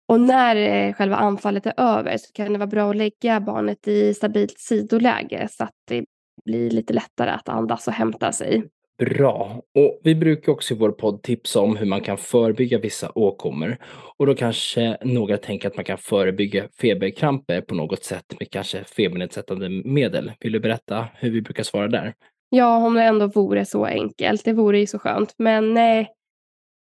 Och 0.09 0.21
när 0.21 0.57
eh, 0.57 0.93
själva 0.95 1.17
anfallet 1.17 1.67
är 1.67 1.75
över 1.77 2.17
så 2.17 2.33
kan 2.33 2.53
det 2.53 2.59
vara 2.59 2.67
bra 2.67 2.91
att 2.91 2.97
lägga 2.97 3.41
barnet 3.41 3.89
i 3.89 4.15
stabilt 4.15 4.59
sidoläge 4.59 5.49
så 5.51 5.65
att 5.65 5.75
det 5.89 6.05
blir 6.45 6.71
lite 6.71 6.93
lättare 6.93 7.31
att 7.31 7.49
andas 7.49 7.89
och 7.89 7.95
hämta 7.95 8.33
sig. 8.33 8.65
Bra. 8.99 9.63
Och 9.75 10.01
vi 10.05 10.15
brukar 10.15 10.53
också 10.53 10.75
i 10.75 10.77
vår 10.77 10.91
podd 10.91 11.23
tipsa 11.23 11.61
om 11.61 11.77
hur 11.77 11.87
man 11.87 12.01
kan 12.01 12.19
förebygga 12.19 12.79
vissa 12.79 13.11
åkommor. 13.15 13.77
Och 14.17 14.27
då 14.27 14.35
kanske 14.35 14.97
några 15.05 15.37
tänker 15.37 15.69
att 15.69 15.77
man 15.77 15.85
kan 15.85 15.99
förebygga 15.99 16.69
feberkramper 16.81 17.61
på 17.61 17.75
något 17.75 18.05
sätt 18.05 18.25
med 18.41 18.51
kanske 18.51 18.85
febernedsättande 18.85 19.69
medel. 19.69 20.33
Vill 20.41 20.53
du 20.53 20.61
berätta 20.61 21.09
hur 21.15 21.31
vi 21.31 21.43
brukar 21.43 21.63
svara 21.63 21.89
där? 21.89 22.15
Ja, 22.51 22.87
om 22.87 22.95
det 22.95 23.03
ändå 23.03 23.27
vore 23.27 23.65
så 23.65 23.85
enkelt. 23.85 24.45
Det 24.45 24.53
vore 24.53 24.79
ju 24.79 24.87
så 24.87 24.99
skönt. 24.99 25.35
Men 25.39 25.77
eh, 25.77 26.07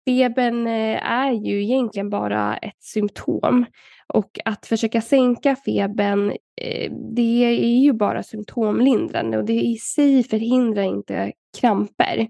febern 0.08 0.66
eh, 0.66 1.10
är 1.10 1.32
ju 1.32 1.62
egentligen 1.62 2.10
bara 2.10 2.56
ett 2.56 2.82
symptom. 2.82 3.66
Och 4.14 4.38
att 4.44 4.66
försöka 4.66 5.00
sänka 5.00 5.56
febern, 5.56 6.30
eh, 6.60 6.92
det 7.14 7.44
är 7.44 7.80
ju 7.80 7.92
bara 7.92 8.22
symptomlindrande 8.22 9.38
och 9.38 9.44
det 9.44 9.60
i 9.60 9.76
sig 9.76 10.22
förhindrar 10.22 10.82
inte 10.82 11.32
kramper. 11.60 12.28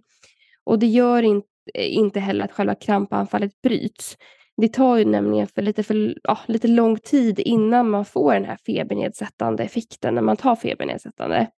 Och 0.64 0.78
det 0.78 0.86
gör 0.86 1.22
inte, 1.22 1.48
eh, 1.74 1.94
inte 1.94 2.20
heller 2.20 2.44
att 2.44 2.52
själva 2.52 2.74
krampanfallet 2.74 3.62
bryts. 3.62 4.16
Det 4.56 4.68
tar 4.68 4.96
ju 4.96 5.04
nämligen 5.04 5.46
för 5.46 5.62
lite, 5.62 5.82
för, 5.82 6.14
ja, 6.22 6.38
lite 6.46 6.68
lång 6.68 6.98
tid 6.98 7.40
innan 7.40 7.90
man 7.90 8.04
får 8.04 8.34
den 8.34 8.44
här 8.44 8.58
febernedsättande 8.66 9.62
effekten 9.62 10.14
när 10.14 10.22
man 10.22 10.36
tar 10.36 10.56
febernedsättande. 10.56 11.50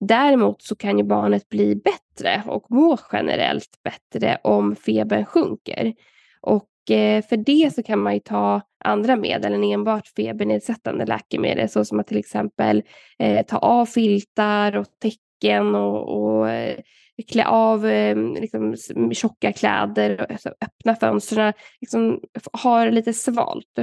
Däremot 0.00 0.62
så 0.62 0.76
kan 0.76 0.98
ju 0.98 1.04
barnet 1.04 1.48
bli 1.48 1.76
bättre 1.76 2.42
och 2.46 2.70
må 2.70 2.98
generellt 3.12 3.82
bättre 3.84 4.38
om 4.42 4.76
febern 4.76 5.24
sjunker. 5.24 5.94
Och 6.40 6.68
Eh, 6.90 7.24
för 7.24 7.36
det 7.36 7.74
så 7.74 7.82
kan 7.82 7.98
man 7.98 8.14
ju 8.14 8.20
ta 8.20 8.60
andra 8.84 9.16
medel 9.16 9.52
än 9.52 9.64
enbart 9.64 10.08
febernedsättande 10.08 11.06
läkemedel, 11.06 11.68
så 11.68 11.84
som 11.84 12.00
att 12.00 12.06
till 12.06 12.18
exempel 12.18 12.82
eh, 13.18 13.46
ta 13.46 13.58
av 13.58 13.86
filtar 13.86 14.76
och 14.76 14.86
täcken 14.98 15.74
och, 15.74 16.22
och 16.22 16.50
eh, 16.50 16.78
klä 17.32 17.46
av 17.46 17.86
eh, 17.86 18.16
liksom, 18.16 18.76
tjocka 19.12 19.52
kläder, 19.52 20.26
alltså, 20.30 20.48
öppna 20.48 20.94
fönstren, 20.94 21.52
liksom, 21.80 22.20
ha 22.62 22.84
det 22.84 22.90
lite 22.90 23.12
svalt. 23.12 23.78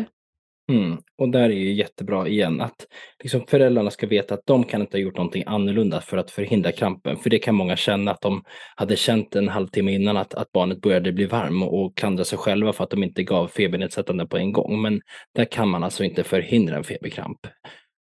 Mm. 0.70 0.98
Och 1.18 1.30
där 1.30 1.50
är 1.50 1.50
ju 1.50 1.74
jättebra 1.74 2.28
igen 2.28 2.62
att 2.62 2.88
liksom 3.24 3.42
föräldrarna 3.48 3.92
ska 3.92 4.08
veta 4.08 4.34
att 4.34 4.46
de 4.46 4.64
kan 4.64 4.82
inte 4.82 4.98
ha 4.98 5.02
gjort 5.02 5.18
någonting 5.18 5.44
annorlunda 5.46 6.02
för 6.02 6.18
att 6.18 6.32
förhindra 6.32 6.72
krampen. 6.72 7.18
För 7.18 7.30
det 7.30 7.40
kan 7.40 7.56
många 7.56 7.76
känna 7.76 8.12
att 8.12 8.22
de 8.22 8.44
hade 8.76 8.96
känt 8.96 9.36
en 9.36 9.50
halvtimme 9.50 9.94
innan 9.94 10.18
att, 10.18 10.34
att 10.34 10.52
barnet 10.52 10.82
började 10.82 11.12
bli 11.12 11.26
varm 11.26 11.64
och 11.64 11.98
klandra 11.98 12.24
sig 12.24 12.38
själva 12.38 12.74
för 12.74 12.84
att 12.84 12.90
de 12.90 13.04
inte 13.04 13.24
gav 13.24 13.48
febernedsättande 13.48 14.28
på 14.28 14.38
en 14.38 14.52
gång. 14.52 14.82
Men 14.82 15.02
där 15.36 15.46
kan 15.46 15.70
man 15.70 15.84
alltså 15.84 16.04
inte 16.04 16.24
förhindra 16.24 16.78
en 16.78 16.84
feberkramp. 16.84 17.40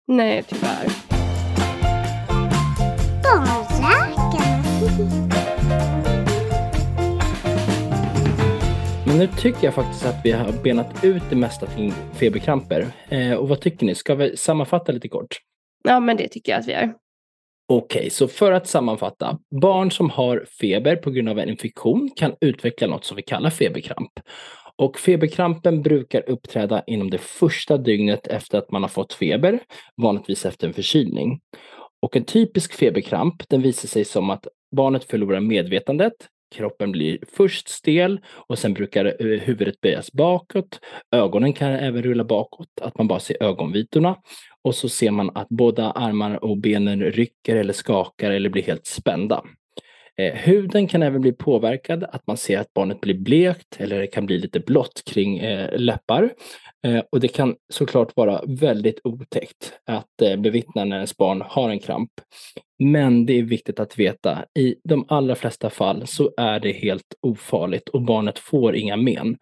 Nej, 0.06 0.42
tyvärr. 0.48 0.88
Men 5.20 5.34
nu 9.18 9.26
tycker 9.26 9.64
jag 9.64 9.74
faktiskt 9.74 10.06
att 10.06 10.20
vi 10.24 10.32
har 10.32 10.62
benat 10.62 11.04
ut 11.04 11.22
det 11.30 11.36
mesta 11.36 11.66
kring 11.66 11.92
feberkramper. 11.92 12.86
Eh, 13.08 13.32
och 13.32 13.48
vad 13.48 13.60
tycker 13.60 13.86
ni? 13.86 13.94
Ska 13.94 14.14
vi 14.14 14.36
sammanfatta 14.36 14.92
lite 14.92 15.08
kort? 15.08 15.36
Ja, 15.84 16.00
men 16.00 16.16
det 16.16 16.28
tycker 16.28 16.52
jag 16.52 16.60
att 16.60 16.68
vi 16.68 16.72
gör. 16.72 16.94
Okej, 17.68 17.98
okay, 17.98 18.10
så 18.10 18.28
för 18.28 18.52
att 18.52 18.66
sammanfatta. 18.66 19.38
Barn 19.60 19.90
som 19.90 20.10
har 20.10 20.46
feber 20.60 20.96
på 20.96 21.10
grund 21.10 21.28
av 21.28 21.38
en 21.38 21.48
infektion 21.48 22.10
kan 22.16 22.34
utveckla 22.40 22.86
något 22.86 23.04
som 23.04 23.16
vi 23.16 23.22
kallar 23.22 23.50
feberkramp. 23.50 24.12
Och 24.76 24.98
feberkrampen 24.98 25.82
brukar 25.82 26.30
uppträda 26.30 26.82
inom 26.86 27.10
det 27.10 27.18
första 27.18 27.76
dygnet 27.76 28.26
efter 28.26 28.58
att 28.58 28.70
man 28.70 28.82
har 28.82 28.88
fått 28.88 29.12
feber, 29.12 29.60
vanligtvis 30.02 30.46
efter 30.46 30.66
en 30.66 30.74
förkylning. 30.74 31.40
Och 32.02 32.16
en 32.16 32.24
typisk 32.24 32.74
feberkramp 32.74 33.48
den 33.48 33.62
visar 33.62 33.88
sig 33.88 34.04
som 34.04 34.30
att 34.30 34.46
barnet 34.76 35.04
förlorar 35.04 35.40
medvetandet, 35.40 36.14
Kroppen 36.54 36.92
blir 36.92 37.18
först 37.32 37.68
stel 37.68 38.20
och 38.28 38.58
sen 38.58 38.74
brukar 38.74 39.04
eh, 39.04 39.40
huvudet 39.40 39.80
böjas 39.80 40.12
bakåt. 40.12 40.80
Ögonen 41.12 41.52
kan 41.52 41.70
även 41.70 42.02
rulla 42.02 42.24
bakåt, 42.24 42.68
att 42.80 42.98
man 42.98 43.08
bara 43.08 43.20
ser 43.20 43.42
ögonvitorna. 43.42 44.16
Och 44.62 44.74
så 44.74 44.88
ser 44.88 45.10
man 45.10 45.30
att 45.34 45.48
båda 45.48 45.90
armar 45.90 46.44
och 46.44 46.58
benen 46.58 47.02
rycker 47.02 47.56
eller 47.56 47.72
skakar 47.72 48.30
eller 48.30 48.48
blir 48.50 48.62
helt 48.62 48.86
spända. 48.86 49.42
Eh, 50.16 50.34
huden 50.34 50.88
kan 50.88 51.02
även 51.02 51.20
bli 51.20 51.32
påverkad, 51.32 52.04
att 52.04 52.26
man 52.26 52.36
ser 52.36 52.58
att 52.58 52.74
barnet 52.74 53.00
blir 53.00 53.14
blekt 53.14 53.80
eller 53.80 54.00
det 54.00 54.06
kan 54.06 54.26
bli 54.26 54.38
lite 54.38 54.60
blått 54.60 55.02
kring 55.06 55.38
eh, 55.38 55.78
läppar. 55.78 56.32
Eh, 56.86 57.02
och 57.12 57.20
det 57.20 57.28
kan 57.28 57.56
såklart 57.72 58.16
vara 58.16 58.42
väldigt 58.46 59.00
otäckt 59.04 59.72
att 59.86 60.22
eh, 60.22 60.36
bevittna 60.36 60.84
när 60.84 60.96
ens 60.96 61.16
barn 61.16 61.42
har 61.46 61.70
en 61.70 61.78
kramp. 61.78 62.10
Men 62.78 63.26
det 63.26 63.38
är 63.38 63.42
viktigt 63.42 63.80
att 63.80 63.98
veta, 63.98 64.44
i 64.58 64.76
de 64.84 65.04
allra 65.08 65.34
flesta 65.34 65.70
fall 65.70 66.06
så 66.06 66.30
är 66.36 66.60
det 66.60 66.72
helt 66.72 67.14
ofarligt 67.20 67.88
och 67.88 68.02
barnet 68.02 68.38
får 68.38 68.76
inga 68.76 68.96
men. 68.96 69.36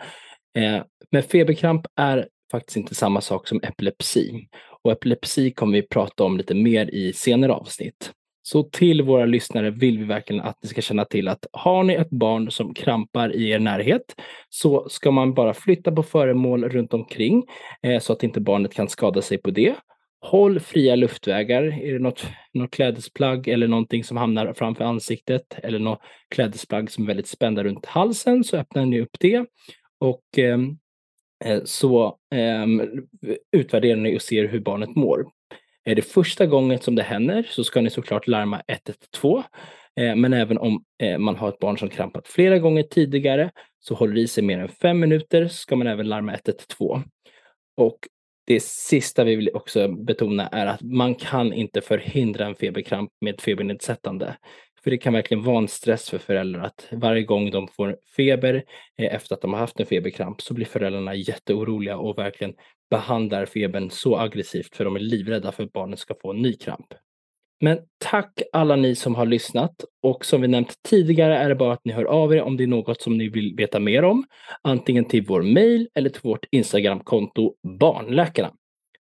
Eh, 0.59 0.83
men 1.11 1.23
feberkramp 1.23 1.87
är 1.97 2.29
faktiskt 2.53 2.77
inte 2.77 2.95
samma 2.95 3.21
sak 3.21 3.49
som 3.49 3.61
epilepsi. 3.63 4.49
Och 4.85 4.93
epilepsi 4.93 5.51
kommer 5.51 5.73
vi 5.73 5.83
prata 5.83 6.25
om 6.25 6.37
lite 6.37 6.55
mer 6.55 6.95
i 6.95 7.13
senare 7.13 7.53
avsnitt. 7.53 8.13
Så 8.43 8.63
till 8.63 9.03
våra 9.03 9.25
lyssnare 9.25 9.71
vill 9.71 9.99
vi 9.99 10.05
verkligen 10.05 10.43
att 10.43 10.59
ni 10.63 10.69
ska 10.69 10.81
känna 10.81 11.05
till 11.05 11.29
att 11.29 11.47
har 11.53 11.85
ni 11.85 11.95
ett 11.95 12.11
barn 12.11 12.51
som 12.51 12.75
krampar 12.75 13.37
i 13.37 13.51
er 13.51 13.59
närhet 13.59 14.21
så 14.49 14.89
ska 14.89 15.11
man 15.11 15.35
bara 15.35 15.55
flytta 15.55 15.93
på 15.93 16.03
föremål 16.03 16.65
runt 16.65 16.95
omkring 16.95 17.45
eh, 17.83 18.01
så 18.01 18.13
att 18.13 18.23
inte 18.23 18.41
barnet 18.41 18.75
kan 18.75 18.89
skada 18.89 19.23
sig 19.23 19.39
på 19.39 19.51
det. 19.51 19.75
Håll 20.21 20.61
fria 20.61 20.97
luftvägar. 20.97 21.63
Är 21.63 21.93
det 21.93 21.99
något, 21.99 22.27
något 22.55 22.71
klädesplagg 22.71 23.49
eller 23.49 23.69
någonting 23.69 24.05
som 24.05 24.17
hamnar 24.17 24.53
framför 24.53 24.85
ansiktet 24.85 25.59
eller 25.63 25.79
något 25.79 26.01
klädesplagg 26.35 26.91
som 26.91 27.05
är 27.05 27.09
väldigt 27.09 27.27
spända 27.27 27.65
runt 27.65 27.87
halsen 27.87 28.45
så 28.45 28.57
öppnar 28.57 28.87
ni 28.87 29.01
upp 29.01 29.17
det. 29.21 29.47
Och 30.01 30.39
eh, 30.39 30.59
eh 31.45 31.63
så 31.65 32.19
eh, 32.35 32.67
utvärderar 33.57 33.97
ni 33.97 34.17
och 34.17 34.23
ser 34.23 34.49
hur 34.49 34.61
barnet 34.61 34.97
mår. 34.97 35.25
Är 35.85 35.95
det 35.95 36.03
första 36.03 36.47
gången 36.47 36.79
som 36.79 36.95
det 36.95 37.03
händer 37.03 37.47
så 37.51 37.65
ska 37.65 37.81
ni 37.81 37.91
såklart 37.91 38.27
larma 38.27 38.63
112. 38.67 39.43
Eh, 40.01 40.17
men 40.17 40.33
även 40.33 40.59
om 40.59 40.85
eh, 41.03 41.19
man 41.19 41.37
har 41.37 41.49
ett 41.49 41.59
barn 41.59 41.79
som 41.79 41.89
krampat 41.89 42.29
flera 42.29 42.59
gånger 42.59 42.83
tidigare 42.83 43.51
så 43.81 43.95
håller 43.95 44.15
det 44.15 44.21
i 44.21 44.29
sig 44.29 44.45
mer 44.45 44.59
än 44.59 44.69
fem 44.69 45.01
minuter 45.01 45.49
så 45.49 45.55
ska 45.55 45.77
man 45.77 45.87
även 45.87 46.09
larma 46.09 46.33
112. 46.33 47.03
Och 47.77 47.99
det 48.47 48.63
sista 48.63 49.25
vi 49.25 49.37
vill 49.37 49.51
också 49.55 49.89
betona 49.89 50.49
är 50.49 50.67
att 50.67 50.83
man 50.83 51.15
kan 51.15 51.53
inte 51.53 51.81
förhindra 51.81 52.47
en 52.47 52.55
feberkramp 52.55 53.11
med 53.21 53.41
febernedsättande. 53.41 54.37
För 54.85 54.91
det 54.91 54.99
kan 54.99 55.13
verkligen 55.13 55.43
vara 55.43 55.59
en 55.59 55.69
stress 55.69 56.11
för 56.11 56.19
föräldrar 56.19 56.63
att 56.63 56.89
varje 56.93 57.23
gång 57.23 57.51
de 57.51 57.69
får 57.69 57.97
feber 58.17 58.65
eh, 58.99 59.15
efter 59.15 59.35
att 59.35 59.41
de 59.41 59.53
har 59.53 59.61
haft 59.61 59.81
en 59.81 59.87
feberkramp 59.87 60.43
så 60.43 60.55
blir 60.55 60.67
föräldrarna 60.67 61.15
jätteoroliga 61.15 61.97
och 61.97 62.19
verkligen 62.19 62.55
behandlar 62.93 63.47
febern 63.47 63.91
så 63.91 64.17
aggressivt 64.17 64.77
för 64.77 64.85
de 64.85 64.97
är 64.97 65.01
livrädda 65.01 65.53
för 65.53 65.63
att 65.63 65.73
barnet 65.73 65.99
ska 65.99 66.15
få 66.23 66.31
en 66.31 66.43
ny 66.43 66.57
kramp. 66.57 66.87
Men 67.61 67.79
tack 67.99 68.43
alla 68.53 68.77
ni 68.77 68.95
som 68.95 69.15
har 69.15 69.27
lyssnat 69.27 69.85
och 70.03 70.25
som 70.25 70.41
vi 70.41 70.49
nämnt 70.49 70.75
tidigare 70.89 71.37
är 71.37 71.49
det 71.49 71.55
bara 71.55 71.73
att 71.73 71.85
ni 71.85 71.93
hör 71.93 72.05
av 72.05 72.35
er 72.35 72.43
om 72.43 72.57
det 72.57 72.65
är 72.65 72.67
något 72.67 73.03
som 73.03 73.19
ni 73.19 73.29
vill 73.29 73.55
veta 73.57 73.81
mer 73.81 74.05
om. 74.05 74.25
Antingen 74.63 75.05
till 75.05 75.27
vår 75.27 75.43
mail 75.43 75.89
eller 75.95 76.11
till 76.11 76.21
vårt 76.25 76.47
Instagramkonto 76.51 77.55
Barnläkarna. 77.81 78.53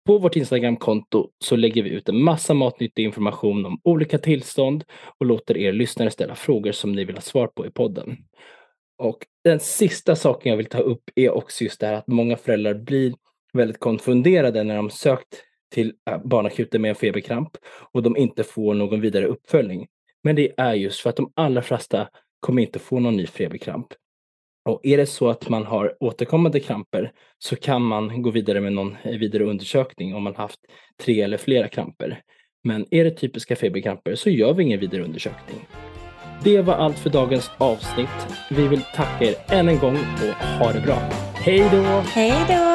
På 0.06 0.18
vårt 0.18 0.36
Instagramkonto 0.36 1.30
så 1.44 1.56
lägger 1.56 1.82
vi 1.82 1.90
ut 1.90 2.08
en 2.08 2.22
massa 2.22 2.54
matnyttig 2.54 3.04
information 3.04 3.66
om 3.66 3.80
olika 3.84 4.18
tillstånd 4.18 4.84
och 5.20 5.26
låter 5.26 5.56
er 5.56 5.72
lyssnare 5.72 6.10
ställa 6.10 6.34
frågor 6.34 6.72
som 6.72 6.92
ni 6.92 7.04
vill 7.04 7.16
ha 7.16 7.22
svar 7.22 7.46
på 7.46 7.66
i 7.66 7.70
podden. 7.70 8.16
Och 8.98 9.26
den 9.44 9.60
sista 9.60 10.16
saken 10.16 10.50
jag 10.50 10.56
vill 10.56 10.66
ta 10.66 10.78
upp 10.78 11.02
är 11.14 11.30
också 11.30 11.64
just 11.64 11.80
det 11.80 11.86
här 11.86 11.94
att 11.94 12.06
många 12.06 12.36
föräldrar 12.36 12.74
blir 12.74 13.14
väldigt 13.52 13.80
konfunderade 13.80 14.64
när 14.64 14.76
de 14.76 14.90
sökt 14.90 15.42
till 15.72 15.92
äh, 16.10 16.18
barnakuten 16.24 16.82
med 16.82 16.88
en 16.88 16.94
feberkramp 16.94 17.50
och 17.92 18.02
de 18.02 18.16
inte 18.16 18.44
får 18.44 18.74
någon 18.74 19.00
vidare 19.00 19.26
uppföljning. 19.26 19.86
Men 20.24 20.36
det 20.36 20.52
är 20.56 20.74
just 20.74 21.00
för 21.00 21.10
att 21.10 21.16
de 21.16 21.32
allra 21.36 21.62
flesta 21.62 22.08
kommer 22.40 22.62
inte 22.62 22.78
få 22.78 22.98
någon 22.98 23.16
ny 23.16 23.26
feberkramp. 23.26 23.86
Och 24.68 24.80
är 24.82 24.96
det 24.96 25.06
så 25.06 25.28
att 25.28 25.48
man 25.48 25.64
har 25.64 25.96
återkommande 26.00 26.60
kramper 26.60 27.12
så 27.38 27.56
kan 27.56 27.82
man 27.82 28.22
gå 28.22 28.30
vidare 28.30 28.60
med 28.60 28.72
någon 28.72 28.96
eh, 29.02 29.18
vidare 29.18 29.44
undersökning 29.44 30.14
om 30.14 30.22
man 30.22 30.36
haft 30.36 30.60
tre 31.02 31.20
eller 31.20 31.36
flera 31.36 31.68
kramper. 31.68 32.20
Men 32.64 32.86
är 32.90 33.04
det 33.04 33.10
typiska 33.10 33.56
feberkramper 33.56 34.14
så 34.14 34.30
gör 34.30 34.54
vi 34.54 34.62
ingen 34.62 34.80
vidare 34.80 35.02
undersökning. 35.02 35.68
Det 36.44 36.62
var 36.62 36.74
allt 36.74 36.98
för 36.98 37.10
dagens 37.10 37.50
avsnitt. 37.58 38.26
Vi 38.50 38.68
vill 38.68 38.82
tacka 38.94 39.24
er 39.24 39.34
än 39.48 39.68
en 39.68 39.78
gång 39.78 39.96
och 39.96 40.44
ha 40.44 40.72
det 40.72 40.80
bra. 40.80 40.96
Hej 41.34 41.68
då! 41.72 41.82
Hej 42.14 42.32
då! 42.48 42.67